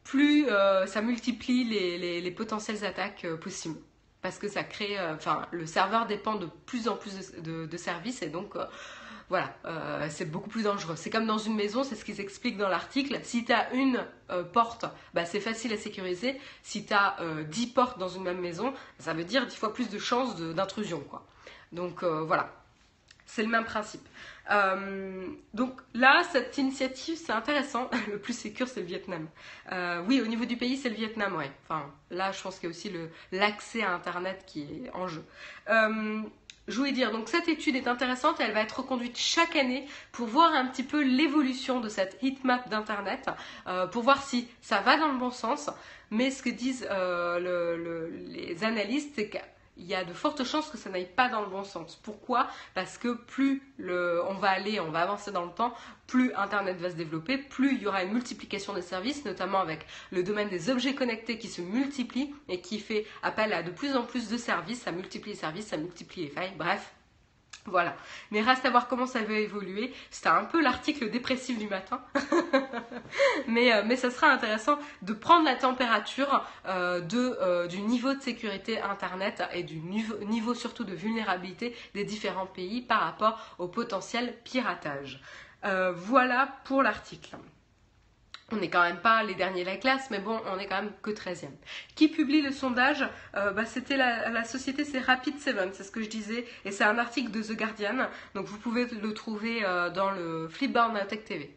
plus 0.03 0.49
euh, 0.49 0.87
ça 0.87 1.01
multiplie 1.03 1.65
les, 1.65 2.31
potentielles 2.33 2.85
attaques 2.85 3.25
euh, 3.25 3.37
possibles. 3.37 3.79
Parce 4.23 4.39
que 4.39 4.49
ça 4.49 4.65
crée, 4.65 4.99
euh, 4.99 5.15
enfin, 5.15 5.47
le 5.53 5.67
serveur 5.67 6.07
dépend 6.07 6.35
de 6.37 6.49
plus 6.67 6.89
en 6.89 6.97
plus 6.97 7.33
de, 7.39 7.77
services 7.77 8.23
et 8.23 8.29
donc, 8.29 8.55
voilà, 9.29 9.55
c'est 10.11 10.31
beaucoup 10.31 10.51
plus 10.51 10.65
dangereux. 10.65 10.95
C'est 10.95 11.09
comme 11.09 11.27
dans 11.27 11.39
une 11.39 11.55
maison, 11.55 11.85
c'est 11.85 11.95
ce 11.95 12.05
qu'ils 12.05 12.21
expliquent 12.21 12.59
dans 12.59 12.69
l'article. 12.69 13.19
Si 13.23 13.47
tu 13.47 13.53
as 13.53 13.73
une 13.73 14.05
porte, 14.53 14.85
bah, 15.15 15.25
c'est 15.25 15.41
facile 15.41 15.73
à 15.73 15.79
sécuriser. 15.79 16.39
Si 16.63 16.85
tu 16.85 16.93
as 16.93 17.17
10 17.49 17.69
portes 17.69 17.99
dans 17.99 18.11
une 18.11 18.25
même 18.25 18.41
maison, 18.41 18.75
ça 18.99 19.15
veut 19.15 19.25
dire 19.25 19.47
10 19.47 19.57
fois 19.57 19.73
plus 19.73 19.89
de 19.89 19.99
chances 19.99 20.37
d'intrusion. 20.37 21.03
Donc, 21.73 22.05
voilà, 22.05 22.53
c'est 23.25 23.43
le 23.43 23.49
même 23.49 23.65
principe. 23.65 24.07
Euh, 24.51 25.29
donc 25.55 25.81
là, 25.95 26.23
cette 26.31 26.57
initiative, 26.59 27.17
c'est 27.17 27.33
intéressant. 27.33 27.91
Le 28.11 28.19
plus 28.19 28.37
sécur, 28.37 28.69
c'est 28.69 28.81
le 28.81 28.87
Vietnam. 28.87 29.29
Euh, 29.71 30.03
oui, 30.07 30.21
au 30.21 30.27
niveau 30.27 30.45
du 30.45 30.57
pays, 30.57 30.77
c'est 30.77 30.89
le 30.89 30.97
Vietnam, 30.97 31.37
ouais. 31.37 31.51
Enfin, 31.65 31.91
là, 32.11 32.33
je 32.33 32.43
pense 32.43 32.59
qu'il 32.59 32.69
y 32.69 32.73
a 32.73 32.75
aussi 32.75 32.93
l'accès 33.31 33.83
à 33.83 33.93
Internet 33.93 34.45
qui 34.47 34.63
est 34.63 34.91
en 34.95 35.07
jeu. 35.07 35.25
Euh, 35.71 36.23
je 36.69 36.77
voulais 36.77 36.93
dire, 36.93 37.11
donc 37.11 37.29
cette 37.29 37.49
étude 37.49 37.75
est 37.75 37.89
intéressante 37.89 38.41
et 38.41 38.45
elle 38.45 38.53
va 38.53 38.61
être 38.61 38.81
reconduite 38.81 39.19
chaque 39.19 39.57
année 39.57 39.87
pour 40.13 40.29
voir 40.29 40.53
un 40.53 40.67
petit 40.67 40.85
peu 40.85 41.03
l'évolution 41.03 41.81
de 41.81 41.89
cette 41.89 42.23
heatmap 42.23 42.69
d'Internet, 42.69 43.29
pour 43.91 44.05
voir 44.05 44.23
si 44.23 44.47
ça 44.61 44.81
va 44.81 44.97
dans 44.97 45.09
le 45.09 45.19
bon 45.19 45.33
sens. 45.33 45.71
Mais 46.13 46.31
ce 46.31 46.41
que 46.41 46.51
disent 46.51 46.89
les 48.29 48.63
analystes, 48.63 49.15
c'est 49.17 49.29
que 49.29 49.39
il 49.77 49.87
y 49.87 49.95
a 49.95 50.05
de 50.05 50.13
fortes 50.13 50.45
chances 50.45 50.69
que 50.69 50.77
ça 50.77 50.91
n'aille 50.91 51.11
pas 51.15 51.29
dans 51.29 51.41
le 51.41 51.47
bon 51.47 51.65
sens. 51.65 51.97
Pourquoi? 51.97 52.49
Parce 52.75 52.99
que 52.99 53.15
plus 53.15 53.63
on 53.79 54.35
va 54.35 54.51
aller, 54.51 54.81
on 54.81 54.91
va 54.91 55.01
avancer 55.01 55.33
dans 55.33 55.45
le 55.45 55.51
temps, 55.51 55.75
plus 56.07 56.33
Internet 56.35 56.79
va 56.79 56.91
se 56.91 56.95
développer, 56.95 57.39
plus 57.39 57.75
il 57.75 57.83
y 57.83 57.87
aura 57.87 58.05
une 58.05 58.13
multiplication 58.13 58.75
des 58.75 58.83
services, 58.83 59.25
notamment 59.25 59.61
avec 59.61 59.87
le 60.11 60.23
domaine 60.23 60.49
des 60.49 60.71
objets 60.71 60.95
connectés 60.95 61.39
qui 61.39 61.49
se 61.49 61.63
multiplie 61.63 62.35
et 62.49 62.61
qui 62.61 62.79
fait 62.79 63.07
appel 63.23 63.53
à 63.53 63.63
de 63.63 63.71
plus 63.71 63.97
en 63.97 64.05
plus 64.05 64.29
de 64.29 64.37
services, 64.37 64.83
ça 64.83 64.93
multiplie 64.93 65.33
les 65.33 65.39
services, 65.39 65.67
ça 65.69 65.77
multiplie 65.77 66.25
les 66.25 66.29
failles, 66.29 66.53
bref, 66.57 66.93
voilà. 67.67 67.95
Mais 68.33 68.41
reste 68.41 68.65
à 68.65 68.71
voir 68.71 68.89
comment 68.89 69.07
ça 69.07 69.23
va 69.23 69.35
évoluer. 69.35 69.93
C'était 70.11 70.29
un 70.29 70.45
peu 70.45 70.61
l'article 70.61 71.11
dépressif 71.11 71.59
du 71.59 71.69
matin. 71.69 72.01
mais, 73.47 73.73
euh, 73.73 73.83
mais 73.87 73.97
ça 73.97 74.11
sera 74.11 74.29
intéressant 74.29 74.79
de 75.03 75.13
prendre 75.13 75.45
la 75.45 75.55
température 75.55 76.45
euh, 76.67 77.01
de, 77.01 77.39
euh, 77.41 77.69
du 77.69 77.81
niveau 77.81 78.15
de 78.15 78.21
sécurité 78.21 78.81
Internet 78.81 79.45
et 79.53 79.63
du 79.63 79.77
niveau, 79.77 80.19
niveau 80.25 80.55
surtout 80.55 80.85
de 80.85 80.95
vulnérabilité 80.95 81.77
des 81.95 82.05
différents 82.05 82.47
pays 82.47 82.83
par 82.83 83.01
rapport 83.01 83.39
au 83.59 83.69
potentiel 83.69 84.35
piratage. 84.45 85.21
voilà 85.63 86.49
pour 86.65 86.83
l'article. 86.83 87.37
On 88.53 88.57
n'est 88.57 88.69
quand 88.69 88.83
même 88.83 89.01
pas 89.01 89.23
les 89.23 89.35
derniers 89.35 89.63
de 89.65 89.71
la 89.71 89.79
classe, 89.79 90.11
mais 90.11 90.19
bon, 90.19 90.39
on 90.47 90.59
est 90.59 90.67
quand 90.67 90.83
même 90.83 90.93
que 91.01 91.11
13e. 91.11 91.49
Qui 91.95 92.09
publie 92.09 92.43
le 92.43 92.53
sondage 92.53 93.09
euh, 93.35 93.51
bah, 93.51 93.65
C'était 93.65 93.97
la, 93.97 94.45
société, 94.45 94.85
c'est 94.85 95.01
Rapid7, 95.01 95.73
c'est 95.73 95.85
ce 95.85 95.91
que 95.91 96.03
je 96.03 96.11
disais, 96.11 96.47
et 96.67 96.71
c'est 96.71 96.85
un 96.85 96.99
article 96.99 97.31
de 97.31 97.43
The 97.43 97.57
Guardian, 97.57 98.07
donc 98.35 98.45
vous 98.45 98.59
pouvez 98.59 98.85
le 98.85 99.15
trouver 99.15 99.65
euh, 99.65 99.89
dans 99.89 100.11
le 100.11 100.49
Flipboard 100.49 101.07
Tech 101.09 101.25
TV. 101.25 101.57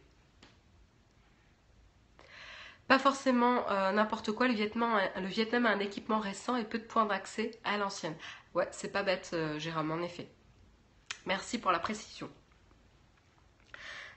Pas 2.87 2.99
forcément 2.99 3.69
euh, 3.69 3.91
n'importe 3.91 4.31
quoi, 4.31 4.47
le 4.47 4.53
Vietnam, 4.53 4.97
le 5.17 5.27
Vietnam 5.27 5.65
a 5.65 5.71
un 5.71 5.79
équipement 5.79 6.19
récent 6.19 6.55
et 6.55 6.63
peu 6.63 6.79
de 6.79 6.85
points 6.85 7.05
d'accès 7.05 7.51
à 7.65 7.77
l'ancienne. 7.77 8.15
Ouais, 8.53 8.69
c'est 8.71 8.93
pas 8.93 9.03
bête, 9.03 9.35
Jérôme, 9.57 9.91
en 9.91 10.01
effet. 10.01 10.29
Merci 11.25 11.57
pour 11.57 11.73
la 11.73 11.79
précision. 11.79 12.29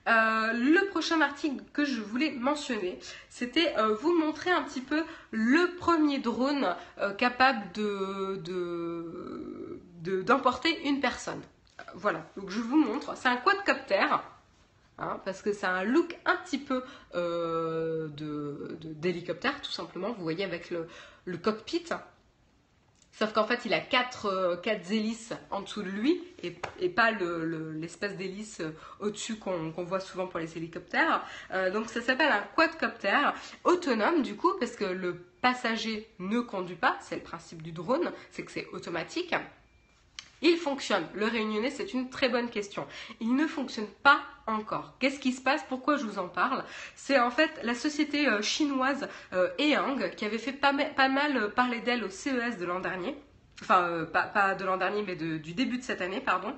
Euh, 0.09 0.53
le 0.55 0.89
prochain 0.89 1.21
article 1.21 1.63
que 1.75 1.85
je 1.85 2.01
voulais 2.01 2.33
mentionner, 2.33 2.99
c'était 3.29 3.77
euh, 3.77 3.95
vous 3.95 4.19
montrer 4.19 4.51
un 4.51 4.63
petit 4.63 4.81
peu 4.81 5.05
le 5.33 5.77
premier 5.77 6.19
drone 6.19 6.75
euh, 6.99 7.13
capable 7.13 7.61
d'emporter 10.25 10.89
une 10.89 11.01
personne. 11.01 11.43
Voilà, 11.95 12.25
donc 12.37 12.49
je 12.49 12.61
vous 12.61 12.79
montre. 12.79 13.17
C'est 13.17 13.29
un 13.29 13.37
quadcopter. 13.37 14.07
Hein, 15.01 15.21
parce 15.25 15.43
que 15.43 15.53
ça 15.53 15.71
a 15.71 15.73
un 15.75 15.85
look 15.85 16.19
un 16.25 16.37
petit 16.37 16.59
peu 16.59 16.83
d'hélicoptère, 18.83 19.61
tout 19.61 19.71
simplement. 19.71 20.13
Vous 20.13 20.23
voyez 20.23 20.45
avec 20.45 20.71
le 20.71 21.37
cockpit. 21.37 21.85
Sauf 23.19 23.33
qu'en 23.33 23.45
fait, 23.45 23.65
il 23.65 23.75
a 23.75 23.81
quatre, 23.81 24.27
euh, 24.27 24.57
quatre, 24.57 24.93
hélices 24.93 25.33
en 25.51 25.63
dessous 25.63 25.83
de 25.83 25.89
lui 25.89 26.23
et, 26.45 26.89
pas 26.89 27.11
l'espèce 27.11 28.17
d'hélice 28.17 28.61
euh, 28.61 28.71
au-dessus 29.01 29.41
qu'on 29.41 29.73
voit 29.83 29.99
souvent 29.99 30.29
pour 30.29 30.39
les 30.39 30.57
hélicoptères. 30.57 31.25
Euh, 31.53 31.73
donc 31.73 31.89
ça 31.89 32.01
s'appelle 32.01 32.31
un 32.31 32.45
quadcopter 32.55 33.33
autonome 33.65 34.23
du 34.23 34.37
coup 34.37 34.53
parce 34.61 34.77
que 34.77 34.85
le 34.85 35.25
passager 35.41 36.09
ne 36.21 36.39
conduit 36.39 36.77
pas, 36.77 36.97
c'est 37.01 37.17
le 37.17 37.23
principe 37.23 37.61
du 37.61 37.73
drone, 37.73 38.13
c'est 38.31 38.45
que 38.45 38.53
c'est 38.53 38.69
automatique. 38.73 39.35
Il 40.43 40.57
fonctionne. 40.57 41.07
Le 41.15 41.27
réunionnais, 41.27 41.71
c'est 41.71 41.93
une 41.93 42.11
très 42.11 42.29
bonne 42.29 42.51
question. 42.51 42.87
Il 43.21 43.35
ne 43.35 43.47
fonctionne 43.47 43.89
pas 44.03 44.21
encore. 44.47 44.95
Qu'est-ce 44.99 45.19
qui 45.19 45.33
se 45.33 45.41
passe? 45.41 45.63
Pourquoi 45.69 45.97
je 45.97 46.05
vous 46.05 46.19
en 46.19 46.29
parle? 46.29 46.65
C'est 46.95 47.19
en 47.19 47.31
fait 47.31 47.51
la 47.63 47.75
société 47.75 48.29
euh, 48.29 48.43
chinoise 48.43 49.09
euh, 49.33 49.49
Ehang 49.59 50.11
qui 50.17 50.25
avait 50.25 50.39
fait 50.39 50.53
pas, 50.53 50.73
mal 50.73 51.37
euh, 51.37 51.49
parler 51.49 51.81
d'elle 51.81 52.05
au 52.05 52.09
CES 52.09 52.59
de 52.59 52.65
l'an 52.65 52.81
dernier. 52.81 53.17
Enfin, 53.61 54.07
pas, 54.13 54.55
de 54.55 54.65
l'an 54.65 54.77
dernier, 54.77 55.03
mais 55.03 55.17
du 55.17 55.53
début 55.53 55.79
de 55.79 55.83
cette 55.83 56.01
année, 56.01 56.21
pardon, 56.21 56.55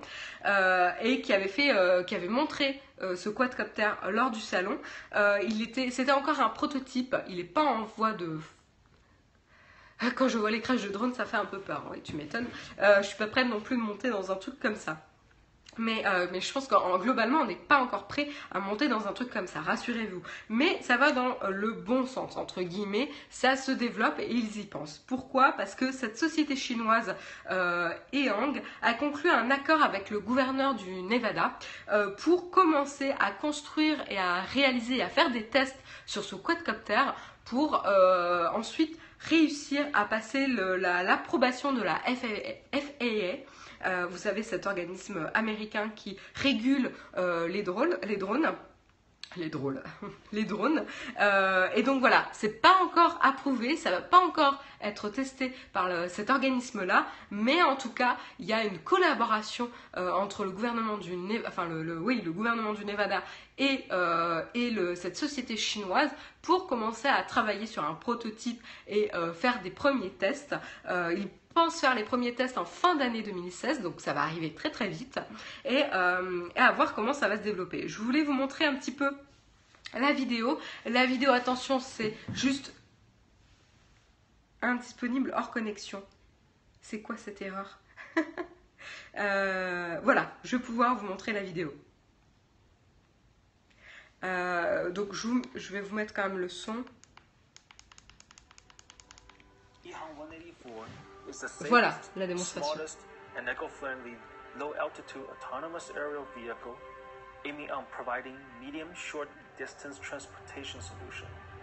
et 1.02 1.22
qui 1.22 1.32
avait 1.32 1.48
fait, 1.48 1.70
qui 2.04 2.14
avait 2.14 2.28
montré 2.28 2.78
ce 3.00 3.30
quadcopter 3.30 3.88
lors 4.10 4.30
du 4.30 4.38
salon. 4.38 4.78
c'était 5.54 6.12
encore 6.12 6.40
un 6.40 6.50
prototype. 6.50 7.16
Il 7.26 7.36
n'est 7.36 7.44
pas 7.44 7.62
en 7.62 7.84
voie 7.84 8.12
de 8.12 8.38
quand 10.14 10.28
je 10.28 10.38
vois 10.38 10.50
les 10.50 10.60
crashs 10.60 10.82
de 10.82 10.88
drones, 10.88 11.14
ça 11.14 11.24
fait 11.24 11.36
un 11.36 11.44
peu 11.44 11.58
peur, 11.58 11.84
oui, 11.90 12.00
tu 12.02 12.14
m'étonnes. 12.16 12.46
Euh, 12.80 13.02
je 13.02 13.08
suis 13.08 13.16
pas 13.16 13.26
prête 13.26 13.46
non 13.46 13.60
plus 13.60 13.76
de 13.76 13.82
monter 13.82 14.10
dans 14.10 14.30
un 14.30 14.36
truc 14.36 14.58
comme 14.60 14.76
ça. 14.76 14.98
Mais, 15.78 16.04
euh, 16.04 16.26
mais, 16.32 16.40
je 16.40 16.52
pense 16.52 16.66
qu'en 16.66 16.98
globalement, 16.98 17.38
on 17.38 17.46
n'est 17.46 17.54
pas 17.54 17.78
encore 17.80 18.06
prêt 18.06 18.28
à 18.50 18.58
monter 18.58 18.88
dans 18.88 19.06
un 19.06 19.12
truc 19.12 19.30
comme 19.30 19.46
ça, 19.46 19.60
rassurez-vous. 19.60 20.20
Mais 20.48 20.80
ça 20.82 20.96
va 20.96 21.12
dans 21.12 21.38
euh, 21.42 21.50
le 21.50 21.72
bon 21.72 22.06
sens, 22.06 22.36
entre 22.36 22.62
guillemets, 22.62 23.08
ça 23.30 23.56
se 23.56 23.70
développe 23.70 24.18
et 24.18 24.30
ils 24.30 24.58
y 24.58 24.64
pensent. 24.64 24.98
Pourquoi? 25.06 25.52
Parce 25.52 25.74
que 25.74 25.92
cette 25.92 26.18
société 26.18 26.56
chinoise 26.56 27.14
euh, 27.50 27.90
a 28.82 28.94
conclu 28.94 29.30
un 29.30 29.50
accord 29.50 29.82
avec 29.82 30.10
le 30.10 30.18
gouverneur 30.18 30.74
du 30.74 31.02
Nevada 31.02 31.56
euh, 31.92 32.10
pour 32.16 32.50
commencer 32.50 33.14
à 33.20 33.30
construire 33.30 33.96
et 34.10 34.18
à 34.18 34.40
réaliser 34.40 35.00
à 35.02 35.08
faire 35.08 35.30
des 35.30 35.46
tests 35.46 35.78
sur 36.04 36.24
ce 36.24 36.34
quadcopter 36.34 37.02
pour 37.44 37.84
ensuite 38.54 38.98
réussir 39.20 39.86
à 39.92 40.04
passer 40.04 40.46
l'approbation 40.46 41.72
de 41.72 41.82
la 41.82 41.96
FAA 42.06 43.44
euh, 43.86 44.06
vous 44.10 44.18
savez, 44.18 44.42
cet 44.42 44.66
organisme 44.66 45.30
américain 45.34 45.90
qui 45.94 46.18
régule 46.34 46.90
euh, 47.16 47.48
les, 47.48 47.62
drones, 47.62 47.96
les 48.06 48.16
drones 48.16 48.52
les 49.36 49.48
drones, 49.48 49.82
les 50.32 50.44
drones. 50.44 50.84
Euh, 51.20 51.68
et 51.74 51.82
donc 51.82 52.00
voilà, 52.00 52.26
c'est 52.32 52.60
pas 52.60 52.76
encore 52.82 53.18
approuvé, 53.22 53.76
ça 53.76 53.90
va 53.90 54.00
pas 54.00 54.18
encore 54.18 54.62
être 54.82 55.08
testé 55.10 55.52
par 55.72 55.88
cet 56.08 56.30
organisme-là, 56.30 57.06
mais 57.30 57.62
en 57.62 57.76
tout 57.76 57.92
cas, 57.92 58.16
il 58.38 58.46
y 58.46 58.52
a 58.52 58.64
une 58.64 58.78
collaboration 58.78 59.68
entre 59.94 60.44
le 60.44 60.50
gouvernement 60.50 60.96
du, 60.96 61.14
enfin 61.46 61.66
le, 61.66 61.98
oui, 61.98 62.22
le 62.24 62.32
gouvernement 62.32 62.72
du 62.72 62.86
Nevada 62.86 63.22
et, 63.58 63.84
et 64.54 64.70
le, 64.70 64.94
cette 64.94 65.18
société 65.18 65.58
chinoise 65.58 66.08
pour 66.40 66.66
commencer 66.66 67.08
à 67.08 67.22
travailler 67.22 67.66
sur 67.66 67.84
un 67.84 67.92
prototype 67.92 68.62
et 68.88 69.10
faire 69.34 69.60
des 69.60 69.70
premiers 69.70 70.08
tests 70.08 70.54
pense 71.54 71.80
faire 71.80 71.94
les 71.94 72.04
premiers 72.04 72.34
tests 72.34 72.58
en 72.58 72.64
fin 72.64 72.94
d'année 72.94 73.22
2016, 73.22 73.80
donc 73.82 74.00
ça 74.00 74.12
va 74.12 74.22
arriver 74.22 74.52
très 74.52 74.70
très 74.70 74.88
vite, 74.88 75.18
euh, 75.66 76.48
et, 76.54 76.58
à 76.58 76.72
voir 76.72 76.94
comment 76.94 77.12
ça 77.12 77.28
va 77.28 77.36
se 77.36 77.42
développer. 77.42 77.88
Je 77.88 77.98
voulais 78.00 78.22
vous 78.22 78.32
montrer 78.32 78.64
un 78.64 78.74
petit 78.74 78.92
peu 78.92 79.10
la 79.94 80.12
vidéo. 80.12 80.58
La 80.86 81.06
vidéo, 81.06 81.32
attention, 81.32 81.80
c'est 81.80 82.16
juste 82.32 82.72
indisponible 84.62 85.32
hors 85.36 85.50
connexion. 85.50 86.02
C'est 86.82 87.00
quoi 87.00 87.16
cette 87.16 87.42
erreur? 87.42 87.78
Euh, 89.18 90.00
Voilà, 90.04 90.32
je 90.44 90.56
vais 90.56 90.62
pouvoir 90.62 90.96
vous 90.96 91.06
montrer 91.06 91.32
la 91.32 91.42
vidéo. 91.42 91.74
Euh, 94.24 94.90
donc 94.90 95.12
je, 95.12 95.28
je 95.54 95.72
vais 95.72 95.80
vous 95.80 95.94
mettre 95.94 96.14
quand 96.14 96.22
même 96.22 96.38
le 96.38 96.48
son. 96.48 96.84
Voilà 101.68 101.94
la 102.16 102.26
démonstration. 102.26 102.80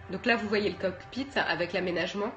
Donc 0.10 0.26
là, 0.26 0.36
vous 0.36 0.48
voyez 0.48 0.70
le 0.70 0.78
cockpit 0.78 1.28
avec 1.36 1.74
l'aménagement. 1.74 2.32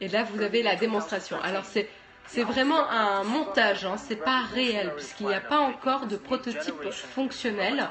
Et 0.00 0.08
là, 0.08 0.24
vous 0.24 0.40
avez 0.42 0.62
la 0.62 0.74
démonstration. 0.76 1.40
Alors, 1.42 1.64
c'est 1.64 1.88
c'est 2.26 2.44
vraiment 2.44 2.88
un 2.88 3.24
montage, 3.24 3.84
hein, 3.84 3.96
c'est 3.96 4.16
pas 4.16 4.42
réel, 4.42 4.94
puisqu'il 4.94 5.26
n'y 5.26 5.34
a 5.34 5.40
pas 5.40 5.58
encore 5.58 6.06
de 6.06 6.16
prototype 6.16 6.90
fonctionnel. 6.90 7.88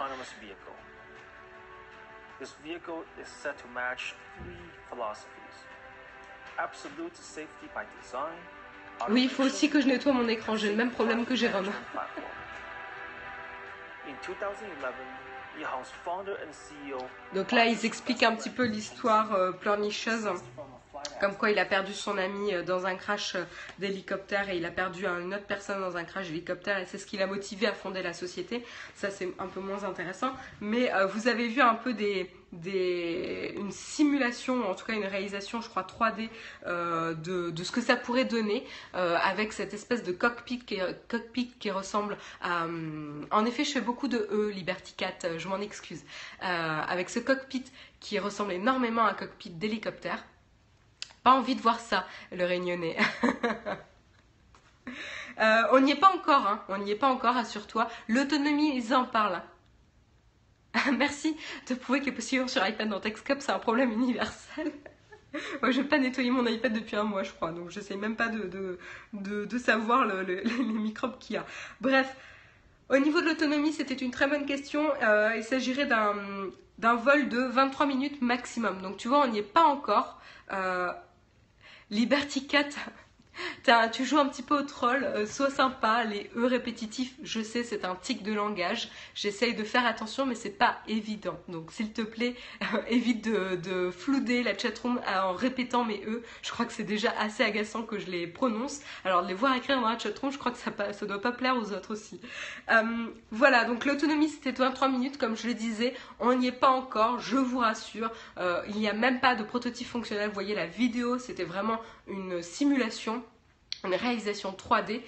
This 2.40 2.56
vehicle 2.64 3.04
is 3.20 3.28
set 3.28 3.56
to 3.58 3.68
match 3.68 4.16
three 4.40 4.58
philosophies. 4.90 5.71
Oui, 9.10 9.24
il 9.24 9.30
faut 9.30 9.44
aussi 9.44 9.70
que 9.70 9.82
je 9.82 9.88
nettoie 9.88 10.14
mon 10.14 10.28
écran, 10.28 10.56
j'ai 10.56 10.70
le 10.70 10.76
même 10.76 10.92
problème 10.92 11.26
que 11.26 11.36
Jérôme. 11.36 11.70
Donc 17.34 17.52
là, 17.52 17.66
ils 17.66 17.86
expliquent 17.86 18.24
un 18.24 18.36
petit 18.36 18.50
peu 18.50 18.66
l'histoire 18.66 19.34
euh, 19.34 19.52
pleurnicheuse 19.52 20.30
comme 21.20 21.36
quoi 21.36 21.52
il 21.52 21.60
a 21.60 21.66
perdu 21.66 21.94
son 21.94 22.18
ami 22.18 22.54
euh, 22.54 22.64
dans 22.64 22.86
un 22.86 22.96
crash 22.96 23.36
euh, 23.36 23.44
d'hélicoptère 23.80 24.50
et 24.50 24.58
il 24.58 24.66
a 24.66 24.72
perdu 24.72 25.06
une 25.06 25.34
autre 25.34 25.46
personne 25.46 25.80
dans 25.80 25.98
un 25.98 26.04
crash 26.04 26.28
d'hélicoptère 26.28 26.78
et 26.80 26.86
c'est 26.86 26.98
ce 26.98 27.06
qui 27.06 27.18
l'a 27.18 27.28
motivé 27.28 27.68
à 27.68 27.74
fonder 27.74 28.02
la 28.02 28.14
société. 28.14 28.66
Ça 28.96 29.10
c'est 29.10 29.30
un 29.40 29.48
peu 29.48 29.60
moins 29.60 29.84
intéressant, 29.84 30.32
mais 30.60 30.94
euh, 30.94 31.08
vous 31.08 31.28
avez 31.28 31.48
vu 31.48 31.62
un 31.62 31.76
peu 31.76 31.94
des, 31.94 32.30
une 32.54 33.72
simulation, 33.72 34.70
en 34.70 34.76
tout 34.76 34.86
cas 34.86 34.94
une 34.94 35.06
réalisation, 35.06 35.62
je 35.62 35.70
crois 35.70 35.84
3D 35.84 36.30
de, 36.66 37.50
de, 37.50 37.64
ce 37.64 37.72
que 37.72 37.82
ça 37.82 37.96
pourrait 37.96 38.26
donner 38.26 38.66
avec 38.94 39.54
cette 39.54 39.74
espèce 39.74 40.04
de 40.04 40.12
cockpit 40.12 40.60
qui, 40.60 40.80
cockpit 41.08 41.52
qui 41.60 41.72
ressemble 41.72 42.18
à. 42.42 42.66
en 43.32 43.46
effet, 43.46 43.64
je 43.64 43.72
fais 43.72 43.82
beaucoup 43.82 44.08
de 44.08 44.28
E, 44.32 44.50
Liberty 44.50 44.94
Cat, 44.98 45.38
je 45.38 45.48
m'en 45.48 45.60
excuse. 45.62 46.04
avec 46.42 47.10
ce 47.10 47.20
cockpit 47.20 47.64
qui 48.02 48.20
ressemble 48.20 48.52
énormément 48.52 49.06
à 49.06 49.12
un 49.12 49.14
cockpit 49.14 49.52
d'hélicoptère. 49.52 50.26
Pas 51.24 51.32
envie 51.32 51.56
de 51.56 51.62
voir 51.62 51.80
ça, 51.80 52.06
le 52.32 52.44
réunionnais. 52.46 52.98
Euh, 55.40 55.64
on 55.72 55.80
n'y 55.80 55.92
est 55.92 55.96
pas 55.96 56.14
encore, 56.14 56.46
hein. 56.46 56.62
on 56.70 56.78
n'y 56.78 56.92
est 56.92 56.96
pas 56.96 57.08
encore, 57.08 57.36
assure-toi. 57.36 57.88
L'autonomie, 58.08 58.76
ils 58.76 58.94
en 58.94 59.06
parlent. 59.06 59.42
Merci 60.98 61.36
de 61.70 61.76
prouver 61.76 62.02
que 62.02 62.22
suivre 62.22 62.50
sur 62.50 62.66
iPad 62.66 62.90
dans 62.90 63.00
Texcop, 63.00 63.38
c'est 63.42 63.52
un 63.52 63.60
problème 63.60 63.92
universel. 63.92 64.72
Moi, 65.62 65.72
je 65.72 65.82
vais 65.82 65.88
pas 65.88 65.98
nettoyer 65.98 66.30
mon 66.30 66.46
iPad 66.46 66.74
depuis 66.74 66.96
un 66.98 67.04
mois, 67.04 67.24
je 67.24 67.32
crois, 67.32 67.52
donc 67.52 67.70
je 67.70 67.94
même 67.96 68.16
pas 68.16 68.28
de, 68.28 68.78
de, 69.14 69.58
savoir 69.58 70.06
les 70.28 70.44
microbes 70.64 71.18
qu'il 71.20 71.36
y 71.36 71.38
a. 71.38 71.46
Bref, 71.80 72.16
au 72.90 72.98
niveau 72.98 73.22
de 73.22 73.28
l'autonomie, 73.28 73.72
c'était 73.72 73.96
une 73.96 74.12
très 74.12 74.28
bonne 74.28 74.46
question. 74.46 74.92
Euh, 75.02 75.34
il 75.38 75.44
s'agirait 75.44 75.86
d'un 75.86 76.96
vol 76.96 77.30
de 77.30 77.40
23 77.40 77.86
minutes 77.86 78.22
maximum. 78.22 78.82
Donc 78.82 78.98
tu 78.98 79.08
vois, 79.08 79.26
on 79.26 79.28
n'y 79.28 79.40
est 79.40 79.44
pas 79.44 79.64
encore. 79.64 80.20
Euh, 80.52 80.92
Liberty 81.90 82.48
Cat 82.48 82.70
tu 83.92 84.06
joues 84.06 84.18
un 84.18 84.28
petit 84.28 84.44
peu 84.44 84.60
au 84.60 84.64
troll, 84.64 85.04
euh, 85.04 85.26
sois 85.26 85.50
sympa, 85.50 86.04
les 86.04 86.30
E 86.36 86.46
répétitifs, 86.46 87.14
je 87.24 87.42
sais, 87.42 87.64
c'est 87.64 87.86
un 87.86 87.96
tic 87.96 88.24
de 88.24 88.34
langage. 88.34 88.90
J'essaye 89.16 89.54
de 89.54 89.64
faire 89.64 89.86
attention, 89.86 90.26
mais 90.26 90.36
c'est 90.36 90.50
pas 90.50 90.78
évident. 90.88 91.40
Donc, 91.48 91.72
s'il 91.72 91.92
te 91.92 92.02
plaît, 92.02 92.36
évite 92.90 93.24
de, 93.24 93.92
flouder 93.92 94.44
la 94.44 94.58
chatroom 94.58 95.00
en 95.08 95.34
répétant 95.34 95.84
mes 95.84 96.02
E. 96.08 96.24
Je 96.42 96.52
crois 96.52 96.66
que 96.66 96.74
c'est 96.74 96.84
déjà 96.84 97.14
assez 97.20 97.44
agaçant 97.44 97.84
que 97.84 98.00
je 98.00 98.08
les 98.08 98.28
prononce. 98.28 98.82
Alors, 99.06 99.22
les 99.22 99.34
voir 99.34 99.56
écrire 99.56 99.80
dans 99.80 99.88
la 99.88 99.98
chatroom, 99.98 100.32
je 100.32 100.38
crois 100.38 100.52
que 100.52 100.58
ça, 100.58 100.72
ça 100.94 101.06
doit 101.06 101.22
pas 101.22 101.32
plaire 101.32 101.56
aux 101.56 101.74
autres 101.74 101.94
aussi. 101.94 102.20
Euh, 102.72 103.08
voilà, 103.32 103.66
donc 103.66 103.86
l'autonomie 103.86 104.30
c'était 104.30 104.52
23 104.52 104.90
minutes, 104.90 105.18
comme 105.18 105.36
je 105.36 105.48
le 105.48 105.54
disais. 105.54 105.94
On 106.20 106.34
n'y 106.34 106.48
est 106.48 106.52
pas 106.52 106.70
encore, 106.70 107.20
je 107.20 107.38
vous 107.38 107.60
rassure. 107.60 108.12
Euh, 108.38 108.62
il 108.70 108.78
n'y 108.78 108.90
a 108.90 108.94
même 108.94 109.20
pas 109.20 109.36
de 109.36 109.44
prototype 109.44 109.88
fonctionnel. 109.88 110.28
Vous 110.28 110.34
voyez, 110.34 110.56
la 110.56 110.68
vidéo, 110.68 111.18
c'était 111.18 111.44
vraiment 111.44 111.80
une 112.12 112.42
simulation 112.42 113.24
une 113.84 113.96
réalisation 113.96 114.52
3D. 114.52 115.02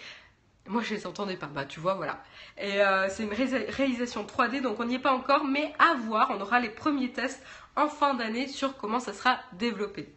Moi, 0.67 0.81
je 0.81 0.93
les 0.93 1.05
entendais 1.05 1.35
pas. 1.35 1.47
Bah, 1.47 1.65
tu 1.65 1.79
vois, 1.79 1.95
voilà. 1.95 2.23
Et 2.57 2.81
euh, 2.81 3.09
c'est 3.09 3.23
une 3.23 3.33
réalisation 3.33 4.25
3D, 4.25 4.61
donc 4.61 4.79
on 4.79 4.85
n'y 4.85 4.95
est 4.95 4.99
pas 4.99 5.13
encore, 5.13 5.43
mais 5.43 5.73
à 5.77 5.95
voir. 5.95 6.31
On 6.31 6.41
aura 6.41 6.59
les 6.59 6.69
premiers 6.69 7.11
tests 7.11 7.43
en 7.75 7.87
fin 7.87 8.13
d'année 8.13 8.47
sur 8.47 8.77
comment 8.77 8.99
ça 8.99 9.13
sera 9.13 9.39
développé. 9.53 10.13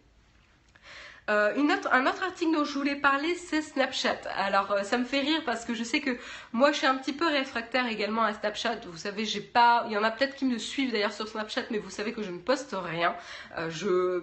Euh, 1.28 1.52
un 1.90 2.06
autre 2.06 2.22
article 2.22 2.52
dont 2.52 2.64
je 2.64 2.78
voulais 2.78 2.94
parler, 2.94 3.34
c'est 3.34 3.60
Snapchat. 3.60 4.20
Alors, 4.36 4.70
euh, 4.70 4.82
ça 4.84 4.96
me 4.96 5.04
fait 5.04 5.18
rire 5.18 5.42
parce 5.44 5.64
que 5.64 5.74
je 5.74 5.82
sais 5.82 6.00
que 6.00 6.16
moi, 6.52 6.70
je 6.70 6.78
suis 6.78 6.86
un 6.86 6.94
petit 6.94 7.12
peu 7.12 7.26
réfractaire 7.26 7.88
également 7.88 8.22
à 8.22 8.32
Snapchat. 8.32 8.76
Vous 8.86 8.96
savez, 8.96 9.24
j'ai 9.24 9.40
pas. 9.40 9.84
Il 9.88 9.92
y 9.92 9.98
en 9.98 10.04
a 10.04 10.12
peut-être 10.12 10.36
qui 10.36 10.44
me 10.44 10.58
suivent 10.58 10.92
d'ailleurs 10.92 11.12
sur 11.12 11.26
Snapchat, 11.26 11.64
mais 11.72 11.78
vous 11.78 11.90
savez 11.90 12.12
que 12.12 12.22
je 12.22 12.30
ne 12.30 12.38
poste 12.38 12.76
rien. 12.78 13.16
je 13.68 14.22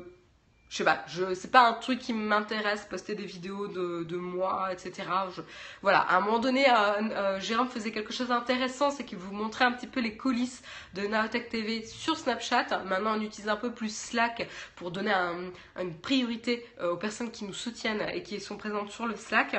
je 0.73 0.79
sais 0.79 0.83
pas, 0.83 1.03
je, 1.05 1.35
c'est 1.35 1.51
pas 1.51 1.69
un 1.69 1.73
truc 1.73 1.99
qui 1.99 2.13
m'intéresse, 2.13 2.87
poster 2.89 3.13
des 3.13 3.25
vidéos 3.25 3.67
de, 3.67 4.17
moi, 4.17 4.69
etc. 4.71 5.07
voilà, 5.83 5.99
à 5.99 6.17
un 6.17 6.21
moment 6.21 6.39
donné, 6.39 6.67
euh, 6.67 6.73
euh, 7.11 7.39
Jérôme 7.39 7.69
faisait 7.69 7.91
quelque 7.91 8.11
chose 8.11 8.29
d'intéressant, 8.29 8.89
c'est 8.89 9.03
qu'il 9.03 9.19
vous 9.19 9.35
montrait 9.35 9.65
un 9.65 9.71
petit 9.71 9.85
peu 9.85 9.99
les 9.99 10.17
coulisses 10.17 10.63
de 10.95 11.05
Naotech 11.05 11.49
TV 11.49 11.85
sur 11.85 12.17
Snapchat. 12.17 12.81
Maintenant, 12.87 13.19
on 13.19 13.21
utilise 13.21 13.49
un 13.49 13.55
peu 13.55 13.71
plus 13.71 13.95
Slack 13.95 14.49
pour 14.75 14.89
donner 14.89 15.13
une 15.79 15.93
priorité 15.93 16.65
euh, 16.81 16.93
aux 16.93 16.97
personnes 16.97 17.29
qui 17.29 17.45
nous 17.45 17.53
soutiennent 17.53 18.01
et 18.11 18.23
qui 18.23 18.41
sont 18.41 18.57
présentes 18.57 18.89
sur 18.89 19.05
le 19.05 19.15
Slack. 19.15 19.55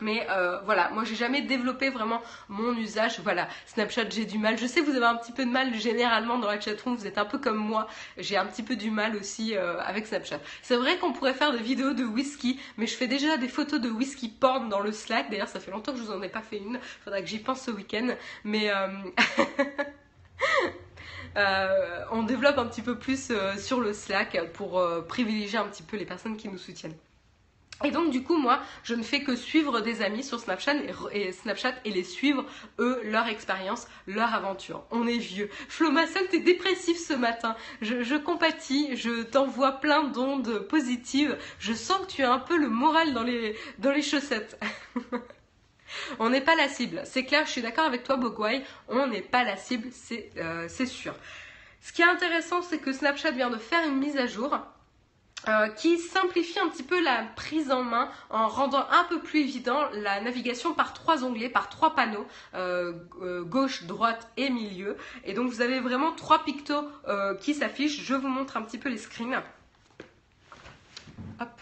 Mais 0.00 0.26
euh, 0.30 0.60
voilà, 0.64 0.90
moi 0.90 1.04
j'ai 1.04 1.14
jamais 1.14 1.42
développé 1.42 1.90
vraiment 1.90 2.20
mon 2.48 2.76
usage. 2.76 3.20
Voilà, 3.20 3.48
Snapchat 3.66 4.10
j'ai 4.10 4.24
du 4.24 4.38
mal. 4.38 4.58
Je 4.58 4.66
sais 4.66 4.80
vous 4.80 4.94
avez 4.94 5.06
un 5.06 5.16
petit 5.16 5.32
peu 5.32 5.44
de 5.44 5.50
mal 5.50 5.74
généralement 5.74 6.38
dans 6.38 6.48
la 6.48 6.60
chatroom, 6.60 6.96
vous 6.96 7.06
êtes 7.06 7.18
un 7.18 7.24
peu 7.24 7.38
comme 7.38 7.56
moi. 7.56 7.88
J'ai 8.18 8.36
un 8.36 8.46
petit 8.46 8.62
peu 8.62 8.76
du 8.76 8.90
mal 8.90 9.16
aussi 9.16 9.56
euh, 9.56 9.80
avec 9.80 10.06
Snapchat. 10.06 10.40
C'est 10.62 10.76
vrai 10.76 10.98
qu'on 10.98 11.12
pourrait 11.12 11.34
faire 11.34 11.52
des 11.52 11.62
vidéos 11.62 11.94
de 11.94 12.04
whisky, 12.04 12.60
mais 12.76 12.86
je 12.86 12.94
fais 12.94 13.06
déjà 13.06 13.36
des 13.36 13.48
photos 13.48 13.80
de 13.80 13.88
whisky 13.88 14.28
porn 14.28 14.68
dans 14.68 14.80
le 14.80 14.92
Slack. 14.92 15.30
D'ailleurs, 15.30 15.48
ça 15.48 15.60
fait 15.60 15.70
longtemps 15.70 15.92
que 15.92 15.98
je 15.98 16.04
vous 16.04 16.12
en 16.12 16.22
ai 16.22 16.28
pas 16.28 16.42
fait 16.42 16.58
une. 16.58 16.78
Faudra 17.04 17.20
que 17.20 17.26
j'y 17.26 17.38
pense 17.38 17.62
ce 17.62 17.70
week-end. 17.70 18.08
Mais 18.44 18.70
euh, 18.70 18.88
on 22.12 22.22
développe 22.22 22.58
un 22.58 22.66
petit 22.66 22.82
peu 22.82 22.98
plus 22.98 23.32
sur 23.58 23.80
le 23.80 23.92
Slack 23.92 24.52
pour 24.52 24.82
privilégier 25.08 25.58
un 25.58 25.64
petit 25.64 25.82
peu 25.82 25.96
les 25.96 26.06
personnes 26.06 26.36
qui 26.36 26.48
nous 26.48 26.58
soutiennent. 26.58 26.96
Et 27.84 27.90
donc 27.90 28.10
du 28.10 28.22
coup 28.22 28.38
moi 28.38 28.60
je 28.84 28.94
ne 28.94 29.02
fais 29.02 29.22
que 29.22 29.36
suivre 29.36 29.80
des 29.80 30.00
amis 30.00 30.24
sur 30.24 30.40
Snapchat 30.40 30.76
et, 31.12 31.90
les 31.90 32.04
suivre 32.04 32.46
eux 32.78 33.00
leur 33.04 33.28
expérience, 33.28 33.86
leur 34.06 34.34
aventure. 34.34 34.84
On 34.90 35.06
est 35.06 35.18
vieux. 35.18 35.50
Flo 35.68 35.90
Massol 35.90 36.26
t'es 36.30 36.40
dépressif 36.40 36.96
ce 36.98 37.12
matin. 37.12 37.54
Je, 37.82 38.16
compatis, 38.16 38.96
je 38.96 39.22
t'envoie 39.22 39.72
plein 39.72 40.04
d'ondes 40.04 40.60
positives. 40.60 41.36
Je 41.58 41.74
sens 41.74 41.98
que 42.06 42.12
tu 42.12 42.22
as 42.22 42.32
un 42.32 42.38
peu 42.38 42.56
le 42.56 42.70
moral 42.70 43.12
dans 43.12 43.22
les, 43.22 43.54
dans 43.78 43.92
les 43.92 44.02
chaussettes. 44.02 44.58
on 46.18 46.30
n'est 46.30 46.40
pas 46.40 46.56
la 46.56 46.68
cible. 46.68 47.02
C'est 47.04 47.24
clair, 47.24 47.44
je 47.44 47.52
suis 47.52 47.62
d'accord 47.62 47.84
avec 47.84 48.04
toi 48.04 48.16
Bogwai, 48.16 48.62
on 48.88 49.06
n'est 49.06 49.20
pas 49.20 49.44
la 49.44 49.56
cible, 49.56 49.88
c'est 49.92 50.30
euh, 50.38 50.66
sûr. 50.68 51.14
Ce 51.82 51.92
qui 51.92 52.00
est 52.00 52.06
intéressant 52.06 52.62
c'est 52.62 52.78
que 52.78 52.92
Snapchat 52.92 53.32
vient 53.32 53.50
de 53.50 53.58
faire 53.58 53.86
une 53.86 53.98
mise 53.98 54.16
à 54.16 54.26
jour 54.26 54.58
euh, 55.48 55.68
qui 55.68 55.98
simplifie 55.98 56.58
un 56.58 56.68
petit 56.68 56.82
peu 56.82 57.00
la 57.00 57.22
prise 57.36 57.70
en 57.70 57.84
main 57.84 58.10
en 58.30 58.48
rendant 58.48 58.84
un 58.90 59.04
peu 59.04 59.20
plus 59.20 59.40
évident 59.40 59.78
la 59.92 60.20
navigation 60.20 60.74
par 60.74 60.92
trois 60.92 61.22
onglets, 61.22 61.48
par 61.48 61.68
trois 61.68 61.94
panneaux, 61.94 62.26
euh, 62.54 62.94
euh, 63.22 63.44
gauche, 63.44 63.84
droite 63.84 64.28
et 64.36 64.50
milieu. 64.50 64.96
Et 65.24 65.34
donc 65.34 65.48
vous 65.48 65.60
avez 65.60 65.78
vraiment 65.78 66.10
trois 66.12 66.42
pictos 66.42 66.88
qui 67.40 67.54
s'affichent. 67.54 68.02
Je 68.02 68.14
vous 68.14 68.26
montre 68.26 68.56
un 68.56 68.62
petit 68.62 68.78
peu 68.78 68.88
les 68.88 68.98
screens. 68.98 69.40
Hop. 71.40 71.60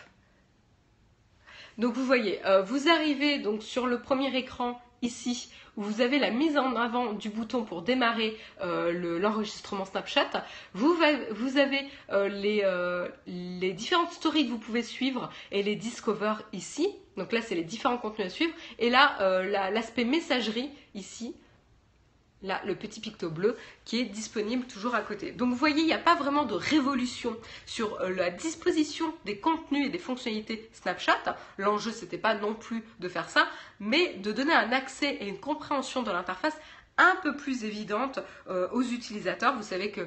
Donc 1.77 1.93
vous 1.93 2.07
voyez, 2.07 2.41
vous 2.65 2.89
arrivez 2.89 3.39
donc 3.39 3.63
sur 3.63 3.87
le 3.87 4.01
premier 4.01 4.35
écran 4.35 4.81
ici 5.05 5.51
où 5.77 5.83
vous 5.83 6.01
avez 6.01 6.19
la 6.19 6.31
mise 6.31 6.57
en 6.57 6.77
avant 6.77 7.13
du 7.13 7.31
bouton 7.31 7.65
pour 7.65 7.83
démarrer 7.83 8.37
euh, 8.63 9.19
l'enregistrement 9.19 9.85
Snapchat. 9.85 10.45
Vous, 10.73 10.97
avez 11.03 11.89
euh, 12.11 12.29
les, 12.29 12.63
euh, 12.65 13.09
les 13.27 13.73
différentes 13.73 14.13
stories 14.13 14.47
que 14.47 14.51
vous 14.51 14.59
pouvez 14.59 14.83
suivre 14.83 15.31
et 15.51 15.63
les 15.63 15.77
discover 15.77 16.35
ici. 16.53 16.89
Donc 17.17 17.33
là, 17.33 17.43
c'est 17.43 17.55
les 17.55 17.65
différents 17.65 17.99
contenus 17.99 18.27
à 18.27 18.31
suivre. 18.31 18.55
Et 18.79 18.91
là, 18.91 19.17
l'aspect 19.71 20.05
messagerie 20.05 20.71
ici 20.95 21.35
là, 22.45 22.61
le 22.65 22.77
petit 22.77 23.01
picto 23.01 23.31
bleu 23.31 23.57
qui 23.85 23.99
est 23.99 24.05
disponible 24.05 24.67
toujours 24.67 24.95
à 24.95 25.01
côté. 25.01 25.33
Donc 25.33 25.51
vous 25.51 25.57
voyez, 25.57 25.81
il 25.81 25.87
n'y 25.87 25.93
a 25.93 25.99
pas 25.99 26.15
vraiment 26.15 26.45
de 26.45 26.55
révolution 26.55 27.37
sur 27.67 28.01
euh, 28.01 28.11
la 28.11 28.31
disposition 28.31 29.13
des 29.25 29.39
contenus 29.39 29.87
et 29.87 29.91
des 29.91 29.99
fonctionnalités 29.99 30.69
Snapchat. 30.73 31.37
L'enjeu, 31.59 31.91
n'était 31.91 32.19
pas 32.19 32.35
non 32.35 32.55
plus 32.55 32.85
de 33.01 33.09
faire 33.09 33.29
ça, 33.29 33.49
mais 33.81 34.15
de 34.15 34.31
donner 34.31 34.55
un 34.55 34.73
accès 34.73 35.17
et 35.21 35.29
une 35.29 35.41
compréhension 35.41 36.03
de 36.03 36.13
l'interface 36.13 36.57
un 36.99 37.17
peu 37.23 37.37
plus 37.37 37.65
évidente 37.65 38.21
euh, 38.49 38.69
aux 38.71 38.83
utilisateurs. 38.83 39.57
Vous 39.57 39.63
savez 39.63 39.91
que 39.91 40.07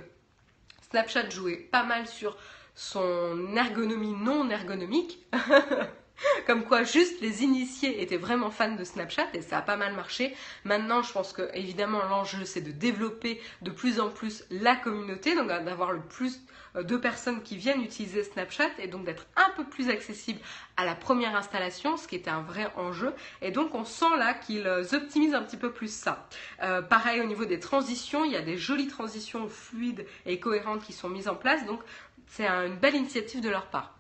Snapchat 0.89 1.29
jouait 1.29 1.57
pas 1.57 1.83
mal 1.83 2.07
sur 2.07 2.37
son 2.75 3.55
ergonomie 3.55 4.13
non 4.13 4.49
ergonomique. 4.49 5.19
Comme 6.47 6.63
quoi, 6.63 6.83
juste 6.83 7.21
les 7.21 7.43
initiés 7.43 8.01
étaient 8.01 8.17
vraiment 8.17 8.49
fans 8.49 8.75
de 8.75 8.83
Snapchat 8.83 9.27
et 9.33 9.41
ça 9.41 9.59
a 9.59 9.61
pas 9.61 9.77
mal 9.77 9.93
marché. 9.93 10.35
Maintenant, 10.63 11.01
je 11.01 11.11
pense 11.11 11.33
que 11.33 11.49
évidemment 11.53 12.03
l'enjeu 12.03 12.45
c'est 12.45 12.61
de 12.61 12.71
développer 12.71 13.41
de 13.61 13.71
plus 13.71 13.99
en 13.99 14.09
plus 14.09 14.43
la 14.49 14.75
communauté, 14.75 15.35
donc 15.35 15.47
d'avoir 15.47 15.91
le 15.91 16.01
plus 16.01 16.41
euh, 16.75 16.83
de 16.83 16.97
personnes 16.97 17.41
qui 17.43 17.57
viennent 17.57 17.81
utiliser 17.81 18.23
Snapchat 18.23 18.69
et 18.79 18.87
donc 18.87 19.05
d'être 19.05 19.27
un 19.35 19.49
peu 19.55 19.63
plus 19.63 19.89
accessible 19.89 20.39
à 20.75 20.85
la 20.85 20.95
première 20.95 21.35
installation, 21.35 21.97
ce 21.97 22.07
qui 22.07 22.15
était 22.15 22.29
un 22.29 22.41
vrai 22.41 22.71
enjeu. 22.75 23.13
Et 23.41 23.51
donc 23.51 23.75
on 23.75 23.85
sent 23.85 24.17
là 24.17 24.33
qu'ils 24.33 24.67
optimisent 24.93 25.35
un 25.35 25.43
petit 25.43 25.57
peu 25.57 25.71
plus 25.71 25.93
ça. 25.93 26.27
Euh, 26.63 26.81
pareil 26.81 27.21
au 27.21 27.25
niveau 27.25 27.45
des 27.45 27.59
transitions, 27.59 28.25
il 28.25 28.31
y 28.31 28.37
a 28.37 28.41
des 28.41 28.57
jolies 28.57 28.87
transitions 28.87 29.47
fluides 29.47 30.05
et 30.25 30.39
cohérentes 30.39 30.83
qui 30.83 30.93
sont 30.93 31.09
mises 31.09 31.27
en 31.27 31.35
place, 31.35 31.65
donc 31.65 31.81
c'est 32.27 32.47
une 32.47 32.75
belle 32.75 32.95
initiative 32.95 33.41
de 33.41 33.49
leur 33.49 33.67
part. 33.67 33.96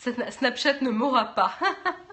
Snapchat 0.00 0.80
ne 0.80 0.90
m'aura 0.90 1.34
pas. 1.34 1.52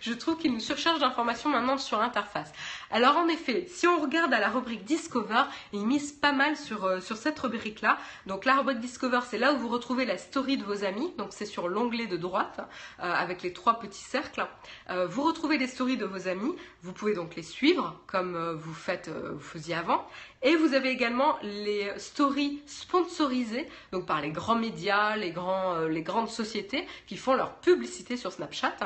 Je 0.00 0.12
trouve 0.12 0.36
qu'il 0.36 0.52
nous 0.52 0.60
surcharge 0.60 1.00
d'informations 1.00 1.50
maintenant 1.50 1.78
sur 1.78 1.98
l'interface. 1.98 2.52
Alors 2.90 3.16
en 3.16 3.28
effet, 3.28 3.66
si 3.68 3.86
on 3.86 4.00
regarde 4.00 4.32
à 4.32 4.40
la 4.40 4.48
rubrique 4.48 4.84
Discover, 4.84 5.44
ils 5.72 5.86
misent 5.86 6.12
pas 6.12 6.32
mal 6.32 6.56
sur, 6.56 6.84
euh, 6.84 7.00
sur 7.00 7.16
cette 7.16 7.38
rubrique-là. 7.38 7.98
Donc 8.26 8.44
la 8.44 8.56
rubrique 8.56 8.80
Discover, 8.80 9.20
c'est 9.28 9.38
là 9.38 9.52
où 9.52 9.58
vous 9.58 9.68
retrouvez 9.68 10.04
la 10.04 10.18
story 10.18 10.56
de 10.56 10.64
vos 10.64 10.84
amis. 10.84 11.12
Donc 11.18 11.28
c'est 11.30 11.46
sur 11.46 11.68
l'onglet 11.68 12.06
de 12.06 12.16
droite 12.16 12.60
euh, 13.00 13.12
avec 13.12 13.42
les 13.42 13.52
trois 13.52 13.78
petits 13.78 14.04
cercles. 14.04 14.46
Euh, 14.90 15.06
vous 15.06 15.22
retrouvez 15.22 15.58
les 15.58 15.66
stories 15.66 15.96
de 15.96 16.04
vos 16.04 16.28
amis. 16.28 16.54
Vous 16.82 16.92
pouvez 16.92 17.14
donc 17.14 17.34
les 17.34 17.42
suivre 17.42 18.00
comme 18.06 18.36
vous, 18.54 18.74
faites, 18.74 19.08
vous 19.08 19.40
faisiez 19.40 19.74
avant. 19.74 20.06
Et 20.42 20.54
vous 20.54 20.74
avez 20.74 20.90
également 20.90 21.36
les 21.42 21.90
stories 21.96 22.62
sponsorisées, 22.66 23.66
donc 23.90 24.06
par 24.06 24.20
les 24.20 24.30
grands 24.30 24.54
médias, 24.54 25.16
les, 25.16 25.32
grands, 25.32 25.80
les 25.80 26.02
grandes 26.02 26.28
sociétés 26.28 26.86
qui 27.08 27.16
font 27.16 27.34
leur 27.34 27.54
publicité 27.56 28.16
sur 28.16 28.32
Snapchat. 28.32 28.76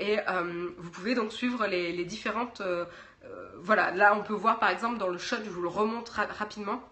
Et 0.00 0.18
vous 0.78 0.90
pouvez 0.90 1.14
donc 1.14 1.32
suivre 1.32 1.66
les, 1.66 2.04
différentes 2.04 2.62
euh, 3.24 3.50
voilà, 3.58 3.90
là 3.90 4.16
on 4.16 4.22
peut 4.22 4.34
voir 4.34 4.58
par 4.58 4.70
exemple 4.70 4.98
dans 4.98 5.08
le 5.08 5.18
shot, 5.18 5.36
je 5.44 5.50
vous 5.50 5.62
le 5.62 5.68
remonte 5.68 6.08
rapidement. 6.08 6.82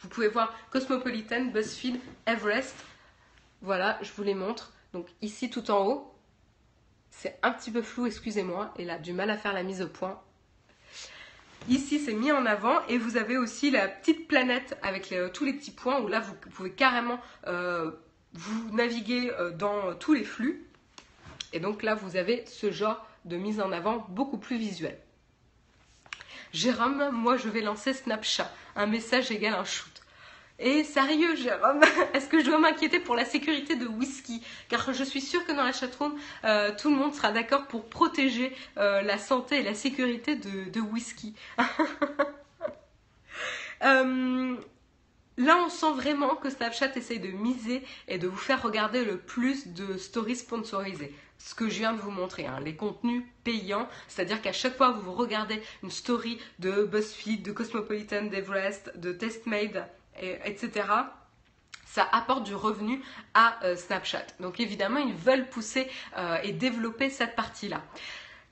Vous 0.00 0.08
pouvez 0.08 0.28
voir 0.28 0.52
Cosmopolitan, 0.70 1.46
BuzzFeed, 1.46 2.00
Everest. 2.26 2.74
Voilà, 3.60 3.98
je 4.02 4.10
vous 4.12 4.24
les 4.24 4.34
montre. 4.34 4.72
Donc 4.92 5.06
ici 5.20 5.48
tout 5.48 5.70
en 5.70 5.86
haut, 5.86 6.14
c'est 7.10 7.38
un 7.42 7.52
petit 7.52 7.70
peu 7.70 7.82
flou, 7.82 8.06
excusez-moi, 8.06 8.74
et 8.76 8.84
là 8.84 8.98
du 8.98 9.12
mal 9.12 9.30
à 9.30 9.36
faire 9.36 9.52
la 9.52 9.62
mise 9.62 9.82
au 9.82 9.88
point. 9.88 10.20
Ici 11.68 12.00
c'est 12.00 12.14
mis 12.14 12.32
en 12.32 12.44
avant 12.44 12.84
et 12.88 12.98
vous 12.98 13.16
avez 13.16 13.38
aussi 13.38 13.70
la 13.70 13.86
petite 13.86 14.26
planète 14.26 14.76
avec 14.82 15.14
tous 15.32 15.44
les 15.44 15.52
petits 15.52 15.70
points 15.70 16.00
où 16.00 16.08
là 16.08 16.18
vous 16.18 16.34
pouvez 16.34 16.72
carrément 16.72 17.20
euh, 17.46 17.92
vous 18.32 18.76
naviguer 18.76 19.30
euh, 19.38 19.52
dans 19.52 19.94
tous 19.94 20.12
les 20.12 20.24
flux. 20.24 20.71
Et 21.52 21.60
donc 21.60 21.82
là 21.82 21.94
vous 21.94 22.16
avez 22.16 22.44
ce 22.46 22.70
genre 22.70 23.04
de 23.24 23.36
mise 23.36 23.60
en 23.60 23.72
avant 23.72 24.04
beaucoup 24.08 24.38
plus 24.38 24.56
visuel. 24.56 24.98
Jérôme, 26.52 27.10
moi 27.12 27.36
je 27.36 27.48
vais 27.48 27.62
lancer 27.62 27.94
Snapchat. 27.94 28.50
Un 28.76 28.86
message 28.86 29.30
égale 29.30 29.54
un 29.54 29.64
shoot. 29.64 30.02
Et 30.58 30.84
sérieux, 30.84 31.34
Jérôme, 31.34 31.80
est-ce 32.14 32.28
que 32.28 32.38
je 32.38 32.44
dois 32.44 32.58
m'inquiéter 32.58 33.00
pour 33.00 33.16
la 33.16 33.24
sécurité 33.24 33.74
de 33.74 33.86
Whisky? 33.86 34.42
Car 34.68 34.92
je 34.92 35.02
suis 35.02 35.20
sûre 35.20 35.44
que 35.44 35.52
dans 35.52 35.64
la 35.64 35.72
chatroom, 35.72 36.14
euh, 36.44 36.70
tout 36.76 36.90
le 36.90 36.96
monde 36.96 37.14
sera 37.14 37.32
d'accord 37.32 37.66
pour 37.66 37.88
protéger 37.88 38.54
euh, 38.78 39.02
la 39.02 39.18
santé 39.18 39.60
et 39.60 39.62
la 39.62 39.74
sécurité 39.74 40.36
de, 40.36 40.80
Whisky. 40.80 41.34
Euh, 43.84 44.54
là, 45.38 45.58
on 45.66 45.68
sent 45.68 45.90
vraiment 45.96 46.36
que 46.36 46.48
Snapchat 46.50 46.94
essaye 46.94 47.18
de 47.18 47.32
miser 47.32 47.82
et 48.06 48.16
de 48.16 48.28
vous 48.28 48.36
faire 48.36 48.62
regarder 48.62 49.04
le 49.04 49.18
plus 49.18 49.66
de 49.66 49.96
stories 49.96 50.36
sponsorisées 50.36 51.12
ce 51.44 51.54
que 51.54 51.68
je 51.68 51.78
viens 51.78 51.92
de 51.92 52.00
vous 52.00 52.10
montrer, 52.10 52.46
hein, 52.46 52.60
les 52.60 52.76
contenus 52.76 53.24
payants, 53.42 53.88
c'est-à-dire 54.06 54.40
qu'à 54.40 54.52
chaque 54.52 54.76
fois 54.76 54.92
que 54.92 54.98
vous 54.98 55.12
regardez 55.12 55.60
une 55.82 55.90
story 55.90 56.38
de 56.60 56.84
BuzzFeed, 56.84 57.42
de 57.42 57.52
Cosmopolitan, 57.52 58.26
d'Everest, 58.26 58.96
de 58.96 59.12
TestMade, 59.12 59.86
etc., 60.44 60.84
ça 61.84 62.08
apporte 62.10 62.44
du 62.44 62.54
revenu 62.54 63.02
à 63.34 63.62
euh, 63.64 63.76
Snapchat. 63.76 64.24
Donc 64.40 64.60
évidemment, 64.60 64.98
ils 64.98 65.14
veulent 65.14 65.48
pousser 65.48 65.90
euh, 66.16 66.38
et 66.42 66.52
développer 66.52 67.10
cette 67.10 67.36
partie-là. 67.36 67.82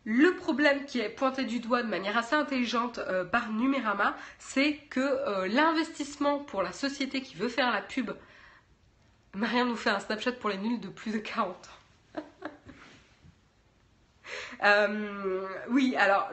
Le 0.04 0.34
problème 0.34 0.84
qui 0.84 0.98
est 1.00 1.08
pointé 1.08 1.44
du 1.44 1.60
doigt 1.60 1.82
de 1.82 1.88
manière 1.88 2.18
assez 2.18 2.34
intelligente 2.34 2.98
euh, 2.98 3.24
par 3.24 3.50
Numérama, 3.50 4.14
c'est 4.38 4.74
que 4.90 5.46
l'investissement 5.46 6.38
pour 6.38 6.62
la 6.62 6.72
société 6.72 7.22
qui 7.22 7.36
veut 7.36 7.48
faire 7.48 7.70
la 7.70 7.80
pub, 7.80 8.10
Marianne 9.34 9.68
nous 9.68 9.76
fait 9.76 9.90
un 9.90 10.00
Snapchat 10.00 10.32
pour 10.32 10.50
les 10.50 10.58
nuls 10.58 10.80
de 10.80 10.88
plus 10.88 11.12
de 11.12 11.18
40 11.18 11.48
ans. 12.16 12.20
Euh, 14.62 15.46
oui, 15.70 15.94
alors 15.96 16.28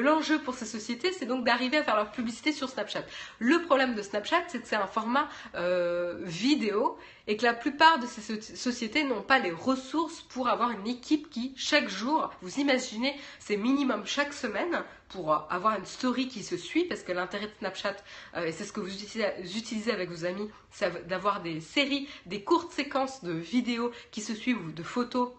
l'enjeu 0.00 0.38
pour 0.40 0.54
ces 0.54 0.66
sociétés, 0.66 1.12
c'est 1.12 1.26
donc 1.26 1.44
d'arriver 1.44 1.78
à 1.78 1.84
faire 1.84 1.96
leur 1.96 2.10
publicité 2.10 2.52
sur 2.52 2.68
Snapchat. 2.68 3.04
Le 3.38 3.62
problème 3.62 3.94
de 3.94 4.02
Snapchat, 4.02 4.44
c'est 4.48 4.60
que 4.60 4.66
c'est 4.66 4.76
un 4.76 4.86
format 4.86 5.28
euh, 5.54 6.18
vidéo 6.22 6.98
et 7.26 7.36
que 7.36 7.44
la 7.44 7.52
plupart 7.52 7.98
de 7.98 8.06
ces 8.06 8.40
sociétés 8.56 9.04
n'ont 9.04 9.22
pas 9.22 9.38
les 9.38 9.52
ressources 9.52 10.22
pour 10.22 10.48
avoir 10.48 10.70
une 10.70 10.86
équipe 10.86 11.28
qui, 11.28 11.52
chaque 11.56 11.88
jour, 11.88 12.30
vous 12.40 12.58
imaginez, 12.58 13.14
c'est 13.38 13.56
minimum 13.56 14.06
chaque 14.06 14.32
semaine 14.32 14.82
pour 15.10 15.46
avoir 15.50 15.78
une 15.78 15.84
story 15.84 16.28
qui 16.28 16.42
se 16.42 16.56
suit, 16.56 16.84
parce 16.84 17.02
que 17.02 17.12
l'intérêt 17.12 17.46
de 17.46 17.52
Snapchat, 17.58 17.96
euh, 18.36 18.46
et 18.46 18.52
c'est 18.52 18.64
ce 18.64 18.72
que 18.72 18.80
vous 18.80 19.02
utilisez 19.02 19.92
avec 19.92 20.10
vos 20.10 20.24
amis, 20.24 20.50
c'est 20.70 21.06
d'avoir 21.06 21.42
des 21.42 21.60
séries, 21.60 22.08
des 22.26 22.42
courtes 22.42 22.72
séquences 22.72 23.22
de 23.24 23.32
vidéos 23.32 23.90
qui 24.10 24.20
se 24.20 24.34
suivent 24.34 24.64
ou 24.64 24.72
de 24.72 24.82
photos 24.82 25.30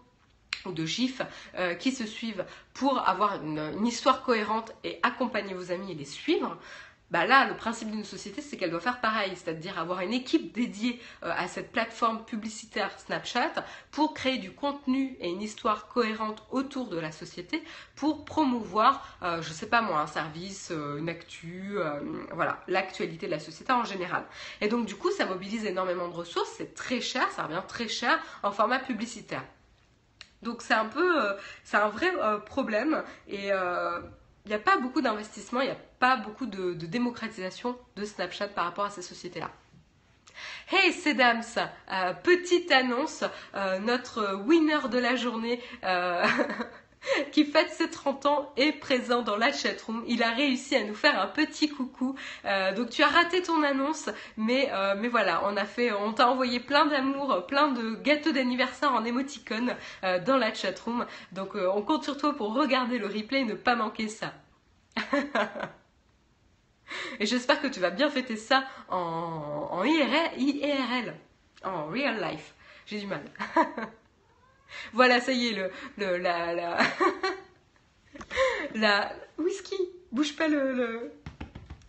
ou 0.66 0.72
de 0.72 0.84
gifs 0.84 1.22
euh, 1.56 1.74
qui 1.74 1.92
se 1.92 2.06
suivent 2.06 2.44
pour 2.74 3.08
avoir 3.08 3.42
une, 3.42 3.86
histoire 3.86 4.22
cohérente 4.22 4.72
et 4.84 4.98
accompagner 5.02 5.54
vos 5.54 5.72
amis 5.72 5.92
et 5.92 5.94
les 5.94 6.04
suivre, 6.04 6.56
bah 7.10 7.26
là, 7.26 7.48
le 7.48 7.56
principe 7.56 7.90
d'une 7.90 8.04
société, 8.04 8.40
c'est 8.40 8.56
qu'elle 8.56 8.70
doit 8.70 8.78
faire 8.78 9.00
pareil, 9.00 9.32
c'est-à-dire 9.34 9.80
avoir 9.80 10.00
une 10.00 10.12
équipe 10.12 10.52
dédiée 10.52 11.00
euh, 11.24 11.32
à 11.36 11.48
cette 11.48 11.72
plateforme 11.72 12.24
publicitaire 12.24 12.92
Snapchat 13.00 13.64
pour 13.90 14.14
créer 14.14 14.38
du 14.38 14.52
contenu 14.52 15.16
et 15.18 15.28
une 15.28 15.42
histoire 15.42 15.88
cohérente 15.88 16.44
autour 16.52 16.86
de 16.86 17.00
la 17.00 17.10
société 17.10 17.64
pour 17.96 18.24
promouvoir, 18.24 19.18
euh, 19.24 19.42
je 19.42 19.48
ne 19.48 19.54
sais 19.54 19.68
pas 19.68 19.82
moi, 19.82 19.98
un 19.98 20.06
service, 20.06 20.70
une 20.70 21.08
actu, 21.08 21.78
voilà, 22.32 22.62
l'actualité 22.68 23.26
de 23.26 23.32
la 23.32 23.40
société 23.40 23.72
en 23.72 23.84
général. 23.84 24.24
Et 24.60 24.68
donc 24.68 24.86
du 24.86 24.94
coup, 24.94 25.10
ça 25.10 25.26
mobilise 25.26 25.64
énormément 25.64 26.06
de 26.06 26.14
ressources, 26.14 26.52
c'est 26.58 26.74
très 26.74 27.00
cher, 27.00 27.28
ça 27.32 27.42
revient 27.42 27.62
très 27.66 27.88
cher 27.88 28.22
en 28.44 28.52
format 28.52 28.78
publicitaire. 28.78 29.42
Donc 30.42 30.62
c'est 30.62 30.74
un 30.74 30.86
peu, 30.86 31.22
euh, 31.22 31.34
c'est 31.64 31.76
un 31.76 31.88
vrai 31.88 32.10
euh, 32.16 32.38
problème 32.38 33.02
et 33.28 33.48
il 33.48 34.48
n'y 34.48 34.54
a 34.54 34.58
pas 34.58 34.78
beaucoup 34.78 35.02
d'investissement, 35.02 35.60
il 35.60 35.66
n'y 35.66 35.72
a 35.72 35.78
pas 35.98 36.16
beaucoup 36.16 36.46
de, 36.46 36.72
de, 36.72 36.86
démocratisation 36.86 37.78
de 37.96 38.04
Snapchat 38.04 38.48
par 38.48 38.64
rapport 38.64 38.86
à 38.86 38.90
ces 38.90 39.02
sociétés-là. 39.02 39.50
Hey 40.72 40.92
c'est 40.92 41.12
Dams, 41.14 41.42
petite 42.22 42.72
annonce, 42.72 43.24
notre 43.82 44.36
winner 44.36 44.88
de 44.90 44.98
la 44.98 45.14
journée 45.16 45.60
qui 47.32 47.44
fête 47.44 47.70
ses 47.70 47.90
30 47.90 48.26
ans, 48.26 48.52
est 48.56 48.72
présent 48.72 49.22
dans 49.22 49.36
la 49.36 49.52
chatroom. 49.52 50.04
Il 50.06 50.22
a 50.22 50.30
réussi 50.30 50.76
à 50.76 50.84
nous 50.84 50.94
faire 50.94 51.20
un 51.20 51.26
petit 51.26 51.68
coucou. 51.68 52.14
Euh, 52.44 52.72
donc 52.74 52.90
tu 52.90 53.02
as 53.02 53.08
raté 53.08 53.42
ton 53.42 53.62
annonce, 53.62 54.10
mais, 54.36 54.70
euh, 54.72 54.94
mais 54.98 55.08
voilà, 55.08 55.42
on 55.44 55.56
a 55.56 55.64
fait, 55.64 55.92
on 55.92 56.12
t'a 56.12 56.28
envoyé 56.28 56.60
plein 56.60 56.86
d'amour, 56.86 57.46
plein 57.46 57.68
de 57.68 57.94
gâteaux 57.96 58.32
d'anniversaire 58.32 58.92
en 58.92 59.04
émoticône 59.04 59.74
euh, 60.04 60.18
dans 60.20 60.36
la 60.36 60.52
chatroom. 60.52 61.06
Donc 61.32 61.54
on 61.54 61.82
compte 61.82 62.04
sur 62.04 62.16
toi 62.16 62.34
pour 62.34 62.54
regarder 62.54 62.98
le 62.98 63.06
replay 63.06 63.40
et 63.40 63.44
ne 63.44 63.54
pas 63.54 63.76
manquer 63.76 64.08
ça. 64.08 64.32
et 67.20 67.26
j'espère 67.26 67.60
que 67.62 67.68
tu 67.68 67.80
vas 67.80 67.90
bien 67.90 68.10
fêter 68.10 68.36
ça 68.36 68.64
en, 68.88 69.68
en 69.70 69.84
IRL, 69.84 70.38
IRL, 70.38 71.14
en 71.64 71.86
real 71.86 72.20
life. 72.20 72.54
J'ai 72.86 72.98
du 72.98 73.06
mal. 73.06 73.22
Voilà, 74.92 75.20
ça 75.20 75.32
y 75.32 75.48
est, 75.48 75.52
le, 75.52 75.70
le 75.98 76.18
la, 76.18 76.52
la, 76.54 76.78
la 78.74 79.12
whisky. 79.38 79.76
Bouge 80.12 80.34
pas 80.36 80.48
le, 80.48 80.72
le... 80.72 81.12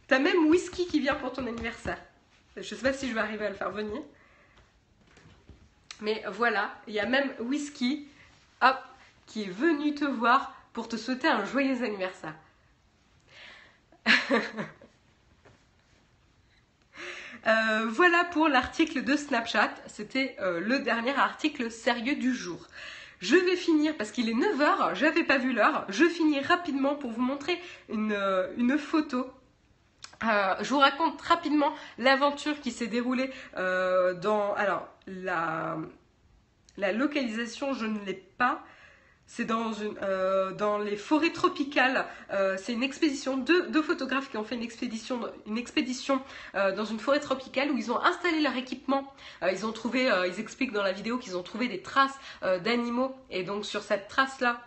T'as 0.07 0.19
même 0.19 0.47
whisky 0.47 0.88
qui 0.88 0.99
vient 0.99 1.15
pour 1.15 1.32
ton 1.32 1.47
anniversaire. 1.47 1.97
Je 2.55 2.63
sais 2.63 2.75
pas 2.75 2.93
si 2.93 3.09
je 3.09 3.13
vais 3.13 3.21
arriver 3.21 3.45
à 3.45 3.49
le 3.49 3.55
faire 3.55 3.71
venir. 3.71 4.01
Mais 6.01 6.23
voilà, 6.32 6.75
il 6.88 6.93
y 6.93 6.99
a 6.99 7.05
même 7.05 7.32
whisky, 7.39 8.07
hop, 8.61 8.77
qui 9.27 9.43
est 9.43 9.49
venu 9.49 9.95
te 9.95 10.05
voir 10.05 10.55
pour 10.73 10.88
te 10.88 10.97
souhaiter 10.97 11.27
un 11.27 11.45
joyeux 11.45 11.84
anniversaire. 11.84 12.36
Euh, 17.47 17.87
voilà 17.89 18.23
pour 18.25 18.47
l'article 18.47 19.03
de 19.03 19.15
Snapchat. 19.15 19.71
C'était 19.87 20.35
euh, 20.39 20.59
le 20.59 20.79
dernier 20.79 21.15
article 21.17 21.71
sérieux 21.71 22.15
du 22.15 22.33
jour. 22.33 22.67
Je 23.19 23.35
vais 23.35 23.55
finir 23.55 23.95
parce 23.97 24.11
qu'il 24.11 24.29
est 24.29 24.33
9h, 24.33 24.95
j'avais 24.95 25.23
pas 25.23 25.37
vu 25.37 25.53
l'heure. 25.53 25.85
Je 25.89 26.05
finis 26.05 26.39
rapidement 26.39 26.95
pour 26.95 27.11
vous 27.11 27.21
montrer 27.21 27.59
une, 27.89 28.13
euh, 28.13 28.77
photo. 28.77 29.29
je 30.21 30.69
vous 30.69 30.79
raconte 30.79 31.21
rapidement 31.21 31.73
l'aventure 31.97 32.59
qui 32.61 32.71
s'est 32.71 32.87
déroulée 32.87 33.31
dans. 33.55 34.53
Alors, 34.55 34.87
la, 35.05 35.77
la 36.77 36.91
localisation, 36.93 37.73
je 37.73 37.85
ne 37.85 38.03
l'ai 38.05 38.15
pas. 38.37 38.63
C'est 39.34 39.45
dans, 39.45 39.71
euh, 40.03 40.51
dans 40.51 40.77
les 40.77 40.97
forêts 40.97 41.32
tropicales. 41.32 42.05
Euh, 42.34 42.57
c'est 42.61 42.73
une 42.73 42.84
expédition, 42.84 43.38
deux, 43.38 43.69
deux, 43.69 43.82
photographes 43.82 44.29
qui 44.29 44.36
ont 44.36 44.43
fait 44.43 44.55
une 44.55 44.61
expédition, 45.57 46.21
euh, 46.53 46.75
dans 46.75 46.84
une 46.84 46.99
forêt 46.99 47.21
tropicale 47.21 47.71
où 47.71 47.77
ils 47.77 47.93
ont 47.93 48.01
installé 48.03 48.41
leur 48.41 48.57
équipement. 48.57 49.13
ils 49.49 49.65
ont 49.65 49.71
trouvé, 49.71 50.11
ils 50.27 50.38
expliquent 50.41 50.73
dans 50.73 50.84
la 50.84 50.91
vidéo 50.91 51.17
qu'ils 51.17 51.38
ont 51.38 51.43
trouvé 51.43 51.69
des 51.69 51.82
traces 51.82 52.19
d'animaux. 52.41 53.15
Et 53.29 53.43
donc 53.43 53.65
sur 53.65 53.84
cette 53.84 54.09
trace-là, 54.09 54.61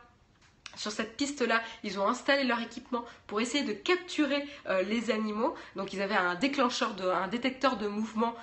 sur 0.77 0.93
cette 0.93 1.19
piste-là, 1.19 1.61
ils 1.83 2.01
ont 2.01 2.09
installé 2.09 2.45
leur 2.45 2.61
équipement 2.63 3.05
pour 3.27 3.43
essayer 3.43 3.65
de 3.65 3.75
capturer 3.75 4.49
les 4.87 5.11
animaux. 5.11 5.55
Donc 5.77 5.93
ils 5.93 6.01
avaient 6.01 6.17
un 6.17 6.37
déclencheur, 6.37 6.97
un 7.15 7.29
détecteur 7.29 7.77
de 7.77 7.87
mouvement 7.87 8.35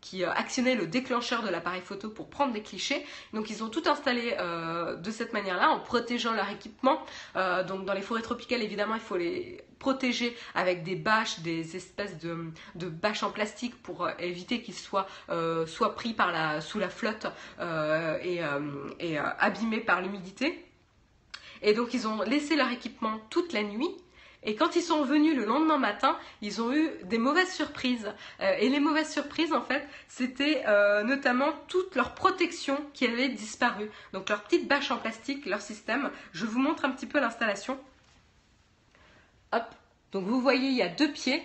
qui, 0.00 0.24
euh, 0.24 0.30
actionnait 0.30 0.74
le 0.74 0.86
déclencheur 0.86 1.42
de 1.42 1.48
l'appareil 1.48 1.82
photo 1.82 2.08
pour 2.08 2.28
prendre 2.28 2.52
des 2.52 2.62
clichés. 2.62 3.04
Donc 3.32 3.50
ils 3.50 3.62
ont 3.62 3.68
tout 3.68 3.82
installé 3.86 4.34
euh, 4.38 4.96
de 4.96 5.10
cette 5.10 5.32
manière-là 5.32 5.70
en 5.70 5.80
protégeant 5.80 6.32
leur 6.32 6.48
équipement. 6.50 7.00
Euh, 7.36 7.64
donc 7.64 7.84
dans 7.84 7.94
les 7.94 8.02
forêts 8.02 8.22
tropicales, 8.22 8.62
évidemment, 8.62 8.94
il 8.94 9.00
faut 9.00 9.16
les 9.16 9.62
protéger 9.78 10.36
avec 10.54 10.82
des 10.82 10.94
bâches, 10.94 11.40
des 11.40 11.74
espèces 11.76 12.18
de, 12.18 12.52
bâches 12.88 13.22
en 13.22 13.30
plastique 13.30 13.82
pour 13.82 14.10
éviter 14.18 14.60
qu'ils 14.60 14.74
soient 14.74 15.06
pris 15.96 16.14
sous 16.60 16.78
la 16.78 16.90
flotte 16.90 17.26
et, 18.22 18.40
et 19.00 19.18
abîmés 19.18 19.80
par 19.80 20.02
l'humidité. 20.02 20.66
Et 21.62 21.72
donc 21.72 21.94
ils 21.94 22.06
ont 22.06 22.20
laissé 22.20 22.56
leur 22.56 22.70
équipement 22.70 23.18
toute 23.30 23.54
la 23.54 23.62
nuit 23.62 23.88
et 24.42 24.56
quand 24.56 24.74
ils 24.74 24.82
sont 24.82 25.04
venus 25.04 25.36
le 25.36 25.44
lendemain 25.44 25.76
matin, 25.76 26.16
ils 26.40 26.62
ont 26.62 26.72
eu 26.72 26.90
des 27.04 27.18
mauvaises 27.18 27.52
surprises. 27.52 28.12
Euh, 28.40 28.56
et 28.58 28.70
les 28.70 28.80
mauvaises 28.80 29.12
surprises, 29.12 29.52
en 29.52 29.60
fait, 29.60 29.86
c'était 30.08 30.64
euh, 30.66 31.02
notamment 31.02 31.52
toute 31.68 31.94
leur 31.94 32.14
protection 32.14 32.78
qui 32.94 33.06
avait 33.06 33.28
disparu. 33.28 33.90
Donc 34.12 34.30
leur 34.30 34.42
petite 34.42 34.66
bâche 34.66 34.90
en 34.90 34.96
plastique, 34.96 35.44
leur 35.44 35.60
système. 35.60 36.10
Je 36.32 36.46
vous 36.46 36.58
montre 36.58 36.84
un 36.86 36.90
petit 36.90 37.06
peu 37.06 37.20
l'installation. 37.20 37.78
Hop. 39.52 39.64
Donc 40.12 40.24
vous 40.24 40.40
voyez, 40.40 40.68
il 40.68 40.76
y 40.76 40.82
a 40.82 40.88
deux 40.88 41.12
pieds. 41.12 41.42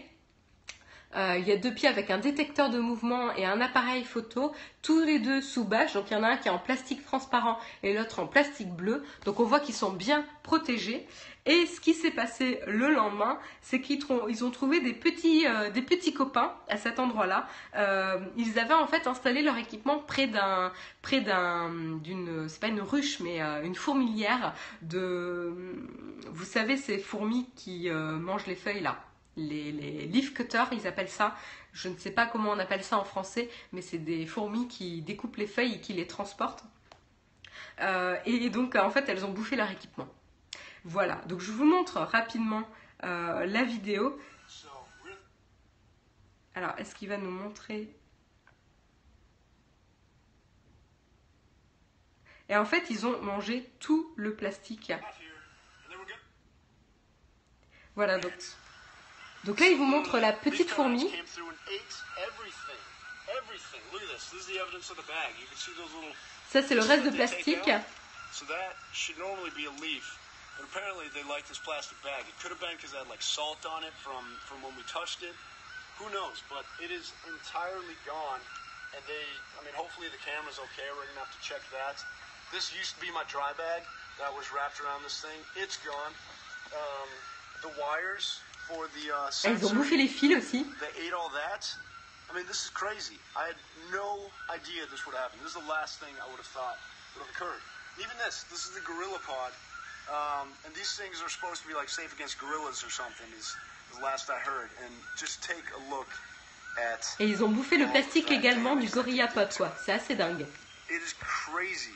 Euh, 1.15 1.37
il 1.37 1.47
y 1.47 1.51
a 1.51 1.57
deux 1.57 1.73
pieds 1.73 1.87
avec 1.87 2.11
un 2.11 2.17
détecteur 2.17 2.69
de 2.69 2.79
mouvement 2.79 3.33
et 3.35 3.45
un 3.45 3.61
appareil 3.61 4.03
photo, 4.03 4.51
tous 4.81 5.01
les 5.01 5.19
deux 5.19 5.41
sous 5.41 5.63
bâche. 5.63 5.93
Donc 5.93 6.11
il 6.11 6.13
y 6.13 6.17
en 6.17 6.23
a 6.23 6.29
un 6.29 6.37
qui 6.37 6.47
est 6.47 6.51
en 6.51 6.57
plastique 6.57 7.05
transparent 7.05 7.57
et 7.83 7.93
l'autre 7.93 8.19
en 8.19 8.27
plastique 8.27 8.69
bleu. 8.69 9.03
Donc 9.23 9.39
on 9.39 9.45
voit 9.45 9.59
qu'ils 9.59 9.75
sont 9.75 9.91
bien 9.91 10.25
protégés. 10.43 11.07
Et 11.47 11.67
ce 11.67 11.79
qui 11.79 11.93
s'est 11.93 12.11
passé 12.11 12.59
le 12.65 12.91
lendemain, 12.91 13.37
c'est 13.61 13.79
qu'ils 13.79 14.03
ont 14.43 14.49
trouvé 14.49 14.81
des 14.81 14.93
petits, 14.93 15.45
euh, 15.45 15.69
des 15.69 15.83
petits 15.83 16.11
copains 16.11 16.51
à 16.69 16.77
cet 16.77 16.99
endroit-là. 16.99 17.47
Euh, 17.75 18.17
ils 18.35 18.57
avaient 18.57 18.73
en 18.73 18.87
fait 18.87 19.05
installé 19.05 19.43
leur 19.43 19.55
équipement 19.57 19.99
près 19.99 20.25
d'un, 20.25 20.71
d'une, 22.01 22.49
c'est 22.49 22.59
pas 22.59 22.67
une 22.67 22.81
ruche, 22.81 23.19
mais 23.19 23.39
une 23.63 23.75
fourmilière 23.75 24.55
de, 24.81 25.53
vous 26.31 26.45
savez, 26.45 26.77
ces 26.77 26.97
fourmis 26.97 27.47
qui 27.55 27.89
mangent 27.91 28.47
les 28.47 28.55
feuilles 28.55 28.81
là 28.81 28.97
les, 29.37 29.71
leaf 29.71 30.33
cutters, 30.33 30.71
ils 30.71 30.87
appellent 30.87 31.09
ça. 31.09 31.35
Je 31.73 31.89
ne 31.89 31.97
sais 31.97 32.11
pas 32.11 32.25
comment 32.25 32.51
on 32.51 32.59
appelle 32.59 32.83
ça 32.83 32.97
en 32.97 33.03
français, 33.03 33.49
mais 33.73 33.81
c'est 33.81 33.97
des 33.97 34.25
fourmis 34.25 34.67
qui 34.67 35.01
découpent 35.01 35.37
les 35.37 35.47
feuilles 35.47 35.75
et 35.75 35.81
qui 35.81 35.93
les 35.93 36.07
transportent. 36.07 36.63
Euh, 37.81 38.17
et 38.25 38.49
donc, 38.49 38.75
en 38.75 38.89
fait, 38.89 39.09
elles 39.09 39.25
ont 39.25 39.31
bouffé 39.31 39.55
leur 39.55 39.69
équipement. 39.69 40.07
Voilà, 40.85 41.15
donc 41.25 41.41
je 41.41 41.51
vous 41.51 41.65
montre 41.65 41.99
rapidement 41.99 42.63
euh, 43.03 43.45
la 43.45 43.63
vidéo. 43.63 44.19
Alors, 46.53 46.73
est-ce 46.77 46.95
qu'il 46.95 47.09
va 47.09 47.17
nous 47.17 47.31
montrer? 47.31 47.89
Et 52.47 52.55
en 52.55 52.65
fait, 52.65 52.89
ils 52.89 53.05
ont 53.05 53.21
mangé 53.21 53.69
tout 53.79 54.13
le 54.15 54.35
plastique. 54.35 54.93
Voilà, 57.95 58.19
donc 58.19 58.33
donc 59.45 59.59
là, 59.59 59.67
il 59.67 59.77
vous 59.77 59.85
montre 59.85 60.17
la 60.17 60.33
petite 60.33 60.69
fourmi. 60.69 61.05
Ça, 66.49 66.61
c'est 66.61 66.75
le 66.75 66.81
reste 66.81 67.03
de 67.05 67.11
plastique. 67.11 67.69
But 70.55 70.71
apparently 70.71 71.11
they 71.11 71.23
like 71.27 71.43
this 71.51 71.59
plastic 71.59 71.99
bag. 71.99 72.23
It 72.23 72.35
could 72.39 72.47
have 72.47 72.63
been 72.63 72.79
because 72.79 72.95
it 72.95 73.03
had 73.03 73.11
like 73.11 73.19
salt 73.19 73.59
on 73.67 73.83
it 73.83 73.91
from, 73.99 74.23
from 74.47 74.63
when 74.63 74.71
we 74.79 74.87
touched 74.87 75.19
it. 75.19 75.35
Who 75.99 76.07
knows? 76.15 76.39
But 76.47 76.63
it 76.79 76.95
is 76.95 77.11
entirely 77.27 77.99
gone. 78.07 78.39
And 78.95 79.03
they, 79.03 79.25
I 79.59 79.67
mean, 79.67 79.75
hopefully 79.75 80.07
the 80.07 80.21
camera's 80.23 80.55
okay. 80.71 80.87
We're 80.95 81.03
going 81.11 81.19
to 81.19 81.27
have 81.27 81.35
to 81.35 81.43
check 81.43 81.59
that. 81.75 81.99
This 82.55 82.71
used 82.71 82.95
to 82.95 83.01
be 83.03 83.11
my 83.11 83.27
dry 83.27 83.51
bag 83.59 83.83
that 84.15 84.31
was 84.31 84.47
wrapped 84.55 84.79
around 84.79 85.03
this 85.03 85.19
thing. 85.19 85.35
It's 85.59 85.75
gone. 85.83 86.15
Um, 86.71 87.09
the 87.59 87.71
wires 87.75 88.39
Uh, 88.71 88.87
ils 89.45 89.65
ont 89.65 89.73
bouffé 89.73 89.97
les 89.97 90.07
fils 90.07 90.35
aussi. 90.37 90.65
I 92.29 92.33
mean, 92.33 92.45
this 92.47 92.65
is 92.65 92.71
crazy. 92.73 93.19
I 93.37 93.47
had 93.47 93.55
no 93.93 94.31
idea 94.49 94.85
this 94.89 95.05
would 95.05 95.15
happen. 95.15 95.37
This 95.43 95.55
is 95.55 95.61
the 95.61 95.69
last 95.69 95.99
thing 95.99 96.11
I 96.19 96.25
would 96.31 96.41
have 96.41 96.51
thought 96.51 96.77
would 97.13 97.23
have 97.23 97.31
occurred. 97.35 97.61
Even 98.01 98.17
this, 98.25 98.43
this 98.49 98.65
is 98.65 98.71
the 98.73 98.81
gorilla 98.81 99.19
pod. 99.23 99.53
Um, 100.09 100.49
and 100.65 100.73
these 100.75 100.93
things 100.97 101.21
are 101.21 101.29
supposed 101.29 101.61
to 101.61 101.67
be 101.67 101.73
like 101.73 101.89
safe 101.89 102.13
against 102.13 102.37
gorillas 102.39 102.83
or 102.83 102.89
something, 102.89 103.25
is 103.37 103.55
the 103.95 104.03
last 104.03 104.29
I 104.29 104.39
heard. 104.39 104.69
And 104.83 104.91
just 105.15 105.43
take 105.43 105.63
a 105.77 105.81
look 105.93 106.09
at. 106.81 107.15
Et 107.19 107.27
ils 107.29 107.43
ont 107.43 107.49
bouffé 107.49 107.77
le 107.77 107.87
plastique 107.87 108.31
également 108.31 108.75
du 108.75 108.89
gorilla 108.89 109.27
pod, 109.27 109.53
quoi. 109.55 109.71
C'est 109.85 109.93
assez 109.93 110.15
dingue. 110.15 110.45
It 110.89 111.01
is 111.01 111.13
crazy. 111.21 111.93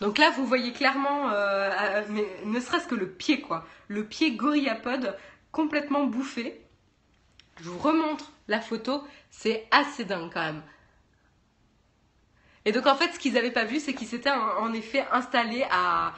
Donc 0.00 0.18
là, 0.18 0.30
vous 0.30 0.46
voyez 0.46 0.72
clairement, 0.72 1.30
euh, 1.30 2.02
mais 2.10 2.26
ne 2.44 2.60
serait-ce 2.60 2.86
que 2.86 2.94
le 2.94 3.08
pied, 3.08 3.40
quoi. 3.40 3.64
Le 3.88 4.04
pied 4.04 4.32
gorillapod 4.32 5.16
complètement 5.52 6.04
bouffé. 6.04 6.60
Je 7.60 7.68
vous 7.68 7.78
remontre 7.78 8.32
la 8.48 8.60
photo, 8.60 9.04
c'est 9.30 9.66
assez 9.70 10.04
dingue 10.04 10.30
quand 10.32 10.42
même. 10.42 10.62
Et 12.64 12.72
donc 12.72 12.86
en 12.86 12.96
fait, 12.96 13.12
ce 13.12 13.18
qu'ils 13.18 13.34
n'avaient 13.34 13.52
pas 13.52 13.64
vu, 13.64 13.78
c'est 13.78 13.94
qu'ils 13.94 14.08
s'étaient 14.08 14.30
en, 14.30 14.72
effet 14.72 15.06
installés 15.12 15.66
à, 15.70 16.14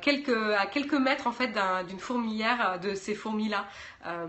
quelques, 0.00 0.28
à 0.28 0.66
quelques 0.66 0.94
mètres 0.94 1.26
en 1.26 1.32
fait 1.32 1.52
d'une 1.88 1.98
fourmilière 1.98 2.78
de 2.80 2.94
ces 2.94 3.14
fourmis-là. 3.14 3.66
Euh, 4.06 4.28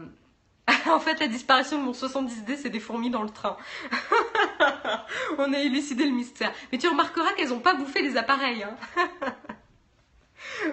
en 0.87 0.99
fait, 0.99 1.19
la 1.19 1.27
disparition 1.27 1.79
de 1.79 1.83
mon 1.83 1.91
70D, 1.91 2.57
c'est 2.57 2.69
des 2.69 2.79
fourmis 2.79 3.09
dans 3.09 3.23
le 3.23 3.29
train. 3.29 3.57
On 5.37 5.53
a 5.53 5.59
élucidé 5.59 6.05
le 6.05 6.11
mystère. 6.11 6.51
Mais 6.71 6.77
tu 6.77 6.87
remarqueras 6.87 7.33
qu'elles 7.33 7.49
n'ont 7.49 7.59
pas 7.59 7.75
bouffé 7.75 8.01
les 8.01 8.17
appareils. 8.17 8.63
Hein. 8.63 8.75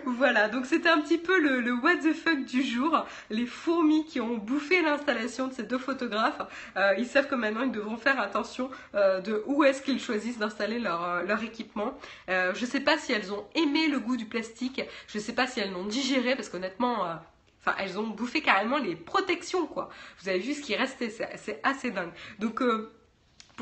Voilà, 0.04 0.48
donc 0.48 0.66
c'était 0.66 0.88
un 0.88 1.00
petit 1.00 1.18
peu 1.18 1.38
le, 1.40 1.72
what 1.74 1.96
the 1.96 2.12
fuck 2.12 2.44
du 2.44 2.62
jour. 2.62 3.04
Les 3.30 3.46
fourmis 3.46 4.04
qui 4.04 4.20
ont 4.20 4.36
bouffé 4.36 4.82
l'installation 4.82 5.48
de 5.48 5.52
ces 5.52 5.62
deux 5.62 5.78
photographes, 5.78 6.42
euh, 6.76 6.94
ils 6.98 7.06
savent 7.06 7.28
que 7.28 7.34
maintenant 7.34 7.62
ils 7.62 7.72
devront 7.72 7.96
faire 7.96 8.20
attention 8.20 8.70
euh, 8.94 9.20
de 9.20 9.42
où 9.46 9.64
est-ce 9.64 9.82
qu'ils 9.82 10.00
choisissent 10.00 10.38
d'installer 10.38 10.78
leur, 10.78 11.02
euh, 11.04 11.22
leur, 11.22 11.42
équipement. 11.42 11.98
je 12.28 12.60
ne 12.60 12.66
sais 12.66 12.80
pas 12.80 12.98
si 12.98 13.12
elles 13.12 13.32
ont 13.32 13.44
aimé 13.54 13.88
le 13.88 13.98
goût 13.98 14.16
du 14.16 14.26
plastique, 14.26 14.82
je 15.08 15.18
ne 15.18 15.22
sais 15.22 15.34
pas 15.34 15.46
si 15.46 15.60
elles 15.60 15.72
l'ont 15.72 15.86
digéré, 15.86 16.36
parce 16.36 16.48
qu'honnêtement, 16.48 17.18
Enfin, 17.64 17.76
elles 17.78 17.96
ont 17.96 18.08
bouffé 18.08 18.40
carrément 18.40 18.78
les 18.78 18.96
protections, 18.96 19.68
quoi. 19.68 19.88
Vous 20.18 20.28
avez 20.28 20.40
vu 20.40 20.52
ce 20.52 20.62
qui 20.62 20.74
restait, 20.74 21.10
c'est 21.10 21.60
assez 21.62 21.92
dingue. 21.92 22.10
Donc, 22.40 22.60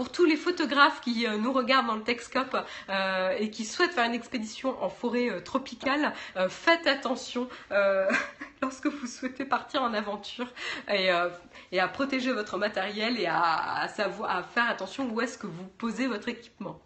pour 0.01 0.11
tous 0.11 0.25
les 0.25 0.37
photographes 0.37 1.03
qui 1.03 1.27
euh, 1.27 1.37
nous 1.37 1.53
regardent 1.53 1.89
dans 1.89 1.97
le 1.97 2.03
Texcope 2.03 2.57
euh, 2.89 3.37
et 3.39 3.51
qui 3.51 3.67
souhaitent 3.67 3.93
faire 3.93 4.07
une 4.07 4.15
expédition 4.15 4.83
en 4.83 4.89
forêt 4.89 5.29
euh, 5.29 5.41
tropicale, 5.43 6.15
faites 6.49 6.87
attention 6.87 7.51
lorsque 8.63 8.87
vous 8.87 9.07
souhaitez 9.07 9.45
partir 9.45 9.83
en 9.83 9.93
aventure 9.93 10.47
et, 10.89 11.11
à 11.11 11.89
protéger 11.89 12.33
votre 12.33 12.57
matériel 12.57 13.21
et 13.21 13.27
à, 13.27 13.87
faire 13.89 14.71
attention 14.71 15.11
où 15.11 15.21
est-ce 15.21 15.37
que 15.37 15.47
vous 15.47 15.65
posez 15.77 16.07
votre 16.07 16.31
équipement. 16.31 16.81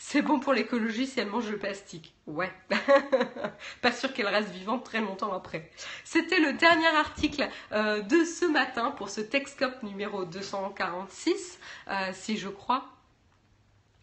C'est 0.00 0.22
bon 0.22 0.38
pour 0.38 0.52
l'écologie 0.52 1.08
si 1.08 1.18
elle 1.18 1.26
mange 1.26 1.50
le 1.50 1.58
plastique. 1.58 2.14
Ouais. 2.28 2.52
Pas 3.82 3.90
sûr 3.90 4.12
qu'elle 4.12 4.28
reste 4.28 4.50
vivante 4.50 4.84
très 4.84 5.00
longtemps 5.00 5.32
après. 5.32 5.72
C'était 6.04 6.38
le 6.38 6.52
dernier 6.52 6.86
article 6.86 7.48
euh, 7.72 8.00
de 8.02 8.24
ce 8.24 8.44
matin 8.44 8.92
pour 8.92 9.10
ce 9.10 9.20
Texcope 9.20 9.82
numéro 9.82 10.24
246, 10.24 11.58
euh, 11.88 12.10
si 12.12 12.36
je 12.36 12.48
crois. 12.48 12.86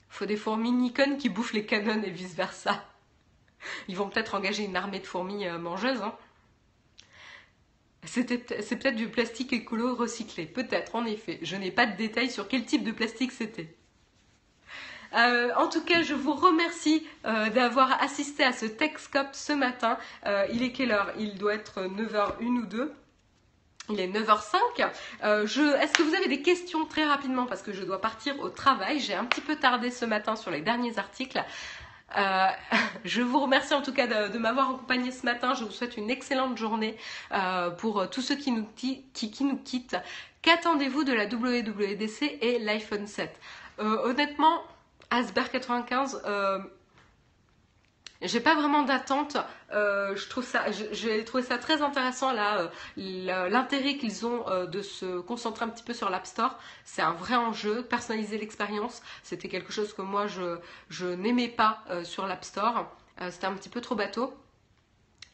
Faut 0.09 0.25
des 0.25 0.35
fourmis 0.35 0.73
Nikon 0.73 1.15
qui 1.15 1.29
bouffent 1.29 1.53
les 1.53 1.65
canons 1.65 2.03
et 2.03 2.09
vice 2.09 2.35
versa. 2.35 2.83
Ils 3.87 3.95
vont 3.95 4.09
peut-être 4.09 4.35
engager 4.35 4.65
une 4.65 4.75
armée 4.75 4.99
de 4.99 5.07
fourmis 5.07 5.47
euh, 5.47 5.57
mangeuses. 5.57 6.01
Hein. 6.01 6.13
C'est 8.03 8.25
peut-être 8.25 8.95
du 8.95 9.07
plastique 9.07 9.53
écolo 9.53 9.95
recyclé. 9.95 10.45
Peut-être, 10.45 10.95
en 10.95 11.05
effet. 11.05 11.39
Je 11.41 11.55
n'ai 11.55 11.71
pas 11.71 11.85
de 11.85 11.95
détails 11.95 12.29
sur 12.29 12.49
quel 12.49 12.65
type 12.65 12.83
de 12.83 12.91
plastique 12.91 13.31
c'était. 13.31 13.73
Euh, 15.13 15.51
en 15.55 15.67
tout 15.67 15.83
cas, 15.83 16.01
je 16.03 16.13
vous 16.13 16.33
remercie 16.33 17.05
euh, 17.25 17.49
d'avoir 17.49 18.01
assisté 18.01 18.43
à 18.43 18.51
ce 18.51 18.65
Texcop 18.65 19.27
ce 19.33 19.53
matin. 19.53 19.97
Euh, 20.25 20.45
il 20.51 20.63
est 20.63 20.71
quelle 20.71 20.91
heure? 20.91 21.11
Il 21.17 21.35
doit 21.35 21.53
être 21.53 21.83
9h01 21.83 22.45
ou 22.45 22.65
2. 22.65 22.93
Il 23.89 23.99
est 23.99 24.07
9h05. 24.07 24.89
Est-ce 25.21 25.93
que 25.93 26.03
vous 26.03 26.15
avez 26.15 26.27
des 26.27 26.41
questions 26.41 26.85
très 26.85 27.05
rapidement? 27.05 27.45
Parce 27.45 27.61
que 27.61 27.71
je 27.71 27.83
dois 27.83 28.01
partir 28.01 28.39
au 28.39 28.49
travail 28.49 28.99
J'ai 28.99 29.13
un 29.13 29.25
petit 29.25 29.41
peu 29.41 29.55
tardé 29.57 29.91
ce 29.91 30.05
matin 30.05 30.35
sur 30.35 30.49
les 30.49 30.61
derniers 30.61 30.97
articles. 30.97 31.43
je 33.03 33.21
vous 33.21 33.39
remercie 33.39 33.73
en 33.73 33.81
tout 33.81 33.91
cas 33.91 34.07
de, 34.07 34.37
m'avoir 34.39 34.69
accompagné 34.71 35.11
ce 35.11 35.23
matin. 35.25 35.53
Je 35.53 35.65
vous 35.65 35.71
souhaite 35.71 35.97
une 35.97 36.09
excellente 36.09 36.57
journée 36.57 36.97
pour 37.77 38.09
tous 38.09 38.21
ceux 38.21 38.35
qui 38.35 38.51
nous, 38.51 38.65
qui, 38.75 39.05
qui 39.13 39.43
nous 39.43 39.57
quittent. 39.57 39.97
Qu'attendez-vous 40.41 41.03
de 41.03 41.13
la 41.13 41.25
WWDC 41.27 42.39
et 42.41 42.57
l'iPhone 42.57 43.05
7 43.05 43.39
Honnêtement, 43.77 44.63
Asper 45.15 45.45
95, 45.49 46.23
euh, 46.25 46.59
j'ai 48.21 48.41
pas 48.41 48.53
vraiment 48.53 48.83
d'attente. 48.83 49.37
Euh, 49.71 50.13
j'ai 50.91 51.23
trouvé 51.23 51.41
ça 51.41 51.57
très 51.57 51.81
intéressant 51.81 52.35
euh, 52.35 52.67
l'intérêt 52.97 53.95
qu'ils 53.95 54.25
ont 54.25 54.43
de 54.65 54.81
se 54.81 55.21
concentrer 55.21 55.63
un 55.63 55.69
petit 55.69 55.83
peu 55.83 55.93
sur 55.93 56.09
l'App 56.09 56.25
Store. 56.25 56.57
C'est 56.83 57.01
un 57.01 57.13
vrai 57.13 57.35
enjeu. 57.35 57.83
Personnaliser 57.83 58.37
l'expérience, 58.37 59.01
c'était 59.23 59.47
quelque 59.47 59.71
chose 59.71 59.93
que 59.93 60.01
moi 60.01 60.25
je 60.27 61.05
n'aimais 61.05 61.47
pas 61.47 61.85
sur 62.03 62.27
l'App 62.27 62.43
Store. 62.43 62.85
c'était 63.29 63.47
un 63.47 63.53
petit 63.53 63.69
peu 63.69 63.79
trop 63.79 63.95
bateau. 63.95 64.33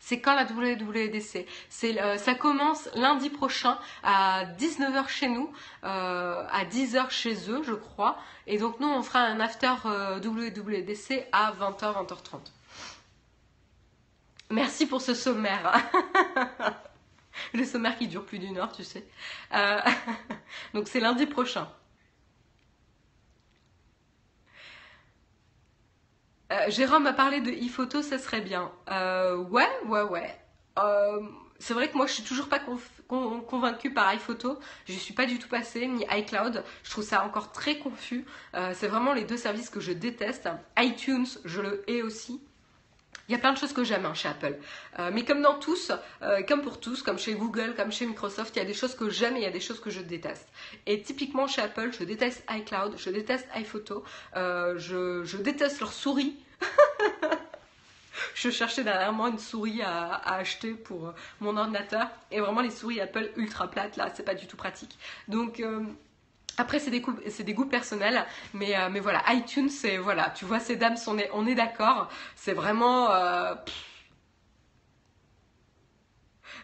C'est 0.03 0.19
quand 0.19 0.33
la 0.33 0.45
WWDC 0.45 1.45
euh, 1.83 2.17
Ça 2.17 2.33
commence 2.33 2.89
lundi 2.95 3.29
prochain 3.29 3.77
à 4.03 4.45
19h 4.57 5.07
chez 5.07 5.29
nous, 5.29 5.53
euh, 5.83 6.43
à 6.51 6.65
10h 6.65 7.11
chez 7.11 7.51
eux, 7.51 7.61
je 7.63 7.73
crois. 7.73 8.17
Et 8.47 8.57
donc 8.57 8.79
nous, 8.79 8.87
on 8.87 9.03
fera 9.03 9.19
un 9.19 9.39
after 9.39 9.73
euh, 9.85 10.19
WWDC 10.19 11.27
à 11.31 11.53
20h, 11.53 12.07
20h30. 12.07 12.39
Merci 14.49 14.87
pour 14.87 15.01
ce 15.01 15.13
sommaire. 15.13 15.71
Le 17.53 17.63
sommaire 17.63 17.95
qui 17.97 18.07
dure 18.07 18.25
plus 18.25 18.39
d'une 18.39 18.57
heure, 18.57 18.71
tu 18.71 18.83
sais. 18.83 19.07
donc 20.73 20.87
c'est 20.87 20.99
lundi 20.99 21.27
prochain. 21.27 21.69
Euh, 26.51 26.69
Jérôme 26.69 27.07
a 27.07 27.13
parlé 27.13 27.39
de 27.39 27.51
e-photo, 27.51 28.01
ça 28.01 28.17
serait 28.17 28.41
bien. 28.41 28.71
Euh, 28.89 29.37
ouais, 29.37 29.69
ouais, 29.87 30.01
ouais. 30.01 30.35
Euh, 30.79 31.21
c'est 31.59 31.73
vrai 31.73 31.89
que 31.89 31.95
moi 31.95 32.07
je 32.07 32.13
suis 32.13 32.23
toujours 32.23 32.49
pas 32.49 32.59
convaincue 33.07 33.93
par 33.93 34.11
iPhoto, 34.13 34.59
je 34.85 34.93
suis 34.93 35.13
pas 35.13 35.25
du 35.27 35.37
tout 35.37 35.47
passée, 35.47 35.85
ni 35.87 36.05
iCloud, 36.09 36.63
je 36.83 36.89
trouve 36.89 37.03
ça 37.03 37.23
encore 37.23 37.51
très 37.51 37.77
confus. 37.77 38.25
c'est 38.73 38.87
vraiment 38.87 39.13
les 39.13 39.25
deux 39.25 39.37
services 39.37 39.69
que 39.69 39.79
je 39.79 39.91
déteste. 39.91 40.49
iTunes, 40.79 41.27
je 41.45 41.61
le 41.61 41.83
hais 41.87 42.01
aussi. 42.01 42.41
Il 43.27 43.31
y 43.33 43.35
a 43.35 43.37
plein 43.37 43.53
de 43.53 43.57
choses 43.57 43.71
que 43.71 43.83
j'aime 43.83 44.05
hein, 44.05 44.13
chez 44.13 44.27
Apple. 44.27 44.57
mais 45.13 45.23
comme 45.23 45.41
dans 45.41 45.57
tous, 45.57 45.91
comme 46.47 46.61
pour 46.61 46.81
tous, 46.81 47.01
comme 47.01 47.17
chez 47.17 47.33
Google, 47.33 47.75
comme 47.77 47.91
chez 47.91 48.05
Microsoft, 48.05 48.55
il 48.55 48.59
y 48.59 48.61
a 48.61 48.65
des 48.65 48.73
choses 48.73 48.93
que 48.93 49.09
j'aime 49.09 49.37
et 49.37 49.39
il 49.39 49.43
y 49.43 49.47
a 49.47 49.51
des 49.51 49.61
choses 49.61 49.79
que 49.79 49.89
je 49.89 50.01
déteste. 50.01 50.49
Et 50.85 51.01
typiquement 51.01 51.47
chez 51.47 51.61
Apple, 51.61 51.91
je 51.97 52.03
déteste 52.03 52.43
iCloud, 52.49 52.95
je 52.97 53.09
déteste 53.09 53.47
iPhoto, 53.55 54.03
je, 54.35 55.21
je, 55.23 55.37
déteste 55.37 55.79
leur 55.79 55.93
souris. 55.93 56.35
je 58.35 58.49
cherchais 58.49 58.83
dernièrement 58.83 59.27
une 59.27 59.39
souris 59.39 59.81
à, 59.81 60.15
acheter 60.33 60.71
pour 60.71 61.07
euh, 61.07 61.11
mon 61.39 61.57
ordinateur. 61.57 62.07
Et 62.31 62.39
vraiment, 62.39 62.61
les 62.61 62.71
souris 62.71 62.99
Apple 63.01 63.31
ultra 63.35 63.69
plates, 63.69 63.97
là, 63.97 64.11
c'est 64.13 64.23
pas 64.23 64.35
du 64.35 64.47
tout 64.47 64.57
pratique. 64.57 64.97
Donc. 65.27 65.63
Euh, 66.59 66.61
après, 66.61 66.79
c'est 66.79 66.91
des, 66.91 67.53
goûts, 67.53 67.65
personnels, 67.65 68.25
mais, 68.53 68.77
euh, 68.77 68.89
mais 68.91 68.99
voilà, 68.99 69.23
iTunes, 69.29 69.69
c'est 69.69 69.97
voilà, 69.97 70.29
tu 70.29 70.45
vois, 70.45 70.59
ces 70.59 70.75
dames, 70.75 70.95
on 71.07 71.17
est, 71.17 71.51
est 71.51 71.55
d'accord, 71.55 72.09
c'est 72.35 72.53
vraiment. 72.53 73.09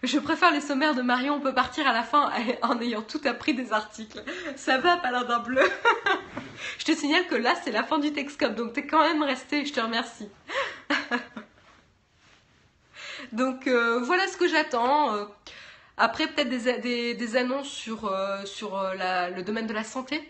Je 0.03 0.19
préfère 0.19 0.51
les 0.51 0.61
sommaires 0.61 0.93
de 0.93 1.01
Marion, 1.01 1.35
on 1.35 1.39
peut 1.39 1.53
partir 1.53 1.87
à 1.87 1.93
la 1.93 2.03
fin 2.03 2.31
en 2.61 2.79
ayant 2.79 3.01
tout 3.01 3.21
appris 3.25 3.53
des 3.53 3.73
articles. 3.73 4.23
Ça 4.55 4.77
va, 4.77 4.97
paladin 4.97 5.39
bleu? 5.39 5.67
Je 6.77 6.85
te 6.85 6.93
signale 6.93 7.25
que 7.27 7.35
là, 7.35 7.53
c'est 7.63 7.71
la 7.71 7.83
fin 7.83 7.99
du 7.99 8.13
Texcop, 8.13 8.55
donc 8.55 8.73
t'es 8.73 8.85
quand 8.85 9.01
même 9.01 9.21
resté, 9.21 9.65
je 9.65 9.73
te 9.73 9.79
remercie. 9.79 10.27
donc 13.31 13.67
euh, 13.67 13.99
voilà 13.99 14.27
ce 14.27 14.37
que 14.37 14.47
j'attends. 14.47 15.27
Euh, 15.99 16.03
après, 16.03 16.27
peut-être 16.27 16.49
des, 16.49 17.35
annonces 17.35 17.69
sur, 17.69 18.05
euh, 18.05 18.45
sur 18.45 18.79
le 18.79 19.41
domaine 19.41 19.67
de 19.67 19.73
la 19.73 19.83
santé. 19.83 20.21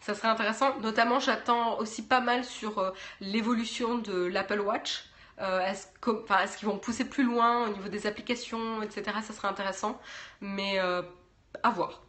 Ça 0.00 0.14
serait 0.14 0.28
intéressant. 0.28 0.78
Notamment, 0.80 1.20
j'attends 1.20 1.78
aussi 1.78 2.02
pas 2.06 2.20
mal 2.20 2.44
sur 2.44 2.92
l'évolution 3.20 3.98
de 3.98 4.24
l'Apple 4.26 4.60
Watch. 4.60 5.04
est-ce, 5.38 6.58
qu'ils 6.58 6.68
vont 6.68 6.78
pousser 6.78 7.06
plus 7.06 7.24
loin 7.24 7.66
au 7.66 7.72
niveau 7.72 7.88
des 7.88 8.06
applications, 8.06 8.82
etc. 8.82 9.16
Ça 9.22 9.32
serait 9.32 9.48
intéressant. 9.48 9.98
Mais 10.42 10.78
à 10.78 11.70
voir. 11.70 12.04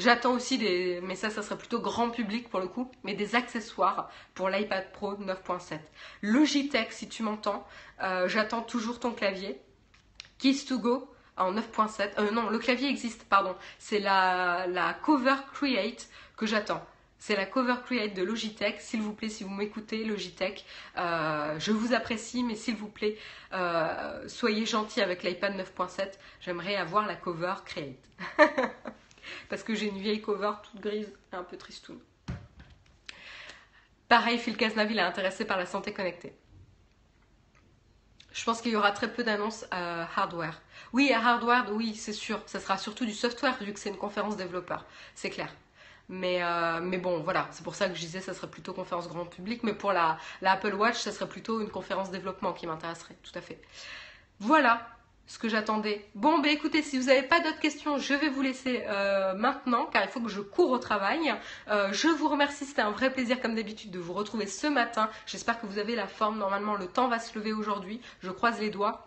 J'attends 0.00 0.32
aussi 0.32 0.56
des, 0.56 1.00
mais 1.02 1.14
ça, 1.14 1.28
ça 1.28 1.42
serait 1.42 1.58
plutôt 1.58 1.78
grand 1.78 2.08
public 2.08 2.48
pour 2.48 2.58
le 2.58 2.68
coup, 2.68 2.90
mais 3.04 3.12
des 3.12 3.34
accessoires 3.34 4.10
pour 4.32 4.48
l'iPad 4.48 4.90
Pro 4.92 5.12
9.7. 5.16 5.78
Logitech, 6.22 6.90
si 6.90 7.06
tu 7.06 7.22
m'entends, 7.22 7.66
euh, 8.02 8.26
j'attends 8.26 8.62
toujours 8.62 8.98
ton 8.98 9.12
clavier. 9.12 9.60
Kiss 10.38 10.64
to 10.64 10.78
Go 10.78 11.09
en 11.40 11.52
9.7. 11.54 12.12
Euh, 12.18 12.30
non, 12.30 12.50
le 12.50 12.58
clavier 12.58 12.88
existe, 12.88 13.24
pardon. 13.24 13.54
C'est 13.78 13.98
la, 13.98 14.96
Cover 15.02 15.36
Create 15.52 16.08
que 16.36 16.46
j'attends. 16.46 16.84
C'est 17.18 17.36
la 17.36 17.46
Cover 17.46 17.76
Create 17.84 18.14
de 18.14 18.22
Logitech. 18.22 18.80
S'il 18.80 19.02
vous 19.02 19.12
plaît, 19.12 19.28
si 19.28 19.44
vous 19.44 19.50
m'écoutez, 19.50 20.04
Logitech, 20.04 20.64
euh, 20.96 21.58
je 21.58 21.72
vous 21.72 21.92
apprécie, 21.92 22.42
mais 22.42 22.54
s'il 22.54 22.76
vous 22.76 22.88
plaît, 22.88 23.18
soyez 24.26 24.64
gentil 24.66 25.02
avec 25.02 25.22
l'iPad 25.22 25.54
9.7. 25.54 26.12
J'aimerais 26.40 26.76
avoir 26.76 27.06
la 27.06 27.16
Cover 27.16 27.54
Create. 27.64 28.08
parce 29.48 29.62
que 29.62 29.74
j'ai 29.74 29.86
une 29.86 29.98
vieille 29.98 30.20
cover 30.20 30.52
toute 30.62 30.80
grise 30.80 31.12
et 31.32 31.36
un 31.36 31.42
peu 31.42 31.56
tristoun. 31.56 31.98
Pareil, 34.08 34.38
Phil 34.38 34.56
Cazenave, 34.56 34.90
il 34.90 34.98
est 34.98 35.02
intéressé 35.02 35.44
par 35.44 35.56
la 35.56 35.66
santé 35.66 35.92
connectée. 35.92 36.32
Je 38.32 38.44
pense 38.44 38.60
qu'il 38.60 38.72
y 38.72 38.76
aura 38.76 38.92
très 38.92 39.12
peu 39.12 39.24
d'annonces 39.24 39.66
à 39.70 40.08
hardware. 40.16 40.60
Oui, 40.92 41.12
à 41.12 41.18
hardware, 41.18 41.66
oui, 41.72 41.94
c'est 41.94 42.12
sûr. 42.12 42.40
Ça 42.46 42.60
sera 42.60 42.78
surtout 42.78 43.04
du 43.04 43.12
software 43.12 43.56
vu 43.60 43.72
que 43.72 43.80
c'est 43.80 43.90
une 43.90 43.96
conférence 43.96 44.36
développeur. 44.36 44.84
C'est 45.14 45.30
clair. 45.30 45.48
Mais, 46.08 46.42
euh, 46.42 46.80
bon, 46.98 47.20
voilà. 47.20 47.48
C'est 47.50 47.64
pour 47.64 47.74
ça 47.74 47.88
que 47.88 47.94
je 47.94 48.00
disais 48.00 48.20
ça 48.20 48.34
serait 48.34 48.50
plutôt 48.50 48.72
conférence 48.72 49.08
grand 49.08 49.26
public. 49.26 49.62
Mais 49.62 49.74
pour 49.74 49.92
la, 49.92 50.18
la 50.42 50.52
Apple 50.52 50.74
Watch, 50.74 50.98
ça 50.98 51.12
serait 51.12 51.28
plutôt 51.28 51.60
une 51.60 51.70
conférence 51.70 52.10
développement 52.10 52.52
qui 52.52 52.66
m'intéresserait. 52.66 53.16
Tout 53.22 53.36
à 53.36 53.40
fait. 53.40 53.60
Voilà 54.40 54.99
ce 55.30 55.38
que 55.38 55.48
j'attendais. 55.48 56.04
Bon, 56.16 56.40
ben 56.40 56.50
écoutez, 56.50 56.82
si 56.82 56.98
vous 56.98 57.06
n'avez 57.06 57.22
pas 57.22 57.38
d'autres 57.38 57.60
questions, 57.60 57.98
je 57.98 58.14
vais 58.14 58.28
vous 58.28 58.42
laisser 58.42 58.82
euh, 58.88 59.32
maintenant, 59.34 59.86
car 59.86 60.02
il 60.02 60.08
faut 60.08 60.18
que 60.18 60.28
je 60.28 60.40
cours 60.40 60.72
au 60.72 60.78
travail. 60.78 61.32
Euh, 61.68 61.92
je 61.92 62.08
vous 62.08 62.26
remercie, 62.26 62.64
c'était 62.64 62.82
un 62.82 62.90
vrai 62.90 63.12
plaisir 63.12 63.40
comme 63.40 63.54
d'habitude 63.54 63.92
de 63.92 64.00
vous 64.00 64.12
retrouver 64.12 64.48
ce 64.48 64.66
matin. 64.66 65.08
J'espère 65.26 65.60
que 65.60 65.66
vous 65.66 65.78
avez 65.78 65.94
la 65.94 66.08
forme. 66.08 66.36
Normalement, 66.36 66.74
le 66.74 66.88
temps 66.88 67.06
va 67.06 67.20
se 67.20 67.38
lever 67.38 67.52
aujourd'hui. 67.52 68.00
Je 68.24 68.30
croise 68.32 68.58
les 68.58 68.70
doigts. 68.70 69.06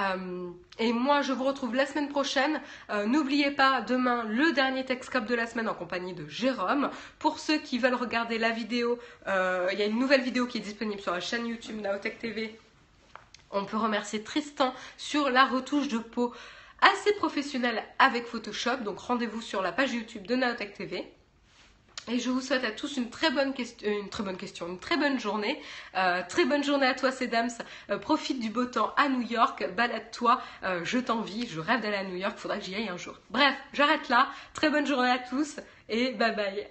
Euh, 0.00 0.48
et 0.78 0.94
moi, 0.94 1.20
je 1.20 1.34
vous 1.34 1.44
retrouve 1.44 1.74
la 1.74 1.84
semaine 1.84 2.08
prochaine. 2.08 2.62
N'oubliez 3.04 3.50
pas, 3.50 3.82
demain, 3.82 4.24
le 4.24 4.52
dernier 4.52 4.86
Texcope 4.86 5.26
de 5.26 5.34
la 5.34 5.46
semaine 5.46 5.68
en 5.68 5.74
compagnie 5.74 6.14
de 6.14 6.26
Jérôme. 6.26 6.88
Pour 7.18 7.38
ceux 7.38 7.58
qui 7.58 7.78
veulent 7.78 7.94
regarder 7.94 8.38
la 8.38 8.48
vidéo, 8.48 8.98
il 9.26 9.78
y 9.78 9.82
a 9.82 9.84
une 9.84 9.98
nouvelle 9.98 10.22
vidéo 10.22 10.46
qui 10.46 10.56
est 10.56 10.62
disponible 10.62 11.02
sur 11.02 11.12
la 11.12 11.20
chaîne 11.20 11.46
YouTube 11.46 11.82
Naotech 11.82 12.18
TV 12.18 12.58
on 13.54 13.64
peut 13.64 13.78
remercier 13.78 14.22
Tristan 14.22 14.74
sur 14.98 15.30
la 15.30 15.46
retouche 15.46 15.88
de 15.88 15.98
peau 15.98 16.34
assez 16.82 17.12
professionnelle 17.14 17.82
avec 17.98 18.26
Photoshop. 18.26 18.78
Donc 18.84 18.98
rendez-vous 18.98 19.40
sur 19.40 19.62
la 19.62 19.72
page 19.72 19.92
YouTube 19.92 20.26
de 20.26 20.34
Naotech 20.34 20.74
TV. 20.74 21.10
Et 22.06 22.18
je 22.18 22.28
vous 22.28 22.42
souhaite 22.42 22.64
à 22.64 22.70
tous 22.70 22.98
une 22.98 23.08
très 23.08 23.30
bonne 23.30 23.54
question, 23.54 23.88
une 23.88 24.10
très 24.10 24.22
bonne 24.22 24.36
question, 24.36 24.68
une 24.68 24.78
très 24.78 24.98
bonne 24.98 25.18
journée. 25.18 25.58
Euh, 25.96 26.20
très 26.28 26.44
bonne 26.44 26.62
journée 26.62 26.86
à 26.86 26.94
toi, 26.94 27.10
Sedams. 27.10 27.48
Euh, 27.88 27.96
profite 27.96 28.40
du 28.40 28.50
beau 28.50 28.66
temps 28.66 28.92
à 28.98 29.08
New 29.08 29.22
York. 29.22 29.66
Balade-toi. 29.74 30.38
Euh, 30.64 30.84
je 30.84 30.98
t'envie. 30.98 31.48
Je 31.48 31.60
rêve 31.60 31.80
d'aller 31.80 31.96
à 31.96 32.04
New 32.04 32.16
York. 32.16 32.36
Faudra 32.36 32.58
que 32.58 32.64
j'y 32.64 32.74
aille 32.74 32.90
un 32.90 32.98
jour. 32.98 33.18
Bref, 33.30 33.54
j'arrête 33.72 34.10
là. 34.10 34.28
Très 34.52 34.68
bonne 34.68 34.86
journée 34.86 35.10
à 35.10 35.18
tous 35.18 35.56
et 35.88 36.12
bye 36.12 36.36
bye. 36.36 36.68